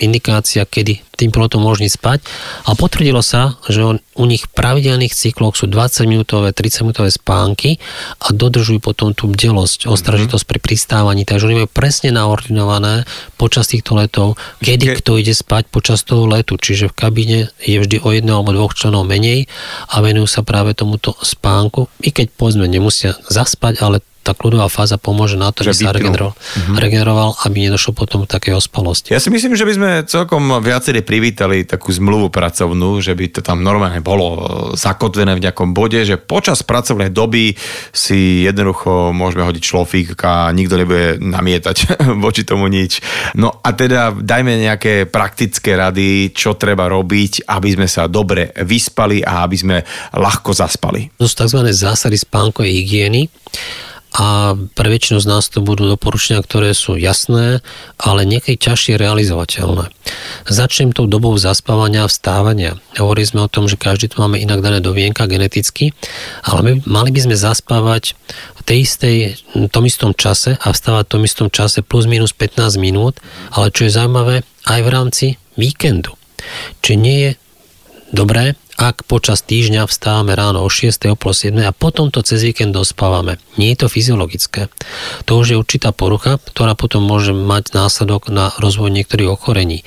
indikácia, 0.01 0.65
kedy 0.65 1.05
tým 1.13 1.29
pilotom 1.35 1.61
môžu 1.61 1.85
spať. 1.85 2.23
A 2.63 2.73
potvrdilo 2.73 3.19
sa, 3.19 3.59
že 3.67 3.83
on, 3.83 4.01
u 4.17 4.23
nich 4.25 4.47
v 4.47 4.53
pravidelných 4.55 5.11
cykloch 5.11 5.53
sú 5.53 5.67
20-minútové, 5.67 6.55
30-minútové 6.55 7.11
spánky 7.11 7.77
a 8.23 8.31
dodržujú 8.31 8.81
potom 8.81 9.11
tú 9.11 9.27
bdelosť, 9.29 9.91
ostražitosť 9.91 10.47
pri 10.47 10.59
pristávaní, 10.63 11.27
takže 11.27 11.45
oni 11.45 11.55
majú 11.61 11.69
presne 11.69 12.15
naordinované 12.15 13.03
počas 13.37 13.69
týchto 13.69 13.99
letov, 13.99 14.39
kedy 14.63 14.95
Ke... 14.95 14.97
kto 15.03 15.19
ide 15.21 15.35
spať 15.35 15.69
počas 15.69 16.01
toho 16.07 16.25
letu, 16.25 16.55
čiže 16.57 16.89
v 16.89 16.97
kabíne 16.97 17.39
je 17.61 17.77
vždy 17.77 18.01
o 18.01 18.09
jedného 18.09 18.41
alebo 18.41 18.55
dvoch 18.55 18.73
členov 18.73 19.05
menej 19.05 19.45
a 19.91 20.01
venujú 20.01 20.25
sa 20.25 20.41
práve 20.41 20.73
tomuto 20.73 21.13
spánku, 21.19 21.91
i 22.01 22.09
keď 22.09 22.31
povedzme 22.33 22.65
nemusia 22.65 23.13
zaspať, 23.27 23.83
ale 23.83 24.01
tá 24.19 24.35
kľudová 24.35 24.67
fáza 24.67 24.99
pomôže 24.99 25.39
na 25.39 25.49
to, 25.55 25.63
že 25.63 25.73
aby 25.73 25.83
sa 25.87 25.91
regeneroval, 25.95 26.35
mm-hmm. 26.35 26.75
regeneroval, 26.75 27.29
aby 27.47 27.57
nedošlo 27.65 27.95
potom 27.95 28.27
také 28.27 28.51
ospalosti. 28.51 29.15
Ja 29.15 29.23
si 29.23 29.31
myslím, 29.31 29.55
že 29.55 29.63
by 29.63 29.73
sme 29.73 29.89
celkom 30.05 30.43
viacerí 30.59 31.01
privítali 31.01 31.63
takú 31.63 31.89
zmluvu 31.89 32.27
pracovnú, 32.27 32.99
že 32.99 33.15
by 33.15 33.25
to 33.39 33.41
tam 33.41 33.63
normálne 33.63 34.03
bolo 34.03 34.27
e, 34.27 34.39
zakotvené 34.75 35.33
v 35.39 35.43
nejakom 35.47 35.71
bode, 35.71 36.03
že 36.03 36.19
počas 36.19 36.61
pracovnej 36.61 37.09
doby 37.15 37.55
si 37.95 38.43
jednoducho 38.43 39.15
môžeme 39.15 39.47
hodiť 39.47 39.63
šlofík 39.63 40.19
a 40.21 40.51
nikto 40.51 40.75
nebude 40.75 41.17
namietať 41.23 41.77
voči 42.23 42.43
tomu 42.43 42.67
nič. 42.67 42.99
No 43.39 43.63
a 43.63 43.71
teda 43.71 44.11
dajme 44.13 44.59
nejaké 44.59 45.07
praktické 45.07 45.79
rady, 45.79 46.35
čo 46.35 46.59
treba 46.59 46.91
robiť, 46.91 47.47
aby 47.47 47.69
sme 47.73 47.87
sa 47.87 48.11
dobre 48.11 48.51
vyspali 48.67 49.23
a 49.23 49.47
aby 49.47 49.55
sme 49.55 49.77
ľahko 50.13 50.51
zaspali. 50.51 51.07
To 51.17 51.25
sú 51.25 51.33
tzv. 51.39 51.59
zásady 51.71 52.19
spánkovej 52.19 52.83
hygieny 52.83 53.31
a 54.09 54.57
pre 54.73 54.87
väčšinu 54.89 55.21
z 55.21 55.29
nás 55.29 55.53
to 55.53 55.61
budú 55.61 55.85
doporučenia, 55.85 56.41
ktoré 56.41 56.73
sú 56.73 56.97
jasné, 56.97 57.61
ale 58.01 58.25
niekedy 58.25 58.57
ťažšie 58.57 58.97
realizovateľné. 58.97 59.93
Začnem 60.49 60.97
tou 60.97 61.05
dobou 61.05 61.37
zaspávania 61.37 62.05
a 62.05 62.11
vstávania. 62.11 62.81
Hovorili 62.97 63.29
sme 63.29 63.45
o 63.45 63.51
tom, 63.51 63.69
že 63.69 63.77
každý 63.77 64.09
tu 64.09 64.17
máme 64.17 64.41
inak 64.41 64.65
dané 64.65 64.81
dovienka 64.81 65.29
geneticky, 65.29 65.93
ale 66.41 66.59
my, 66.65 66.71
mali 66.89 67.13
by 67.13 67.29
sme 67.29 67.35
zaspávať 67.37 68.17
v 68.57 68.61
tej 68.65 68.77
istej, 68.81 69.15
tom 69.69 69.85
istom 69.85 70.17
čase 70.17 70.57
a 70.57 70.67
vstávať 70.73 71.03
v 71.05 71.13
tom 71.13 71.23
istom 71.29 71.47
čase 71.53 71.85
plus 71.85 72.09
minus 72.09 72.33
15 72.33 72.81
minút, 72.81 73.21
ale 73.53 73.69
čo 73.69 73.85
je 73.85 73.93
zaujímavé, 73.93 74.41
aj 74.65 74.79
v 74.81 74.89
rámci 74.89 75.25
víkendu. 75.53 76.17
Či 76.81 76.97
nie 76.97 77.17
je 77.29 77.31
dobré 78.09 78.57
ak 78.79 79.03
počas 79.03 79.43
týždňa 79.43 79.83
vstávame 79.91 80.31
ráno 80.39 80.63
o 80.63 80.69
6. 80.71 81.11
o 81.11 81.19
pol 81.19 81.35
7. 81.35 81.51
a 81.67 81.75
potom 81.75 82.07
to 82.07 82.23
cez 82.23 82.47
víkend 82.47 82.71
dospávame. 82.71 83.35
Nie 83.59 83.75
je 83.75 83.83
to 83.83 83.87
fyziologické. 83.91 84.71
To 85.27 85.43
už 85.43 85.51
je 85.51 85.57
určitá 85.59 85.91
porucha, 85.91 86.39
ktorá 86.39 86.79
potom 86.79 87.03
môže 87.03 87.35
mať 87.35 87.75
následok 87.75 88.31
na 88.31 88.55
rozvoj 88.55 88.87
niektorých 88.87 89.27
ochorení. 89.27 89.83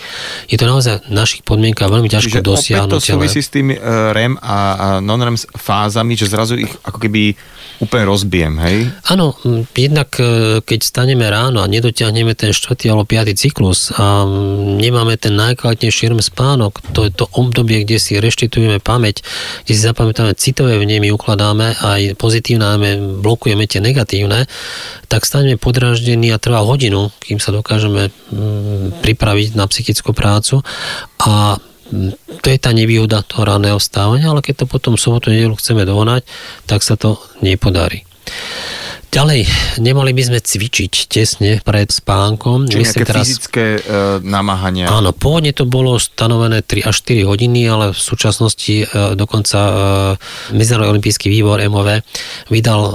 Je 0.53 0.61
to 0.61 0.69
naozaj 0.69 1.01
v 1.09 1.13
našich 1.17 1.41
podmienkach 1.41 1.89
veľmi 1.89 2.13
ťažko 2.13 2.45
dosiahnuť. 2.45 3.01
to 3.01 3.17
súvisí 3.17 3.41
s 3.41 3.49
tým 3.49 3.73
e, 3.73 3.81
REM 4.13 4.37
a 4.45 5.01
non-REM 5.01 5.41
fázami, 5.57 6.13
že 6.13 6.29
zrazu 6.29 6.61
ich 6.61 6.73
ako 6.85 7.01
keby 7.01 7.33
úplne 7.83 8.07
rozbijem, 8.07 8.55
hej? 8.63 8.79
Áno, 9.11 9.35
jednak 9.75 10.15
e, 10.23 10.63
keď 10.63 10.81
staneme 10.87 11.27
ráno 11.27 11.59
a 11.59 11.67
nedotiahneme 11.67 12.39
ten 12.39 12.55
4. 12.55 12.79
alebo 12.87 13.03
5. 13.03 13.35
cyklus 13.35 13.91
a 13.99 14.23
nemáme 14.79 15.19
ten 15.19 15.35
najkvalitnejší 15.35 16.15
REM 16.15 16.23
spánok, 16.23 16.79
to 16.95 17.11
je 17.11 17.11
to 17.11 17.27
obdobie, 17.35 17.83
kde 17.83 17.99
si 17.99 18.23
reštitujeme 18.23 18.79
pamäť, 18.79 19.27
kde 19.67 19.73
si 19.75 19.83
zapamätáme 19.83 20.39
citové 20.39 20.79
vnemy, 20.79 21.11
ukladáme 21.11 21.75
aj 21.83 22.15
pozitívne, 22.15 23.19
blokujeme 23.19 23.67
tie 23.67 23.83
negatívne, 23.83 24.47
tak 25.11 25.27
staneme 25.27 25.59
podráždení 25.59 26.31
a 26.31 26.39
trvá 26.39 26.63
hodinu, 26.63 27.11
kým 27.19 27.43
sa 27.43 27.51
dokážeme 27.51 28.15
pripraviť 29.03 29.59
na 29.59 29.67
psychickú 29.67 30.15
prácu 30.15 30.63
a 31.19 31.59
to 32.41 32.47
je 32.49 32.59
tá 32.59 32.73
nevýhoda 32.73 33.21
toho 33.23 33.45
raného 33.45 33.77
vstávania, 33.77 34.33
ale 34.33 34.41
keď 34.41 34.65
to 34.65 34.67
potom 34.67 34.97
sobotu 34.97 35.29
nedelu 35.29 35.55
chceme 35.55 35.85
dohonať, 35.85 36.25
tak 36.65 36.81
sa 36.81 36.97
to 36.97 37.21
nepodarí. 37.45 38.09
Ďalej, 39.13 39.45
nemali 39.77 40.17
by 40.17 40.23
sme 40.25 40.39
cvičiť 40.41 40.93
tesne 41.05 41.61
pred 41.61 41.85
spánkom. 41.93 42.65
Čiže 42.65 42.81
nejaké 42.81 43.05
teraz, 43.05 43.25
fyzické 43.29 43.65
e, 43.77 43.81
namáhania. 44.25 44.89
Áno, 44.89 45.13
pôvodne 45.13 45.53
to 45.53 45.69
bolo 45.69 46.01
stanovené 46.01 46.65
3 46.65 46.89
až 46.89 47.05
4 47.05 47.29
hodiny, 47.29 47.69
ale 47.69 47.93
v 47.93 48.01
súčasnosti 48.01 48.73
e, 48.73 48.87
dokonca 49.13 49.61
e, 49.61 50.57
Medzinárodný 50.57 50.97
olimpijský 50.97 51.29
výbor 51.29 51.61
MOV 51.61 52.01
vydal 52.49 52.81
e, 52.81 52.93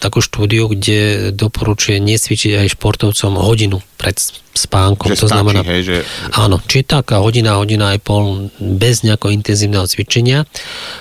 takú 0.00 0.24
štúdiu, 0.24 0.64
kde 0.72 1.28
doporučuje 1.36 2.00
nesvičiť 2.00 2.64
aj 2.64 2.80
športovcom 2.80 3.36
hodinu 3.36 3.84
pred 4.00 4.16
spánkom. 4.56 5.12
Že 5.12 5.16
to 5.16 5.26
stačí, 5.28 5.36
znamená, 5.36 5.60
hej, 5.68 5.82
že... 5.84 5.96
Áno, 6.32 6.56
či 6.64 6.82
taká 6.82 7.20
hodina, 7.20 7.60
hodina 7.60 7.92
aj 7.92 8.00
pol 8.00 8.48
bez 8.56 9.04
nejakého 9.04 9.30
intenzívneho 9.30 9.84
cvičenia. 9.84 10.48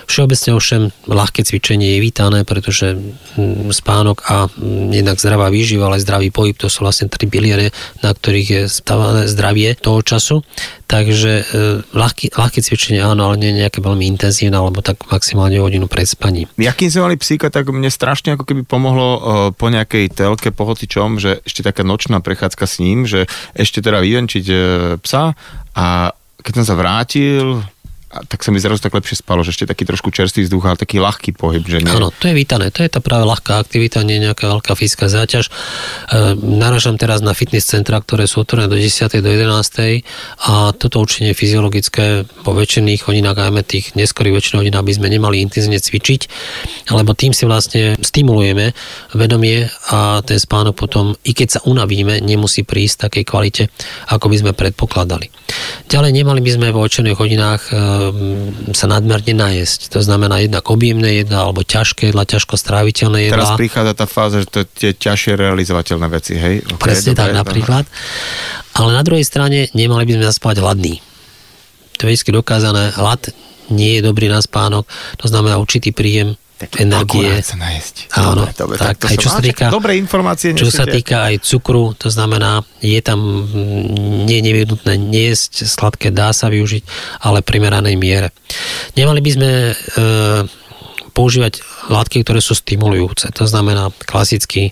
Všeobecne 0.05 0.49
ovšem 0.59 0.81
ľahké 1.07 1.47
cvičenie 1.47 1.97
je 1.97 2.03
vítané, 2.03 2.39
pretože 2.43 2.99
mm, 2.99 3.71
spánok 3.71 4.27
a 4.27 4.51
mm, 4.51 4.91
jednak 4.91 5.17
zdravá 5.17 5.47
výživa, 5.47 5.87
ale 5.87 6.03
zdravý 6.03 6.29
pohyb, 6.29 6.59
to 6.59 6.67
sú 6.67 6.83
vlastne 6.83 7.07
tri 7.07 7.25
biliere, 7.25 7.71
na 8.03 8.11
ktorých 8.11 8.47
je 8.51 8.61
stávané 8.67 9.25
zdravie 9.31 9.73
toho 9.79 10.03
času. 10.03 10.43
Takže 10.89 11.31
e, 11.37 11.43
ľahké, 11.93 12.33
ľahké 12.33 12.65
cvičenie 12.65 12.97
áno, 13.05 13.29
ale 13.29 13.37
nie 13.37 13.61
nejaké 13.61 13.77
veľmi 13.77 14.09
intenzívne, 14.09 14.57
alebo 14.57 14.81
tak 14.81 15.05
maximálne 15.05 15.61
hodinu 15.61 15.85
pred 15.85 16.09
spaním. 16.09 16.49
Jakým 16.57 16.89
sme 16.89 17.05
mali 17.05 17.15
psíka, 17.21 17.53
tak 17.53 17.69
mne 17.69 17.93
strašne 17.93 18.33
ako 18.33 18.49
keby 18.49 18.65
pomohlo 18.65 19.07
e, 19.13 19.19
po 19.53 19.69
nejakej 19.69 20.09
telke, 20.09 20.49
po 20.49 20.65
že 21.21 21.45
ešte 21.45 21.61
taká 21.61 21.85
nočná 21.85 22.25
prechádzka 22.25 22.65
s 22.65 22.81
ním, 22.81 23.05
že 23.05 23.29
ešte 23.53 23.85
teda 23.85 24.01
vyvenčiť 24.01 24.45
e, 24.49 24.55
psa 24.97 25.37
a 25.77 26.09
keď 26.41 26.53
som 26.57 26.65
sa 26.65 26.75
vrátil, 26.79 27.61
a 28.09 28.25
tak 28.25 28.41
sa 28.41 28.49
mi 28.49 28.57
zrazu 28.57 28.81
tak 28.81 28.97
lepšie 28.97 29.21
spalo, 29.21 29.45
že 29.45 29.53
ešte 29.53 29.69
taký 29.69 29.85
trošku 29.85 30.09
čerstvý 30.09 30.49
vzduch, 30.49 30.65
ale 30.65 30.81
taký 30.81 30.97
ľahký 30.97 31.37
pohyb. 31.37 31.61
Že 31.61 31.85
nie... 31.85 31.93
Áno, 31.93 32.09
to 32.09 32.25
je 32.25 32.33
vítané, 32.33 32.73
to 32.73 32.81
je 32.81 32.89
tá 32.89 32.97
práve 33.05 33.21
ľahká 33.21 33.61
aktivita, 33.61 34.01
nie 34.01 34.17
nejaká 34.17 34.49
veľká 34.49 34.73
fyzická 34.73 35.13
záťaž. 35.13 35.45
E, 35.45 35.51
naražam 36.41 36.97
teraz 36.97 37.21
na 37.21 37.37
fitness 37.37 37.69
centra, 37.69 38.01
ktoré 38.01 38.25
sú 38.25 38.41
otvorené 38.41 38.65
do 38.65 38.81
10. 38.81 39.13
do 39.21 39.29
11. 39.29 40.01
a 40.41 40.73
toto 40.73 41.05
určite 41.05 41.37
fyziologické 41.37 42.25
po 42.41 42.57
väčšiných 42.57 43.05
hodinách, 43.05 43.45
ajme 43.45 43.61
tých 43.61 43.93
neskorých 43.93 44.41
väčšiných 44.41 44.59
hodín, 44.65 44.73
aby 44.73 44.89
sme 44.89 45.05
nemali 45.13 45.45
intenzívne 45.45 45.77
cvičiť, 45.77 46.21
lebo 46.89 47.13
tým 47.13 47.29
si 47.29 47.45
vlastne 47.45 47.93
stimulujeme 48.01 48.73
vedomie 49.13 49.69
a 49.93 50.25
ten 50.25 50.41
spánok 50.41 50.73
potom, 50.73 51.13
i 51.29 51.37
keď 51.37 51.61
sa 51.61 51.63
unavíme, 51.69 52.25
nemusí 52.25 52.65
prísť 52.65 52.93
v 52.97 53.03
takej 53.05 53.23
kvalite, 53.29 53.63
ako 54.09 54.33
by 54.33 54.35
sme 54.41 54.51
predpokladali. 54.57 55.29
Ďalej 55.85 56.11
nemali 56.13 56.41
by 56.41 56.51
sme 56.57 56.73
vo 56.73 56.81
väčšiných 56.81 57.17
hodinách 57.17 57.61
e, 57.69 57.98
sa 58.73 58.85
nadmerne 58.87 59.33
najesť. 59.35 59.93
To 59.95 59.99
znamená 60.03 60.41
jednak 60.43 60.65
objemné 60.67 61.23
jedla 61.23 61.47
alebo 61.47 61.61
ťažké 61.63 62.11
jedla, 62.11 62.27
ťažko 62.27 62.55
stráviteľné 62.55 63.29
jedla. 63.29 63.35
Teraz 63.35 63.59
prichádza 63.59 63.93
tá 63.95 64.05
fáza, 64.09 64.43
že 64.43 64.47
to 64.49 64.59
tie 64.65 64.91
ťažšie 64.95 65.33
realizovateľné 65.37 66.07
veci, 66.09 66.33
hej? 66.35 66.65
Okay, 66.65 66.81
Presne 66.81 67.13
dobre, 67.13 67.21
tak, 67.21 67.29
napríklad. 67.35 67.83
Ale 68.75 68.89
na 68.95 69.03
druhej 69.03 69.25
strane 69.25 69.71
nemali 69.75 70.03
by 70.07 70.11
sme 70.19 70.25
zaspať 70.25 70.55
hladný. 70.61 71.01
To 71.99 72.07
je 72.07 72.15
vždy 72.15 72.31
dokázané. 72.31 72.95
Hlad 72.95 73.31
nie 73.69 73.99
je 73.99 74.01
dobrý 74.01 74.31
na 74.31 74.41
spánok, 74.41 74.89
to 75.19 75.29
znamená 75.29 75.61
určitý 75.61 75.93
príjem 75.93 76.39
tak 76.59 76.75
energie. 76.83 77.39
sa 77.39 77.55
najesť. 77.55 78.11
Áno, 78.19 78.43
dobre, 78.43 78.51
dobre, 78.51 78.75
tak, 78.75 78.99
tak 78.99 79.15
aj 79.15 79.17
čo 79.23 79.29
sa 79.31 79.39
týka, 79.39 79.71
dobré 79.71 79.95
informácie 79.95 80.51
čo 80.51 80.67
sa 80.67 80.83
týka 80.83 81.31
aj 81.31 81.39
cukru, 81.39 81.95
to 81.95 82.11
znamená, 82.11 82.67
je 82.83 82.99
tam 82.99 83.47
nie 84.27 84.43
nevyhnutné 84.43 84.99
nejesť, 84.99 85.63
sladké 85.63 86.11
dá 86.11 86.35
sa 86.35 86.51
využiť, 86.51 86.83
ale 87.23 87.39
primeranej 87.39 87.95
miere. 87.95 88.35
Nemali 88.99 89.23
by 89.23 89.31
sme 89.31 89.51
e, 89.71 89.73
používať 91.15 91.63
látky, 91.87 92.27
ktoré 92.27 92.43
sú 92.43 92.55
stimulujúce. 92.55 93.31
To 93.39 93.47
znamená 93.47 93.91
klasicky 94.03 94.69
e, 94.69 94.71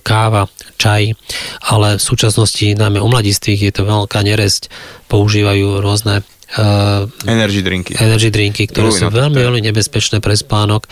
káva, 0.00 0.52
čaj, 0.76 1.16
ale 1.64 1.96
v 1.96 2.02
súčasnosti, 2.02 2.76
najmä 2.76 3.00
u 3.00 3.08
mladistvých, 3.08 3.60
je 3.68 3.72
to 3.72 3.82
veľká 3.88 4.20
neresť, 4.20 4.68
používajú 5.08 5.80
rôzne 5.80 6.24
Uh, 6.54 7.10
energy 7.26 7.58
drinky. 7.58 7.98
Energy 7.98 8.30
drinky, 8.30 8.70
ktoré 8.70 8.94
Uj, 8.94 9.02
sú 9.02 9.10
no, 9.10 9.18
veľmi, 9.18 9.34
veľmi 9.34 9.60
nebezpečné 9.66 10.22
pre 10.22 10.38
spánok 10.38 10.86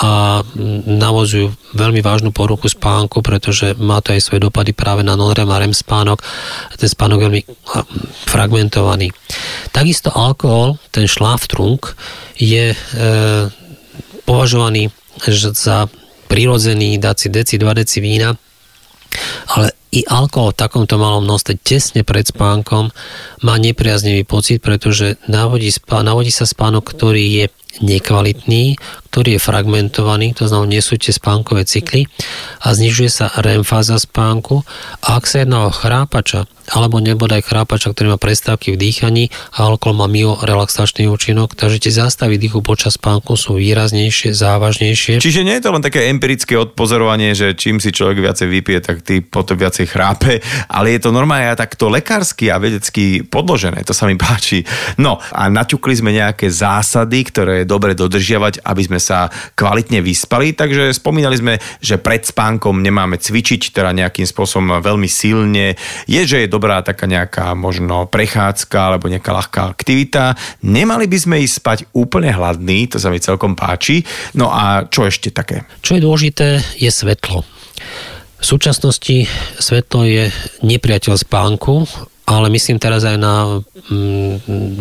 a 0.00 0.40
navozujú 0.88 1.52
veľmi 1.76 2.00
vážnu 2.00 2.32
poruchu 2.32 2.72
spánku, 2.72 3.20
pretože 3.20 3.76
má 3.76 4.00
to 4.00 4.16
aj 4.16 4.24
svoje 4.24 4.48
dopady 4.48 4.72
práve 4.72 5.04
na 5.04 5.12
non-REM 5.12 5.52
a 5.52 5.60
REM 5.60 5.76
spánok. 5.76 6.24
Ten 6.80 6.88
spánok 6.88 7.20
je 7.20 7.26
veľmi 7.28 7.42
fragmentovaný. 8.24 9.12
Takisto 9.76 10.08
alkohol, 10.08 10.80
ten 10.88 11.04
šláftrunk, 11.04 11.92
je 12.40 12.72
e, 12.72 12.76
považovaný 14.24 14.88
za 15.52 15.84
prirodzený, 16.32 16.96
dať 16.96 17.16
si 17.20 17.28
deci, 17.28 17.54
2 17.60 17.76
deci 17.76 18.00
vína, 18.00 18.32
ale 19.52 19.83
i 19.94 20.02
alkohol 20.10 20.50
v 20.50 20.60
takomto 20.66 20.98
malom 20.98 21.22
množstve 21.22 21.54
tesne 21.62 22.02
pred 22.02 22.26
spánkom 22.26 22.90
má 23.46 23.54
nepriaznivý 23.62 24.26
pocit, 24.26 24.58
pretože 24.58 25.14
navodí, 25.30 25.70
spá, 25.70 26.02
navodí 26.02 26.34
sa 26.34 26.42
spánok, 26.42 26.82
ktorý 26.82 27.22
je 27.22 27.46
nekvalitný, 27.82 28.76
ktorý 29.14 29.38
je 29.38 29.46
fragmentovaný, 29.46 30.34
to 30.34 30.50
znamená, 30.50 30.74
nie 30.74 30.82
tie 30.82 31.14
spánkové 31.14 31.62
cykly 31.62 32.10
a 32.66 32.74
znižuje 32.74 33.06
sa 33.06 33.30
REM 33.38 33.62
fáza 33.62 33.94
spánku 33.94 34.66
a 35.06 35.14
ak 35.14 35.30
sa 35.30 35.46
jedná 35.46 35.66
o 35.66 35.70
chrápača, 35.70 36.50
alebo 36.72 36.98
nebodaj 36.98 37.44
chrápača, 37.44 37.92
ktorý 37.92 38.16
má 38.16 38.18
prestávky 38.18 38.74
v 38.74 38.80
dýchaní 38.80 39.24
a 39.54 39.68
alkohol 39.68 40.00
má 40.00 40.10
mio 40.10 40.34
relaxačný 40.40 41.06
účinok, 41.06 41.54
takže 41.54 41.78
tie 41.78 41.92
zástavy 41.94 42.40
dýchu 42.40 42.64
počas 42.64 42.96
spánku 42.96 43.36
sú 43.36 43.60
výraznejšie, 43.60 44.32
závažnejšie. 44.32 45.20
Čiže 45.20 45.44
nie 45.44 45.60
je 45.60 45.62
to 45.62 45.74
len 45.76 45.84
také 45.84 46.08
empirické 46.08 46.56
odpozorovanie, 46.56 47.36
že 47.36 47.52
čím 47.54 47.78
si 47.78 47.92
človek 47.94 48.18
viacej 48.18 48.48
vypije, 48.48 48.78
tak 48.80 49.04
ty 49.04 49.20
potom 49.20 49.54
viacej 49.60 49.86
chrápe, 49.86 50.40
ale 50.66 50.96
je 50.96 51.00
to 51.04 51.14
normálne 51.14 51.52
aj 51.52 51.62
takto 51.68 51.86
lekársky 51.92 52.48
a 52.48 52.58
vedecky 52.58 53.22
podložené, 53.22 53.84
to 53.84 53.92
sa 53.92 54.08
mi 54.08 54.16
páči. 54.16 54.64
No 54.98 55.20
a 55.20 55.46
naťukli 55.52 55.94
sme 55.94 56.16
nejaké 56.16 56.48
zásady, 56.48 57.28
ktoré 57.28 57.63
je 57.64 57.72
dobre 57.72 57.96
dodržiavať, 57.96 58.60
aby 58.60 58.82
sme 58.84 59.00
sa 59.00 59.32
kvalitne 59.56 60.04
vyspali, 60.04 60.52
takže 60.52 60.92
spomínali 60.92 61.40
sme, 61.40 61.54
že 61.80 61.96
pred 61.96 62.20
spánkom 62.20 62.84
nemáme 62.84 63.16
cvičiť, 63.16 63.72
teda 63.72 63.96
nejakým 63.96 64.28
spôsobom 64.28 64.84
veľmi 64.84 65.08
silne. 65.08 65.80
Je, 66.04 66.20
že 66.28 66.44
je 66.44 66.52
dobrá 66.52 66.84
taká 66.84 67.08
nejaká 67.08 67.56
možno 67.56 68.04
prechádzka 68.04 68.76
alebo 68.76 69.08
nejaká 69.08 69.32
ľahká 69.32 69.60
aktivita. 69.72 70.36
Nemali 70.60 71.08
by 71.08 71.18
sme 71.18 71.36
ísť 71.40 71.56
spať 71.58 71.78
úplne 71.96 72.28
hladný, 72.28 72.86
to 72.92 73.00
sa 73.00 73.08
mi 73.08 73.18
celkom 73.18 73.56
páči. 73.56 74.04
No 74.36 74.52
a 74.52 74.84
čo 74.84 75.08
ešte 75.08 75.32
také? 75.32 75.64
Čo 75.80 75.96
je 75.96 76.04
dôležité, 76.04 76.60
je 76.76 76.90
svetlo. 76.92 77.42
V 78.38 78.44
súčasnosti 78.44 79.24
svetlo 79.56 80.04
je 80.04 80.28
nepriateľ 80.60 81.16
spánku 81.16 81.88
ale 82.24 82.48
myslím 82.52 82.80
teraz 82.80 83.04
aj 83.04 83.16
na 83.20 83.60
mm, 83.92 84.34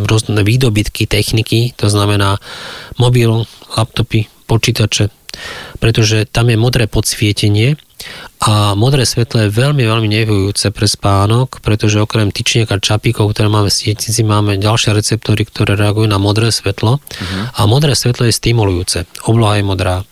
rôzne 0.08 0.42
výdobytky 0.44 1.08
techniky, 1.08 1.76
to 1.76 1.92
znamená 1.92 2.40
mobil, 2.96 3.44
laptopy, 3.76 4.32
počítače, 4.48 5.12
pretože 5.84 6.24
tam 6.32 6.48
je 6.48 6.58
modré 6.58 6.88
podsvietenie 6.88 7.76
a 8.44 8.76
modré 8.76 9.08
svetlo 9.08 9.48
je 9.48 9.56
veľmi, 9.56 9.88
veľmi 9.88 10.08
nevyhujúce 10.12 10.76
pre 10.76 10.84
spánok, 10.84 11.64
pretože 11.64 12.04
okrem 12.04 12.28
tyčniek 12.28 12.68
a 12.68 12.76
čapíkov, 12.76 13.32
ktoré 13.32 13.48
máme 13.48 13.72
v 13.72 13.78
sietnici, 13.80 14.20
máme 14.20 14.60
ďalšie 14.60 14.92
receptory, 14.92 15.48
ktoré 15.48 15.80
reagujú 15.80 16.12
na 16.12 16.20
modré 16.20 16.52
svetlo. 16.52 17.00
Uh-huh. 17.00 17.44
A 17.56 17.62
modré 17.64 17.96
svetlo 17.96 18.28
je 18.28 18.36
stimulujúce. 18.36 19.08
Obloha 19.24 19.56
je 19.56 19.64
modrá. 19.64 20.04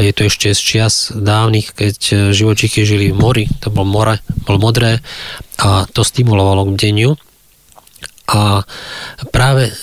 Je 0.00 0.16
to 0.16 0.32
ešte 0.32 0.56
z 0.56 0.60
čias 0.64 1.12
dávnych, 1.12 1.76
keď 1.76 2.32
živočichy 2.32 2.88
žili 2.88 3.12
v 3.12 3.20
mori, 3.20 3.44
to 3.60 3.68
bol 3.68 3.84
more, 3.84 4.16
bol 4.48 4.56
modré 4.56 5.04
a 5.60 5.84
to 5.84 6.00
stimulovalo 6.00 6.72
k 6.72 6.88
deniu. 6.88 7.12
A 8.32 8.64
práve 9.28 9.76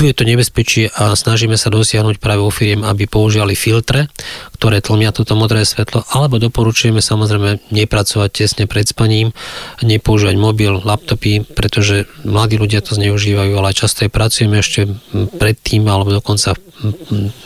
tu 0.00 0.08
je 0.08 0.16
to 0.16 0.24
nebezpečie 0.24 0.88
a 0.96 1.12
snažíme 1.12 1.60
sa 1.60 1.68
dosiahnuť 1.68 2.24
práve 2.24 2.40
u 2.40 2.48
firiem, 2.48 2.88
aby 2.88 3.04
používali 3.04 3.52
filtre, 3.52 4.08
ktoré 4.56 4.80
tlmia 4.80 5.12
toto 5.12 5.36
modré 5.36 5.68
svetlo, 5.68 6.08
alebo 6.16 6.40
doporučujeme 6.40 7.04
samozrejme 7.04 7.68
nepracovať 7.68 8.32
tesne 8.32 8.64
pred 8.64 8.88
spaním, 8.88 9.36
nepoužívať 9.84 10.40
mobil, 10.40 10.80
laptopy, 10.80 11.44
pretože 11.44 12.08
mladí 12.24 12.56
ľudia 12.56 12.80
to 12.80 12.96
zneužívajú, 12.96 13.52
ale 13.60 13.76
často 13.76 14.08
aj 14.08 14.16
pracujeme 14.16 14.64
ešte 14.64 14.88
predtým, 15.36 15.84
alebo 15.84 16.16
dokonca 16.16 16.56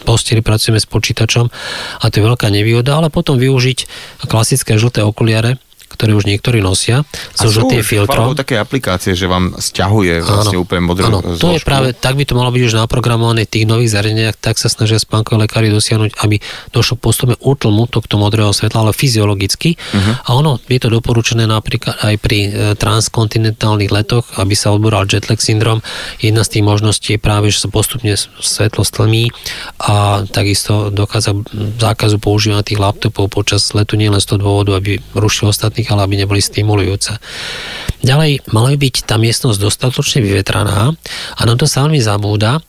posteli 0.06 0.38
pracujeme 0.38 0.78
s 0.78 0.86
počítačom 0.86 1.50
a 1.98 2.04
to 2.06 2.22
je 2.22 2.22
veľká 2.22 2.54
nevýhoda, 2.54 3.02
ale 3.02 3.10
potom 3.10 3.34
využiť 3.34 3.78
klasické 4.30 4.78
žlté 4.78 5.02
okuliare, 5.02 5.58
ktoré 5.94 6.12
už 6.18 6.26
niektorí 6.26 6.58
nosia, 6.58 7.06
so 7.32 7.46
žltým 7.46 7.86
filtrom. 7.86 8.34
také 8.34 8.58
aplikácie, 8.58 9.14
že 9.14 9.30
vám 9.30 9.54
stiahuje 9.56 10.20
vlastne 10.26 10.58
áno, 10.58 10.64
úplne 10.66 10.82
modrú 10.82 11.06
Áno, 11.06 11.18
to 11.38 11.54
je 11.54 11.62
práve, 11.62 11.94
tak 11.94 12.18
by 12.18 12.26
to 12.26 12.34
malo 12.34 12.50
byť 12.50 12.62
už 12.66 12.74
naprogramované 12.74 13.46
v 13.46 13.50
tých 13.54 13.66
nových 13.70 13.94
zariadeniach, 13.94 14.36
tak 14.36 14.58
sa 14.58 14.66
snažia 14.66 14.98
spánkoví 14.98 15.46
lekári 15.46 15.70
dosiahnuť, 15.70 16.18
aby 16.20 16.42
došlo 16.74 16.98
postupne 16.98 17.38
útlmu 17.38 17.86
tohto 17.86 18.18
modrého 18.18 18.50
svetla, 18.50 18.90
ale 18.90 18.92
fyziologicky. 18.92 19.78
Uh-huh. 19.78 20.14
A 20.26 20.28
ono 20.34 20.58
je 20.66 20.80
to 20.82 20.90
doporučené 20.90 21.46
napríklad 21.46 22.00
aj 22.02 22.14
pri 22.18 22.38
e, 22.44 22.48
transkontinentálnych 22.74 23.90
letoch, 23.92 24.26
aby 24.40 24.56
sa 24.56 24.74
odboral 24.74 25.06
jetlag 25.06 25.38
syndrom. 25.38 25.84
Jedna 26.18 26.42
z 26.42 26.58
tých 26.58 26.64
možností 26.64 27.08
je 27.16 27.20
práve, 27.20 27.52
že 27.52 27.62
sa 27.62 27.68
postupne 27.70 28.16
svetlo 28.18 28.82
stlmí 28.82 29.30
a 29.78 30.26
takisto 30.28 30.88
dochádza 30.88 31.36
zákazu 31.78 32.16
používania 32.18 32.66
tých 32.66 32.80
laptopov 32.80 33.30
počas 33.30 33.70
letu 33.76 33.94
nielen 34.00 34.18
z 34.18 34.34
toho 34.34 34.38
dôvodu, 34.40 34.80
aby 34.80 34.98
rušil 35.12 35.52
ostatných 35.52 35.83
ale 35.88 36.04
aby 36.04 36.14
neboli 36.20 36.40
stimulujúce. 36.40 37.16
Ďalej, 38.04 38.52
mala 38.52 38.76
by 38.76 38.78
byť 38.84 39.08
tá 39.08 39.16
miestnosť 39.16 39.56
dostatočne 39.56 40.20
vyvetraná 40.20 40.92
a 41.36 41.40
na 41.48 41.54
to 41.56 41.64
sa 41.64 41.88
veľmi 41.88 42.04
zabúda 42.04 42.60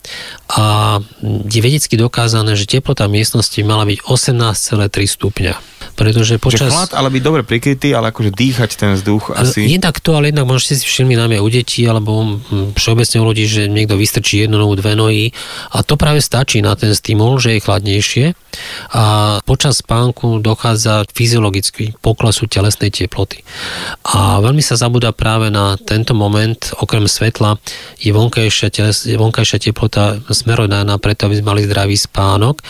a 0.48 0.98
je 1.24 1.60
vedecky 1.60 2.00
dokázané, 2.00 2.56
že 2.56 2.72
teplota 2.72 3.12
miestnosti 3.12 3.60
mala 3.68 3.84
byť 3.84 4.00
18,3 4.08 4.88
stupňa 5.12 5.75
pretože 5.96 6.38
počas... 6.38 6.70
Že 6.70 6.76
chlad, 6.76 6.92
ale 6.94 7.08
byť 7.10 7.24
dobre 7.24 7.42
prikrytý, 7.48 7.96
ale 7.96 8.12
akože 8.12 8.36
dýchať 8.36 8.70
ten 8.76 8.92
vzduch 9.00 9.32
asi... 9.32 9.66
Jednak 9.66 10.04
to, 10.04 10.20
ale 10.20 10.30
jednak 10.30 10.46
môžete 10.46 10.84
si 10.84 10.86
všimli 10.86 11.16
najmä 11.16 11.40
u 11.40 11.48
detí, 11.48 11.88
alebo 11.88 12.44
všeobecne 12.76 13.18
u 13.24 13.26
ľudí, 13.26 13.48
že 13.48 13.72
niekto 13.72 13.96
vystrčí 13.96 14.44
jednu 14.44 14.60
nohu, 14.60 14.76
dve 14.76 14.94
nohy 14.94 15.32
a 15.72 15.82
to 15.82 15.96
práve 15.96 16.20
stačí 16.20 16.60
na 16.60 16.76
ten 16.76 16.92
stimul, 16.92 17.40
že 17.40 17.56
je 17.56 17.64
chladnejšie 17.64 18.26
a 18.92 19.04
počas 19.44 19.80
spánku 19.80 20.40
dochádza 20.44 21.08
fyziologicky 21.12 21.96
poklesu 22.00 22.48
telesnej 22.48 22.92
teploty. 22.92 23.44
A 24.08 24.40
veľmi 24.44 24.64
sa 24.64 24.80
zabúda 24.80 25.16
práve 25.16 25.52
na 25.52 25.80
tento 25.80 26.16
moment, 26.16 26.58
okrem 26.80 27.08
svetla, 27.08 27.60
je 28.00 28.12
vonkajšia, 28.12 28.68
teles, 28.72 29.08
vonkajšia 29.08 29.72
teplota 29.72 30.20
smerodajná 30.28 30.96
preto, 31.00 31.28
aby 31.28 31.40
sme 31.40 31.52
mali 31.56 31.62
zdravý 31.68 31.96
spánok. 31.96 32.60
E, 32.60 32.64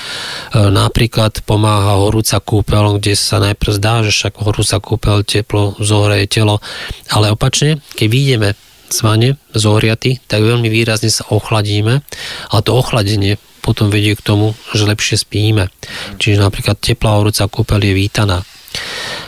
napríklad 0.69 1.41
pomáha 1.45 1.97
horúca 2.01 2.41
kúpeľ, 2.41 2.97
kde 2.99 3.14
sa 3.17 3.41
najprv 3.41 3.71
zdá, 3.79 4.03
že 4.03 4.11
však 4.11 4.37
horúca 4.43 4.77
kúpeľ 4.77 5.25
teplo 5.25 5.73
zohreje 5.81 6.27
telo, 6.29 6.61
ale 7.09 7.31
opačne, 7.31 7.81
keď 7.95 8.07
vyjdeme 8.11 8.49
svane 8.91 9.41
zohriaty, 9.57 10.21
tak 10.29 10.45
veľmi 10.45 10.69
výrazne 10.69 11.09
sa 11.09 11.25
ochladíme 11.33 12.05
a 12.51 12.55
to 12.61 12.71
ochladenie 12.77 13.41
potom 13.65 13.89
vedie 13.89 14.13
k 14.13 14.21
tomu, 14.21 14.53
že 14.77 14.85
lepšie 14.85 15.25
spíme. 15.25 15.73
Čiže 16.21 16.37
napríklad 16.37 16.77
teplá 16.77 17.17
horúca 17.17 17.49
kúpeľ 17.49 17.81
je 17.81 17.93
vítaná. 17.97 18.37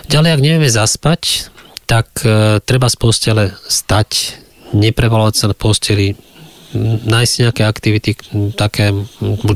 Ďalej, 0.06 0.30
ak 0.38 0.44
nevieme 0.46 0.70
zaspať, 0.70 1.50
tak 1.90 2.22
e, 2.22 2.62
treba 2.62 2.86
z 2.86 2.96
postele 3.02 3.44
stať, 3.66 4.38
neprevalovať 4.78 5.34
sa 5.34 5.46
na 5.50 5.56
posteli, 5.58 6.14
nájsť 7.08 7.34
nejaké 7.48 7.64
aktivity, 7.64 8.12
také 8.60 8.92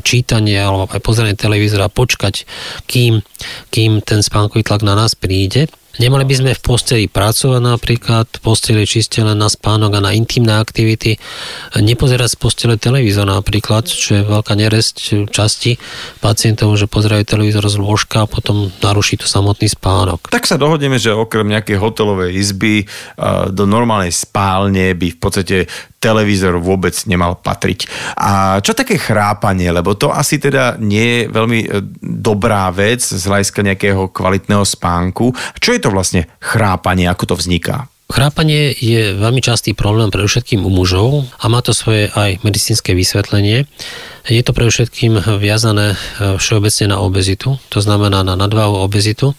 čítanie 0.00 0.56
alebo 0.56 0.88
aj 0.88 1.02
pozeranie 1.04 1.36
televízora, 1.36 1.92
počkať, 1.92 2.48
kým, 2.88 3.20
kým 3.68 4.00
ten 4.00 4.24
spánkový 4.24 4.64
tlak 4.64 4.80
na 4.80 4.96
nás 4.96 5.12
príde 5.12 5.68
Nemali 6.00 6.24
by 6.24 6.34
sme 6.34 6.50
v 6.56 6.62
posteli 6.64 7.04
pracovať 7.04 7.60
napríklad, 7.60 8.26
v 8.28 8.40
posteli 8.40 8.88
čiste 8.88 9.20
len 9.20 9.36
na 9.36 9.52
spánok 9.52 10.00
a 10.00 10.04
na 10.04 10.16
intimné 10.16 10.56
aktivity, 10.56 11.20
nepozerať 11.76 12.32
z 12.32 12.38
postele 12.40 12.74
televízor 12.80 13.28
napríklad, 13.28 13.84
čo 13.84 14.20
je 14.20 14.22
veľká 14.24 14.56
neresť 14.56 15.28
časti 15.28 15.76
pacientov, 16.24 16.72
že 16.80 16.88
pozerajú 16.88 17.28
televízor 17.28 17.68
z 17.68 17.76
lôžka 17.76 18.24
a 18.24 18.30
potom 18.30 18.72
naruší 18.80 19.20
to 19.20 19.28
samotný 19.28 19.68
spánok. 19.68 20.32
Tak 20.32 20.48
sa 20.48 20.56
dohodneme, 20.56 20.96
že 20.96 21.12
okrem 21.12 21.44
nejakej 21.52 21.76
hotelovej 21.76 22.40
izby 22.40 22.88
do 23.52 23.64
normálnej 23.68 24.16
spálne 24.16 24.96
by 24.96 25.08
v 25.12 25.18
podstate 25.20 25.56
televízor 26.02 26.58
vôbec 26.58 26.98
nemal 27.06 27.38
patriť. 27.38 27.86
A 28.18 28.58
čo 28.58 28.74
také 28.74 28.98
chrápanie, 28.98 29.70
lebo 29.70 29.94
to 29.94 30.10
asi 30.10 30.42
teda 30.42 30.74
nie 30.82 31.06
je 31.06 31.20
veľmi 31.30 31.60
e, 31.62 31.68
dobrá 32.02 32.66
vec 32.74 32.98
z 33.06 33.22
hľadiska 33.22 33.62
nejakého 33.62 34.10
kvalitného 34.10 34.66
spánku. 34.66 35.30
Čo 35.62 35.78
je 35.78 35.81
to 35.82 35.90
vlastne 35.90 36.30
chrápanie, 36.38 37.10
ako 37.10 37.34
to 37.34 37.36
vzniká? 37.36 37.90
Chrápanie 38.12 38.76
je 38.76 39.16
veľmi 39.16 39.40
častý 39.40 39.72
problém 39.72 40.12
pre 40.12 40.20
všetkým 40.20 40.68
u 40.68 40.68
mužov 40.68 41.24
a 41.40 41.48
má 41.48 41.64
to 41.64 41.72
svoje 41.72 42.12
aj 42.12 42.44
medicínske 42.44 42.92
vysvetlenie. 42.92 43.64
Je 44.28 44.42
to 44.44 44.52
pre 44.52 44.68
všetkým 44.68 45.40
viazané 45.40 45.96
e, 45.96 46.36
všeobecne 46.36 46.92
na 46.92 47.00
obezitu, 47.00 47.56
to 47.72 47.80
znamená 47.80 48.20
na 48.20 48.36
nadváhu 48.36 48.84
obezitu. 48.84 49.32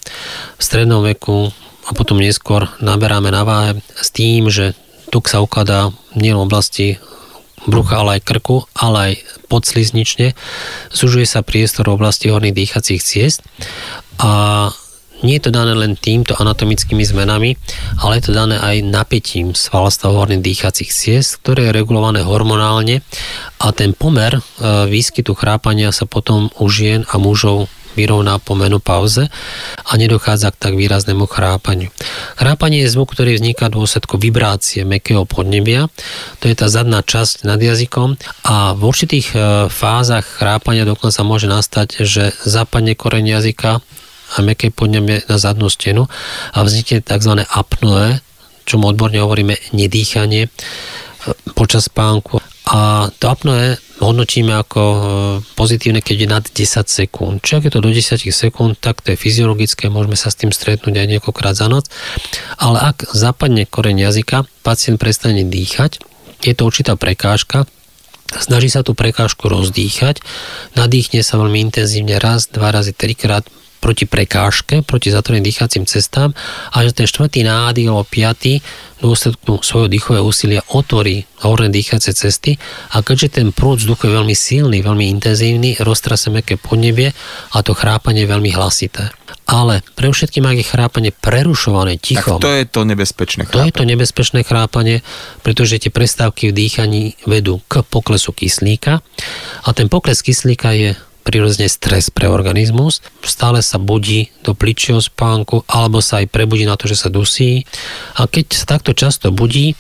V 0.58 0.62
strednom 0.62 1.06
veku 1.06 1.54
a 1.86 1.92
potom 1.94 2.18
neskôr 2.18 2.66
naberáme 2.82 3.30
na 3.30 3.46
váhe 3.46 3.78
s 3.94 4.10
tým, 4.10 4.50
že 4.50 4.74
tuk 5.14 5.30
sa 5.30 5.46
ukladá 5.46 5.94
nie 6.18 6.34
v 6.34 6.42
oblasti 6.42 6.88
brucha, 7.70 8.02
ale 8.02 8.20
aj 8.20 8.26
krku, 8.26 8.66
ale 8.74 8.98
aj 8.98 9.14
podsliznične. 9.54 10.34
Zužuje 10.90 11.30
sa 11.30 11.46
priestor 11.46 11.94
v 11.94 12.02
oblasti 12.02 12.34
horných 12.34 12.58
dýchacích 12.58 13.02
ciest 13.06 13.46
a 14.18 14.74
nie 15.24 15.40
je 15.40 15.50
to 15.50 15.56
dané 15.56 15.74
len 15.74 15.96
týmto 15.96 16.36
anatomickými 16.36 17.02
zmenami, 17.02 17.56
ale 18.04 18.20
je 18.20 18.24
to 18.30 18.34
dané 18.36 18.60
aj 18.60 18.84
napätím 18.84 19.56
svalstva 19.56 20.12
horných 20.12 20.44
dýchacích 20.44 20.92
ciest, 20.92 21.40
ktoré 21.42 21.72
je 21.72 21.76
regulované 21.80 22.22
hormonálne 22.22 23.00
a 23.58 23.72
ten 23.72 23.96
pomer 23.96 24.36
e, 24.36 24.42
výskytu 24.92 25.32
chrápania 25.34 25.96
sa 25.96 26.04
potom 26.04 26.52
u 26.60 26.68
žien 26.68 27.08
a 27.08 27.16
mužov 27.16 27.72
vyrovná 27.94 28.42
po 28.42 28.58
menopauze 28.58 29.30
a 29.86 29.92
nedochádza 29.96 30.50
k 30.54 30.60
tak 30.60 30.74
výraznému 30.74 31.30
chrápaniu. 31.30 31.94
Chrápanie 32.36 32.84
je 32.84 32.94
zvuk, 32.94 33.14
ktorý 33.14 33.38
vzniká 33.38 33.70
v 33.70 33.78
dôsledku 33.80 34.18
vibrácie 34.18 34.82
mekého 34.84 35.30
podnebia, 35.30 35.88
to 36.42 36.50
je 36.50 36.56
tá 36.58 36.68
zadná 36.68 37.06
časť 37.06 37.46
nad 37.46 37.62
jazykom 37.62 38.18
a 38.44 38.74
v 38.74 38.82
určitých 38.82 39.28
e, 39.34 39.38
fázach 39.70 40.26
chrápania 40.26 40.90
dokonca 40.90 41.22
môže 41.22 41.46
nastať, 41.46 42.02
že 42.04 42.34
zapadne 42.44 42.98
koreň 42.98 43.40
jazyka 43.40 43.80
a 44.34 44.42
meké 44.42 44.72
podnebie 44.72 45.26
na 45.28 45.38
zadnú 45.38 45.68
stenu 45.68 46.08
a 46.56 46.60
vznikne 46.64 47.04
tzv. 47.04 47.44
apnoe, 47.44 48.24
čo 48.64 48.80
odborne 48.80 49.20
hovoríme 49.20 49.60
nedýchanie 49.76 50.48
e, 50.48 50.50
počas 51.54 51.92
spánku. 51.92 52.40
A 52.64 53.12
to 53.20 53.28
apnoe 53.28 53.76
hodnotíme 54.04 54.52
ako 54.56 54.82
e, 54.82 55.00
pozitívne, 55.56 56.04
keď 56.04 56.18
je 56.20 56.28
nad 56.28 56.44
10 56.44 56.88
sekúnd. 56.88 57.40
Čiže 57.40 57.56
ak 57.60 57.66
je 57.68 57.74
to 57.74 57.82
do 57.84 57.90
10 57.92 58.20
sekúnd, 58.20 58.74
tak 58.80 59.00
to 59.00 59.16
je 59.16 59.18
fyziologické, 59.18 59.88
môžeme 59.88 60.20
sa 60.20 60.32
s 60.32 60.40
tým 60.40 60.52
stretnúť 60.52 61.00
aj 61.00 61.08
niekoľkokrát 61.18 61.56
za 61.56 61.72
noc. 61.72 61.88
Ale 62.60 62.80
ak 62.80 63.08
zapadne 63.16 63.64
koreň 63.64 64.12
jazyka, 64.12 64.44
pacient 64.62 65.00
prestane 65.00 65.48
dýchať, 65.48 66.04
je 66.44 66.54
to 66.56 66.68
určitá 66.68 67.00
prekážka, 67.00 67.64
snaží 68.36 68.68
sa 68.68 68.84
tú 68.84 68.92
prekážku 68.98 69.48
rozdýchať, 69.48 70.20
nadýchne 70.76 71.24
sa 71.24 71.40
veľmi 71.40 71.64
intenzívne 71.64 72.20
raz, 72.20 72.52
dva 72.52 72.76
razy, 72.76 72.92
trikrát, 72.92 73.48
proti 73.84 74.08
prekážke, 74.08 74.80
proti 74.80 75.12
zatvoreným 75.12 75.44
dýchacím 75.44 75.84
cestám 75.84 76.32
a 76.72 76.88
že 76.88 76.96
ten 76.96 77.04
štvrtý 77.04 77.44
nádych 77.44 77.92
alebo 77.92 78.08
piatý 78.08 78.64
dôsledku 79.04 79.60
svojho 79.60 79.92
dýchového 79.92 80.24
úsilia 80.24 80.64
otvorí 80.72 81.28
horné 81.44 81.68
dýchacie 81.68 82.16
cesty 82.16 82.56
a 82.96 83.04
keďže 83.04 83.44
ten 83.44 83.52
prúd 83.52 83.84
vzduchu 83.84 84.08
je 84.08 84.16
veľmi 84.16 84.32
silný, 84.32 84.80
veľmi 84.80 85.12
intenzívny, 85.20 85.76
roztrase 85.84 86.32
meké 86.32 86.56
podnebie 86.56 87.12
a 87.52 87.58
to 87.60 87.76
chrápanie 87.76 88.24
je 88.24 88.32
veľmi 88.32 88.56
hlasité. 88.56 89.12
Ale 89.44 89.84
pre 90.00 90.08
všetkým, 90.08 90.48
ak 90.48 90.64
je 90.64 90.72
chrápanie 90.72 91.12
prerušované 91.12 92.00
tichom. 92.00 92.40
Tak 92.40 92.48
to 92.48 92.56
je 92.56 92.64
to 92.64 92.82
nebezpečné 92.88 93.44
chrápanie. 93.44 93.60
To 93.60 93.68
je 93.68 93.76
to 93.76 93.86
nebezpečné 93.92 94.40
chrápanie, 94.48 94.98
pretože 95.44 95.84
tie 95.84 95.92
prestávky 95.92 96.56
v 96.56 96.64
dýchaní 96.64 97.04
vedú 97.28 97.60
k 97.68 97.84
poklesu 97.84 98.32
kyslíka 98.32 99.04
a 99.68 99.70
ten 99.76 99.92
pokles 99.92 100.24
kyslíka 100.24 100.72
je 100.72 100.96
prirodzene 101.24 101.72
stres 101.72 102.12
pre 102.12 102.28
organizmus, 102.28 103.00
stále 103.24 103.64
sa 103.64 103.80
budí 103.80 104.30
do 104.44 104.52
pličieho 104.52 105.00
spánku 105.00 105.64
alebo 105.66 106.04
sa 106.04 106.20
aj 106.20 106.30
prebudí 106.30 106.68
na 106.68 106.76
to, 106.76 106.92
že 106.92 107.00
sa 107.00 107.10
dusí. 107.10 107.64
A 108.20 108.28
keď 108.28 108.46
sa 108.52 108.78
takto 108.78 108.92
často 108.92 109.32
budí, 109.32 109.74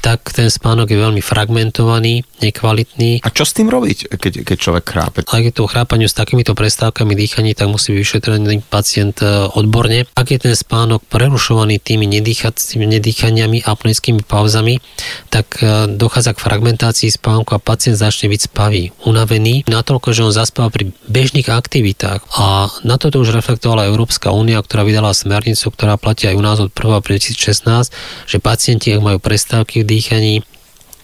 tak 0.00 0.32
ten 0.32 0.48
spánok 0.48 0.88
je 0.88 0.98
veľmi 0.98 1.20
fragmentovaný, 1.20 2.24
nekvalitný. 2.40 3.20
A 3.20 3.28
čo 3.28 3.44
s 3.44 3.52
tým 3.52 3.68
robiť, 3.68 4.16
keď, 4.16 4.32
keď 4.48 4.56
človek 4.56 4.84
chrápe? 4.88 5.18
Ak 5.28 5.44
je 5.44 5.52
to 5.52 5.68
chrápanie 5.68 6.08
s 6.08 6.16
takýmito 6.16 6.56
prestávkami 6.56 7.12
dýchaní, 7.12 7.52
tak 7.52 7.68
musí 7.68 7.92
byť 7.92 8.00
vyšetrený 8.00 8.64
pacient 8.66 9.20
e, 9.20 9.52
odborne. 9.52 10.08
Ak 10.16 10.32
je 10.32 10.40
ten 10.40 10.56
spánok 10.56 11.04
prerušovaný 11.06 11.76
tými 11.84 12.08
nedýchaniami, 12.08 13.60
apneickými 13.60 14.24
pauzami, 14.24 14.80
tak 15.28 15.60
e, 15.60 15.92
dochádza 15.92 16.32
k 16.32 16.42
fragmentácii 16.48 17.12
spánku 17.12 17.52
a 17.52 17.60
pacient 17.60 18.00
začne 18.00 18.32
byť 18.32 18.40
spavý, 18.48 18.96
unavený, 19.04 19.68
natoľko, 19.68 20.16
že 20.16 20.24
on 20.24 20.32
zaspáva 20.32 20.72
pri 20.72 20.96
bežných 21.12 21.52
aktivitách. 21.52 22.24
A 22.40 22.72
na 22.88 22.96
toto 22.96 23.20
už 23.20 23.36
reflektovala 23.36 23.84
Európska 23.92 24.32
únia, 24.32 24.64
ktorá 24.64 24.88
vydala 24.88 25.12
smernicu, 25.12 25.68
ktorá 25.68 26.00
platí 26.00 26.24
aj 26.24 26.36
u 26.38 26.42
nás 26.42 26.56
od 26.56 26.72
1. 26.72 27.10
2016, 27.10 27.90
že 28.26 28.36
pacienti, 28.38 28.94
ak 28.94 29.02
majú 29.02 29.18
prestávky 29.18 29.82
dýchaní, 29.90 30.46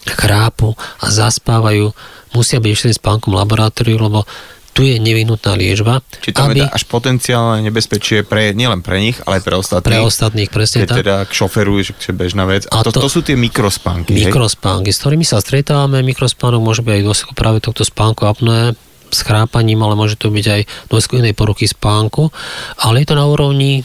chrápu 0.07 0.71
a 1.03 1.11
zaspávajú, 1.11 1.91
musia 2.31 2.63
byť 2.63 2.71
ešte 2.71 2.99
spánkom 3.03 3.35
laboratóriu, 3.35 3.99
lebo 3.99 4.23
tu 4.77 4.85
je 4.85 5.01
nevyhnutná 5.01 5.57
liečba. 5.57 6.05
Či 6.21 6.37
tam 6.37 6.53
aby, 6.53 6.61
je 6.61 6.69
až 6.69 6.85
potenciálne 6.85 7.65
nebezpečie 7.65 8.21
pre, 8.21 8.53
nielen 8.53 8.85
pre 8.85 9.01
nich, 9.01 9.17
ale 9.25 9.41
aj 9.41 9.43
pre 9.43 9.55
ostatných. 9.57 9.89
Pre 9.89 10.05
ostatných, 10.05 10.49
presne 10.53 10.85
tak. 10.85 11.01
teda 11.01 11.25
šoferujú, 11.25 11.81
že 11.81 11.93
je 11.97 12.13
bežná 12.13 12.45
vec. 12.45 12.69
A, 12.69 12.79
a 12.79 12.85
to, 12.85 12.93
to, 12.93 13.01
to, 13.01 13.09
sú 13.09 13.25
tie 13.25 13.33
mikrospánky. 13.33 14.13
Mikrospánky, 14.13 14.93
hej? 14.93 14.95
s 14.95 15.01
ktorými 15.01 15.25
sa 15.25 15.41
stretávame. 15.41 16.05
Mikrospánok 16.05 16.61
môže 16.61 16.85
byť 16.85 16.93
aj 16.93 17.03
dôsledku 17.09 17.33
práve 17.33 17.57
tohto 17.57 17.81
spánku 17.81 18.29
apnoe, 18.29 18.77
s 19.09 19.19
chrápaním, 19.23 19.81
ale 19.81 19.97
môže 19.97 20.19
to 20.19 20.29
byť 20.29 20.45
aj 20.45 20.61
dôsledku 20.93 21.15
inej 21.25 21.33
poruchy 21.33 21.65
spánku. 21.65 22.29
Ale 22.77 23.01
je 23.01 23.07
to 23.09 23.15
na 23.17 23.25
úrovni 23.25 23.81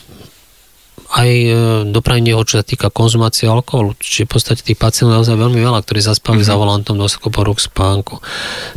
aj 1.13 1.31
e, 1.31 1.51
dopravy 1.93 2.25
čo 2.49 2.57
sa 2.61 2.65
týka 2.65 2.89
konzumácie 2.89 3.45
alkoholu. 3.45 3.93
Čiže 4.01 4.25
v 4.25 4.31
podstate 4.33 4.61
tých 4.65 4.81
pacientov 4.81 5.21
naozaj 5.21 5.37
veľmi 5.37 5.61
veľa, 5.61 5.85
ktorí 5.85 6.01
zaspali 6.01 6.41
mm-hmm. 6.41 6.57
za 6.57 6.61
volantom 6.61 6.97
dôsledku 6.97 7.29
poruch 7.29 7.61
spánku. 7.61 8.25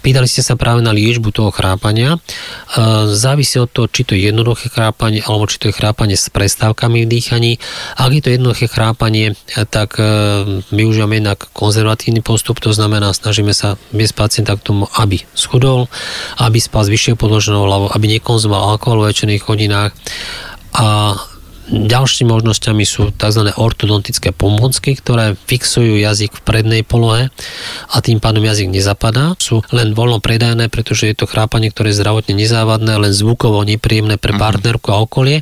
Pýtali 0.04 0.28
ste 0.28 0.44
sa 0.44 0.60
práve 0.60 0.84
na 0.84 0.92
liečbu 0.92 1.32
toho 1.32 1.56
chrápania. 1.56 2.20
E, 2.20 2.20
závisí 3.16 3.56
od 3.56 3.72
toho, 3.72 3.88
či 3.88 4.04
to 4.04 4.20
je 4.20 4.28
jednoduché 4.28 4.68
chrápanie, 4.68 5.24
alebo 5.24 5.48
či 5.48 5.64
to 5.64 5.72
je 5.72 5.78
chrápanie 5.80 6.20
s 6.20 6.28
prestávkami 6.28 7.08
v 7.08 7.12
dýchaní. 7.12 7.52
Ak 7.96 8.12
je 8.12 8.22
to 8.22 8.30
jednoduché 8.36 8.68
chrápanie, 8.68 9.32
e, 9.56 9.64
tak 9.64 9.98
využívame 10.72 11.24
jednak 11.24 11.48
konzervatívny 11.56 12.20
postup, 12.20 12.60
to 12.60 12.76
znamená, 12.76 13.16
snažíme 13.16 13.56
sa 13.56 13.80
viesť 13.96 14.16
pacienta 14.16 14.54
k 14.60 14.66
tomu, 14.66 14.84
aby 15.00 15.24
schudol, 15.32 15.88
aby 16.40 16.60
spal 16.60 16.84
z 16.84 16.92
vyššieho 16.92 17.18
podloženou 17.18 17.64
hlavou, 17.64 17.88
aby 17.96 18.20
nekonzumoval 18.20 18.76
alkohol 18.76 19.06
v 19.06 19.10
večerných 19.12 19.44
hodinách 19.48 19.92
a 20.76 21.16
Ďalšími 21.66 22.30
možnosťami 22.30 22.86
sú 22.86 23.10
tzv. 23.18 23.50
ortodontické 23.58 24.30
pomôcky, 24.30 24.94
ktoré 24.94 25.34
fixujú 25.50 25.98
jazyk 25.98 26.38
v 26.38 26.42
prednej 26.46 26.82
polohe 26.86 27.34
a 27.90 27.98
tým 28.06 28.22
pádom 28.22 28.46
jazyk 28.46 28.70
nezapadá. 28.70 29.34
Sú 29.42 29.66
len 29.74 29.98
voľno 29.98 30.22
predajné, 30.22 30.70
pretože 30.70 31.10
je 31.10 31.18
to 31.18 31.26
chrápanie, 31.26 31.74
ktoré 31.74 31.90
je 31.90 31.98
zdravotne 32.06 32.38
nezávadné, 32.38 33.02
len 33.02 33.14
zvukovo 33.14 33.66
nepríjemné 33.66 34.22
pre 34.22 34.38
mhm. 34.38 34.40
partnerku 34.42 34.94
a 34.94 35.02
okolie. 35.02 35.42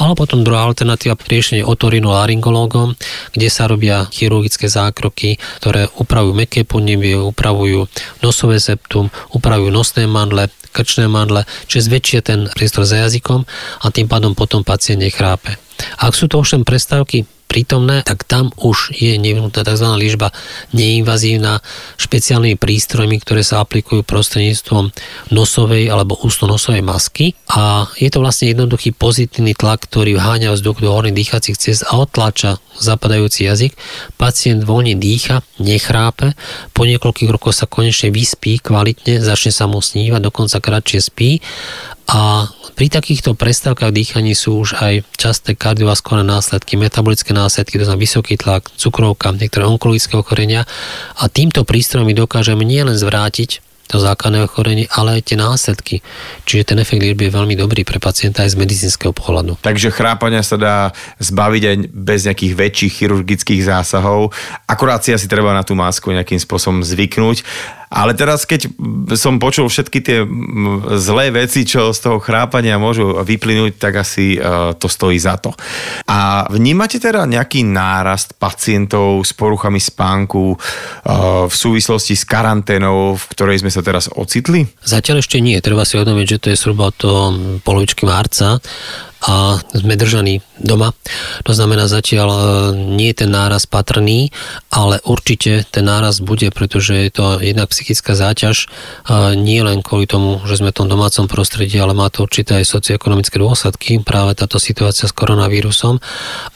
Ale 0.00 0.16
potom 0.16 0.40
druhá 0.40 0.64
alternatíva 0.64 1.20
riešenie 1.20 1.64
otorinolaryngológom, 1.64 2.96
kde 3.36 3.48
sa 3.52 3.68
robia 3.68 4.08
chirurgické 4.08 4.72
zákroky, 4.72 5.36
ktoré 5.60 5.92
upravujú 6.00 6.32
meké 6.32 6.64
podnebie, 6.64 7.20
upravujú 7.20 7.84
nosové 8.24 8.56
septum, 8.60 9.12
upravujú 9.36 9.68
nosné 9.68 10.08
mandle, 10.08 10.48
krčné 10.74 11.06
mandle, 11.06 11.46
čiže 11.70 11.86
zväčšia 11.86 12.20
ten 12.26 12.40
priestor 12.50 12.82
za 12.82 13.06
jazykom 13.06 13.46
a 13.78 13.86
tým 13.94 14.10
pádom 14.10 14.34
potom 14.34 14.66
pacient 14.66 14.98
nechrápe. 15.34 15.58
Ak 15.98 16.14
sú 16.14 16.30
to 16.30 16.38
ovšem 16.38 16.62
prestávky 16.62 17.26
prítomné, 17.44 18.02
tak 18.02 18.26
tam 18.26 18.50
už 18.58 18.98
je 18.98 19.14
nevyhnutá 19.14 19.62
tzv. 19.62 19.86
liečba 19.94 20.34
neinvazívna 20.74 21.62
špeciálnymi 22.02 22.58
prístrojmi, 22.58 23.22
ktoré 23.22 23.46
sa 23.46 23.62
aplikujú 23.62 24.02
prostredníctvom 24.02 24.90
nosovej 25.30 25.86
alebo 25.86 26.18
ústno-nosovej 26.18 26.82
masky 26.82 27.38
a 27.46 27.86
je 27.94 28.10
to 28.10 28.18
vlastne 28.18 28.50
jednoduchý 28.50 28.90
pozitívny 28.90 29.54
tlak, 29.54 29.86
ktorý 29.86 30.18
vháňa 30.18 30.50
vzduch 30.50 30.82
do 30.82 30.90
horných 30.90 31.14
dýchacích 31.14 31.54
ciest 31.54 31.86
a 31.86 31.94
otláča 31.94 32.58
zapadajúci 32.74 33.46
jazyk. 33.46 33.78
Pacient 34.18 34.66
voľne 34.66 34.98
dýcha, 34.98 35.46
nechrápe, 35.62 36.34
po 36.74 36.90
niekoľkých 36.90 37.30
rokoch 37.30 37.54
sa 37.54 37.70
konečne 37.70 38.10
vyspí 38.10 38.58
kvalitne, 38.58 39.22
začne 39.22 39.54
sa 39.54 39.70
mu 39.70 39.78
snívať, 39.78 40.18
dokonca 40.26 40.58
kratšie 40.58 40.98
spí 41.06 41.38
a 42.08 42.48
pri 42.74 42.90
takýchto 42.90 43.38
prestávkach 43.38 43.94
dýchaní 43.94 44.34
sú 44.34 44.60
už 44.66 44.76
aj 44.76 45.06
časté 45.14 45.54
kardiovaskulárne 45.54 46.26
následky, 46.26 46.74
metabolické 46.74 47.30
následky, 47.30 47.78
to 47.78 47.86
znamená 47.86 48.02
vysoký 48.02 48.34
tlak, 48.34 48.66
cukrovka, 48.74 49.30
niektoré 49.30 49.62
onkologické 49.64 50.18
ochorenia 50.18 50.66
a 51.14 51.30
týmto 51.30 51.62
prístrojom 51.62 52.10
my 52.10 52.14
dokážeme 52.18 52.66
nielen 52.66 52.98
zvrátiť 52.98 53.62
to 53.84 54.00
základné 54.00 54.48
ochorenie, 54.48 54.88
ale 54.88 55.20
aj 55.20 55.32
tie 55.32 55.36
následky. 55.36 55.96
Čiže 56.48 56.72
ten 56.72 56.78
efekt 56.80 57.04
liečby 57.04 57.28
je 57.28 57.36
veľmi 57.36 57.54
dobrý 57.54 57.84
pre 57.84 58.00
pacienta 58.00 58.42
aj 58.42 58.56
z 58.56 58.60
medicínskeho 58.64 59.12
pohľadu. 59.12 59.60
Takže 59.60 59.92
chrápania 59.92 60.40
sa 60.40 60.56
dá 60.56 60.76
zbaviť 61.20 61.62
aj 61.68 61.76
bez 61.92 62.24
nejakých 62.24 62.52
väčších 62.56 62.92
chirurgických 62.96 63.60
zásahov. 63.60 64.32
Akurát 64.64 65.04
si 65.04 65.12
asi 65.12 65.28
treba 65.28 65.52
na 65.52 65.62
tú 65.62 65.76
masku 65.76 66.08
nejakým 66.10 66.40
spôsobom 66.40 66.80
zvyknúť. 66.80 67.44
Ale 67.94 68.18
teraz, 68.18 68.42
keď 68.42 68.74
som 69.14 69.38
počul 69.38 69.70
všetky 69.70 69.98
tie 70.02 70.26
zlé 70.98 71.30
veci, 71.30 71.62
čo 71.62 71.94
z 71.94 72.02
toho 72.02 72.18
chrápania 72.18 72.74
môžu 72.74 73.22
vyplynúť, 73.22 73.78
tak 73.78 74.02
asi 74.02 74.34
uh, 74.34 74.74
to 74.74 74.90
stojí 74.90 75.14
za 75.14 75.38
to. 75.38 75.54
A 76.10 76.50
vnímate 76.50 76.98
teda 76.98 77.22
nejaký 77.22 77.62
nárast 77.62 78.34
pacientov 78.34 79.22
s 79.22 79.30
poruchami 79.30 79.78
spánku 79.78 80.58
uh, 80.58 81.46
v 81.46 81.54
súvislosti 81.54 82.18
s 82.18 82.26
karanténou, 82.26 83.14
v 83.14 83.24
ktorej 83.30 83.62
sme 83.62 83.70
sa 83.70 83.86
teraz 83.86 84.10
ocitli? 84.10 84.66
Zatiaľ 84.82 85.22
ešte 85.22 85.38
nie. 85.38 85.54
Treba 85.62 85.86
si 85.86 85.94
uvedomiť, 85.94 86.26
že 86.26 86.40
to 86.42 86.46
je 86.50 86.58
zhruba 86.58 86.90
to 86.90 87.30
polovičky 87.62 88.02
marca 88.10 88.58
a 89.24 89.56
sme 89.72 89.96
držaní 89.96 90.44
doma. 90.60 90.92
To 91.48 91.56
znamená 91.56 91.88
zatiaľ 91.88 92.28
e, 92.28 92.40
nie 92.76 93.08
je 93.08 93.24
ten 93.24 93.30
náraz 93.32 93.64
patrný, 93.64 94.28
ale 94.68 95.00
určite 95.00 95.64
ten 95.72 95.88
náraz 95.88 96.20
bude, 96.20 96.52
pretože 96.52 96.92
je 96.92 97.10
to 97.10 97.26
jednak 97.40 97.72
psychická 97.72 98.12
záťaž, 98.12 98.56
e, 98.64 98.66
nie 99.40 99.64
len 99.64 99.80
kvôli 99.80 100.04
tomu, 100.04 100.44
že 100.44 100.60
sme 100.60 100.76
v 100.76 100.84
tom 100.84 100.88
domácom 100.92 101.24
prostredí, 101.24 101.80
ale 101.80 101.96
má 101.96 102.12
to 102.12 102.28
určité 102.28 102.60
aj 102.60 102.68
socioekonomické 102.68 103.40
dôsledky, 103.40 104.04
práve 104.04 104.36
táto 104.36 104.60
situácia 104.60 105.08
s 105.08 105.16
koronavírusom 105.16 106.04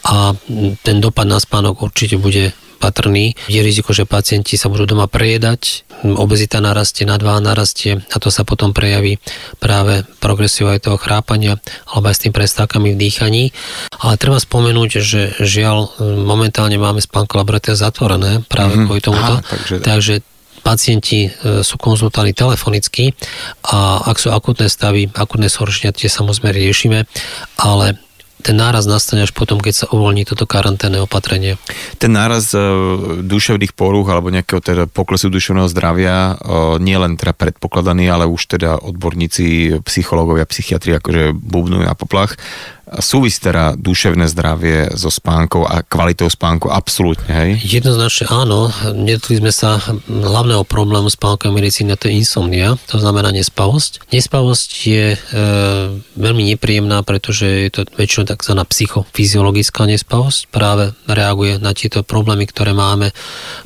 a 0.05 0.37
ten 0.85 0.97
dopad 1.01 1.25
na 1.25 1.41
spánok 1.41 1.89
určite 1.89 2.21
bude 2.21 2.53
patrný. 2.79 3.35
Je 3.51 3.61
riziko, 3.61 3.91
že 3.91 4.07
pacienti 4.07 4.55
sa 4.55 4.71
budú 4.71 4.87
doma 4.87 5.11
prejedať, 5.11 5.85
obezita 6.07 6.63
narastie, 6.63 7.03
nadváha 7.03 7.43
narastie 7.43 7.99
a 8.15 8.17
to 8.23 8.31
sa 8.31 8.47
potom 8.47 8.71
prejaví 8.71 9.19
práve 9.59 10.07
progresiou 10.23 10.71
aj 10.71 10.87
toho 10.87 10.97
chrápania 10.97 11.59
alebo 11.91 12.07
aj 12.09 12.15
s 12.15 12.23
tým 12.25 12.35
prestávkami 12.35 12.95
v 12.95 13.01
dýchaní. 13.01 13.45
Ale 13.99 14.15
treba 14.15 14.39
spomenúť, 14.39 14.91
že 15.03 15.35
žiaľ 15.43 15.99
momentálne 16.23 16.79
máme 16.79 17.03
spánko 17.03 17.43
laboratória 17.43 17.75
zatvorené 17.75 18.47
práve 18.47 18.79
mm-hmm. 18.79 18.87
kvôli 18.87 19.03
tomuto. 19.03 19.35
Aha, 19.43 19.45
takže... 19.45 19.77
takže 19.83 20.15
pacienti 20.59 21.31
e, 21.31 21.65
sú 21.65 21.81
konzultovaní 21.81 22.37
telefonicky 22.37 23.17
a 23.73 24.05
ak 24.05 24.21
sú 24.21 24.29
akutné 24.29 24.69
stavy, 24.69 25.09
akutné 25.09 25.49
zhoršenia, 25.49 25.97
tie 25.97 26.13
samozrejme 26.13 26.53
riešime, 26.53 27.09
ale 27.57 27.97
ten 28.43 28.55
náraz 28.55 28.87
nastane 28.87 29.27
až 29.27 29.35
potom, 29.35 29.59
keď 29.59 29.75
sa 29.75 29.87
uvoľní 29.91 30.23
toto 30.23 30.47
karanténne 30.47 31.03
opatrenie. 31.03 31.59
Ten 31.99 32.15
náraz 32.15 32.55
e, 32.55 32.61
duševných 33.27 33.75
porúch 33.75 34.07
alebo 34.07 34.31
nejakého 34.31 34.63
teda 34.63 34.85
poklesu 34.87 35.27
duševného 35.29 35.67
zdravia 35.67 36.35
e, 36.39 36.79
nie 36.79 36.95
len 36.95 37.19
teda 37.19 37.35
predpokladaný, 37.35 38.07
ale 38.07 38.31
už 38.31 38.59
teda 38.59 38.79
odborníci, 38.79 39.79
psychológovia, 39.83 40.47
psychiatri 40.47 40.97
akože 41.03 41.35
bubnujú 41.35 41.83
na 41.83 41.99
poplach 41.99 42.39
súvisí 42.99 43.45
teda 43.45 43.77
duševné 43.77 44.27
zdravie 44.33 44.93
so 44.97 45.13
spánkou 45.13 45.69
a 45.69 45.85
kvalitou 45.85 46.27
spánku 46.33 46.73
absolútne, 46.73 47.29
hej? 47.29 47.51
Jednoznačne 47.81 48.33
áno. 48.33 48.73
Nedotli 48.97 49.39
sme 49.39 49.53
sa 49.53 49.77
hlavného 50.09 50.65
problému 50.65 51.13
spánkovej 51.13 51.53
medicíny, 51.53 51.95
to 52.01 52.09
je 52.09 52.25
insomnia, 52.25 52.81
to 52.89 52.97
znamená 52.97 53.29
nespavosť. 53.35 54.09
Nespavosť 54.09 54.71
je 54.89 55.07
e, 55.15 55.19
veľmi 56.17 56.43
nepríjemná, 56.55 57.05
pretože 57.05 57.69
je 57.69 57.71
to 57.71 57.81
väčšinou 57.97 58.25
tzv. 58.33 58.55
psychofyziologická 58.57 59.85
nespavosť. 59.85 60.49
Práve 60.49 60.97
reaguje 61.05 61.61
na 61.61 61.77
tieto 61.77 62.01
problémy, 62.01 62.49
ktoré 62.49 62.73
máme 62.73 63.13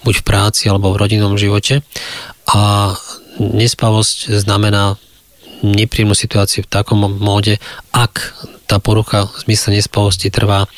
buď 0.03 0.14
v 0.20 0.27
práci 0.27 0.66
alebo 0.66 0.91
v 0.91 1.01
rodinnom 1.01 1.39
živote. 1.39 1.87
A 2.51 2.95
nespavosť 3.39 4.35
znamená 4.43 4.99
nepríjemnú 5.62 6.14
situáciu 6.18 6.66
v 6.66 6.70
takom 6.70 7.06
móde, 7.06 7.62
ak 7.94 8.34
tá 8.72 8.80
porucha 8.80 9.28
v 9.28 9.52
zmysle 9.52 9.76
nespavosti 9.76 10.32
trvá 10.32 10.64
e, 10.64 10.68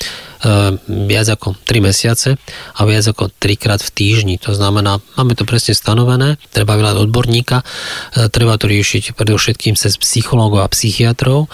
viac 1.07 1.31
ako 1.31 1.55
3 1.63 1.79
mesiace 1.79 2.35
a 2.75 2.81
viac 2.83 3.07
ako 3.07 3.31
3 3.39 3.55
krát 3.55 3.79
v 3.79 3.91
týždni. 3.95 4.35
To 4.43 4.51
znamená, 4.51 4.99
máme 5.15 5.39
to 5.39 5.47
presne 5.47 5.79
stanovené, 5.79 6.35
treba 6.51 6.75
veľa 6.75 6.99
odborníka, 7.07 7.63
e, 7.63 8.27
treba 8.35 8.59
to 8.59 8.67
riešiť 8.67 9.15
predovšetkým 9.15 9.79
cez 9.79 9.95
psychológov 9.95 10.67
a 10.67 10.73
psychiatrov 10.75 11.47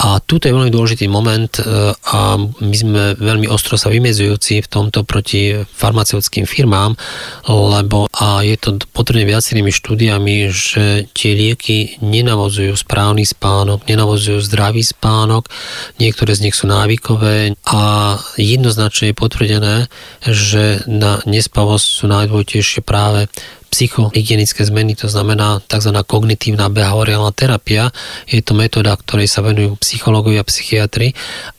A 0.00 0.16
tu 0.24 0.40
je 0.40 0.48
veľmi 0.48 0.72
dôležitý 0.72 1.12
moment 1.12 1.52
e, 1.60 1.92
a 1.92 2.40
my 2.40 2.76
sme 2.76 3.20
veľmi 3.20 3.44
ostro 3.52 3.76
sa 3.76 3.92
vymedzujúci 3.92 4.64
v 4.64 4.70
tomto 4.72 5.04
proti 5.04 5.52
farmaceutickým 5.60 6.48
firmám, 6.48 6.96
lebo 7.44 8.08
a 8.16 8.40
je 8.40 8.56
to 8.56 8.80
potrebné 8.96 9.28
viacerými 9.28 9.68
štúdiami, 9.68 10.48
že 10.48 11.04
tie 11.12 11.36
lieky 11.36 12.00
nenavozujú 12.00 12.72
správny 12.80 13.28
spánok, 13.28 13.84
nenavozujú 13.84 14.40
zdravý 14.40 14.80
spánok, 14.80 15.52
niektoré 16.00 16.32
z 16.32 16.48
nich 16.48 16.56
sú 16.56 16.64
návykové 16.64 17.60
a 17.68 18.16
jednoznačne 18.40 19.12
je 19.12 19.20
potvrdené, 19.20 19.76
že 20.24 20.80
na 20.88 21.20
nespavosť 21.28 21.86
sú 21.86 22.04
najdôležitejšie 22.08 22.80
práve 22.80 23.28
psychohygienické 23.70 24.66
zmeny, 24.66 24.98
to 24.98 25.06
znamená 25.06 25.62
tzv. 25.64 25.94
kognitívna 26.02 26.66
behaviorálna 26.68 27.30
terapia. 27.30 27.94
Je 28.26 28.42
to 28.42 28.58
metóda, 28.58 28.98
ktorej 28.98 29.30
sa 29.30 29.46
venujú 29.46 29.78
psychológovia 29.78 30.42
a 30.42 30.48
psychiatri, 30.50 31.14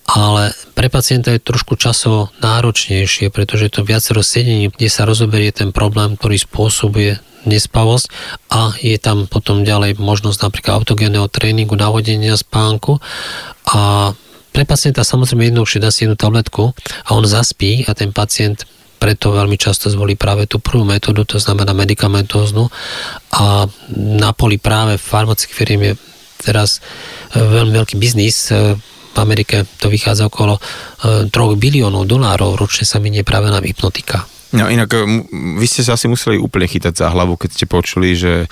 ale 0.05 0.51
pre 0.75 0.91
pacienta 0.91 1.31
je 1.31 1.39
trošku 1.39 1.79
časovo 1.79 2.29
náročnejšie, 2.43 3.31
pretože 3.31 3.71
je 3.71 3.73
to 3.73 3.87
viacero 3.87 4.19
sedení, 4.19 4.67
kde 4.67 4.91
sa 4.91 5.07
rozoberie 5.07 5.55
ten 5.55 5.71
problém, 5.71 6.19
ktorý 6.19 6.35
spôsobuje 6.35 7.23
nespavosť 7.47 8.05
a 8.53 8.75
je 8.77 8.97
tam 9.01 9.25
potom 9.25 9.65
ďalej 9.65 9.97
možnosť 9.97 10.39
napríklad 10.45 10.83
autogénneho 10.83 11.25
tréningu, 11.25 11.73
navodenia 11.73 12.37
spánku 12.37 13.01
a 13.65 14.13
pre 14.51 14.67
pacienta 14.67 15.07
samozrejme 15.07 15.49
jednoduchšie 15.49 15.79
dá 15.81 15.89
si 15.89 16.05
jednu 16.05 16.19
tabletku 16.19 16.75
a 17.07 17.09
on 17.15 17.23
zaspí 17.23 17.87
a 17.87 17.95
ten 17.95 18.11
pacient 18.11 18.67
preto 19.01 19.33
veľmi 19.33 19.57
často 19.57 19.89
zvolí 19.89 20.13
práve 20.13 20.45
tú 20.45 20.61
prvú 20.61 20.85
metódu, 20.85 21.25
to 21.25 21.41
znamená 21.41 21.73
medicamentóznu 21.73 22.69
a 23.33 23.65
na 23.97 24.29
poli 24.37 24.61
práve 24.61 25.01
farmaceutických 25.01 25.57
firiem 25.57 25.81
je 25.89 25.93
teraz 26.45 26.77
e, 27.33 27.41
veľmi 27.41 27.73
veľký 27.81 27.97
biznis, 27.97 28.53
e, 28.53 28.77
v 29.11 29.17
Amerike 29.17 29.65
to 29.81 29.89
vychádza 29.89 30.29
okolo 30.29 30.61
3 31.01 31.29
e, 31.29 31.55
biliónov 31.57 32.05
dolárov, 32.05 32.53
ročne 32.53 32.85
sa 32.85 33.01
minie 33.01 33.25
práve 33.25 33.49
na 33.49 33.57
hypnotika. 33.57 34.29
No 34.51 34.67
inak, 34.67 34.91
vy 35.31 35.63
ste 35.63 35.81
sa 35.81 35.95
asi 35.95 36.11
museli 36.11 36.35
úplne 36.35 36.67
chytať 36.67 36.93
za 36.93 37.07
hlavu, 37.09 37.39
keď 37.39 37.49
ste 37.55 37.65
počuli, 37.71 38.19
že 38.19 38.51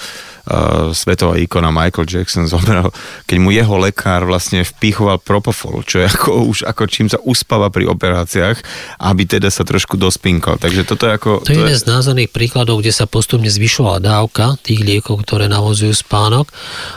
svetová 0.91 1.37
ikona 1.37 1.69
Michael 1.69 2.09
Jackson 2.09 2.49
zomrel, 2.51 2.89
keď 3.29 3.37
mu 3.37 3.53
jeho 3.53 3.75
lekár 3.77 4.25
vlastne 4.25 4.65
vpíchoval 4.65 5.21
propofol, 5.21 5.85
čo 5.85 6.01
je 6.01 6.05
ako 6.09 6.49
už 6.49 6.65
ako 6.65 6.83
čím 6.89 7.07
sa 7.07 7.21
uspáva 7.21 7.69
pri 7.69 7.85
operáciách, 7.85 8.57
aby 8.99 9.23
teda 9.29 9.53
sa 9.53 9.61
trošku 9.63 9.95
dospinkal. 9.95 10.57
Takže 10.57 10.83
toto 10.85 11.05
je 11.05 11.13
ako... 11.13 11.29
To, 11.45 11.49
to 11.49 11.53
je 11.53 11.61
jeden 11.61 11.77
z 11.77 11.85
názorných 11.85 12.33
príkladov, 12.33 12.81
kde 12.81 12.93
sa 12.93 13.05
postupne 13.05 13.47
zvyšovala 13.47 14.01
dávka 14.01 14.57
tých 14.61 14.81
liekov, 14.81 15.21
ktoré 15.23 15.45
navozujú 15.45 15.93
spánok 15.93 16.49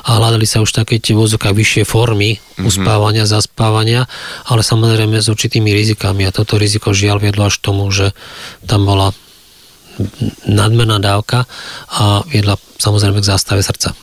a 0.08 0.16
hľadali 0.16 0.48
sa 0.48 0.64
už 0.64 0.72
také 0.72 0.98
tie 0.98 1.12
vozokách 1.12 1.52
vyššie 1.52 1.82
formy 1.84 2.36
mm-hmm. 2.36 2.64
uspávania, 2.68 3.24
zaspávania, 3.28 4.08
ale 4.48 4.64
samozrejme 4.64 5.20
s 5.20 5.28
určitými 5.28 5.70
rizikami 5.72 6.24
a 6.24 6.34
toto 6.34 6.56
riziko 6.56 6.96
žiaľ 6.96 7.20
viedlo 7.20 7.48
až 7.48 7.60
tomu, 7.60 7.88
že 7.92 8.16
tam 8.64 8.88
bola 8.88 9.12
nadmerná 10.48 10.96
dávka 10.98 11.44
a 11.92 12.24
viedla 12.24 12.56
samozrejme 12.82 13.22
k 13.22 13.30
zástave 13.30 13.62
srdca. 13.62 13.94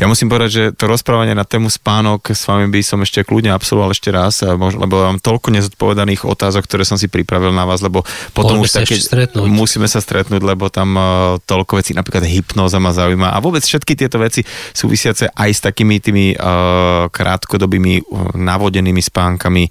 Ja 0.00 0.08
musím 0.08 0.32
povedať, 0.32 0.50
že 0.50 0.64
to 0.72 0.88
rozprávanie 0.88 1.36
na 1.36 1.44
tému 1.44 1.68
spánok 1.68 2.32
s 2.32 2.48
vami 2.48 2.72
by 2.72 2.80
som 2.80 3.04
ešte 3.04 3.20
kľudne 3.28 3.52
absolvoval 3.52 3.92
ešte 3.92 4.08
raz, 4.08 4.40
lebo 4.48 4.96
mám 5.04 5.20
toľko 5.20 5.52
nezodpovedaných 5.52 6.24
otázok, 6.24 6.64
ktoré 6.64 6.88
som 6.88 6.96
si 6.96 7.12
pripravil 7.12 7.52
na 7.52 7.68
vás, 7.68 7.84
lebo 7.84 8.00
potom 8.32 8.64
už 8.64 8.72
také, 8.72 8.96
musíme 9.44 9.84
sa 9.84 10.00
stretnúť, 10.00 10.40
lebo 10.40 10.72
tam 10.72 10.96
e, 10.96 11.02
toľko 11.44 11.84
vecí, 11.84 11.92
napríklad 11.92 12.24
hypnoza 12.24 12.80
ma 12.80 12.96
zaujíma 12.96 13.36
a 13.36 13.38
vôbec 13.44 13.60
všetky 13.60 13.92
tieto 13.92 14.16
veci 14.16 14.40
súvisiace 14.72 15.28
aj 15.28 15.50
s 15.52 15.60
takými 15.60 16.00
tými 16.00 16.34
uh, 16.34 17.06
krátkodobými 17.12 18.02
uh, 18.02 18.34
navodenými 18.38 19.02
spánkami 19.02 19.68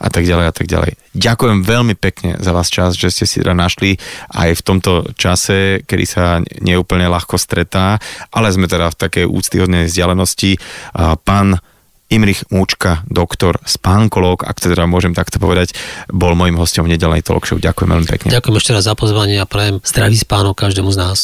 a 0.00 0.08
tak 0.08 0.26
ďalej 0.26 0.46
a 0.48 0.52
tak 0.52 0.66
ďalej. 0.66 0.92
Ďakujem 1.10 1.58
veľmi 1.66 1.94
pekne 1.98 2.38
za 2.38 2.54
vás 2.54 2.70
čas, 2.72 2.94
že 2.96 3.10
ste 3.12 3.24
si 3.26 3.42
teda 3.42 3.54
našli 3.54 3.98
aj 4.30 4.56
v 4.58 4.62
tomto 4.64 4.92
čase, 5.18 5.82
kedy 5.84 6.04
sa 6.06 6.38
neúplne 6.62 7.10
ľahko 7.10 7.34
stretá, 7.36 7.99
ale 8.32 8.52
sme 8.52 8.66
teda 8.66 8.90
v 8.90 8.96
takej 8.96 9.24
úctyhodnej 9.28 9.86
vzdialenosti. 9.88 10.60
Pán 11.24 11.62
Imrich 12.10 12.42
Múčka, 12.50 13.06
doktor, 13.06 13.62
spánkolog, 13.62 14.42
ak 14.42 14.58
teda 14.58 14.82
môžem 14.90 15.14
takto 15.14 15.38
povedať, 15.38 15.78
bol 16.10 16.34
môjim 16.34 16.58
hostom 16.58 16.90
v 16.90 16.98
nedelnej 16.98 17.22
talk 17.22 17.46
show. 17.46 17.54
Ďakujem 17.54 17.86
veľmi 17.86 18.08
pekne. 18.10 18.34
Ďakujem 18.34 18.56
ešte 18.58 18.74
raz 18.74 18.84
za 18.90 18.98
pozvanie 18.98 19.38
a 19.38 19.46
prajem 19.46 19.78
zdravý 19.86 20.18
spánok 20.18 20.58
každému 20.58 20.90
z 20.90 20.98
nás. 20.98 21.18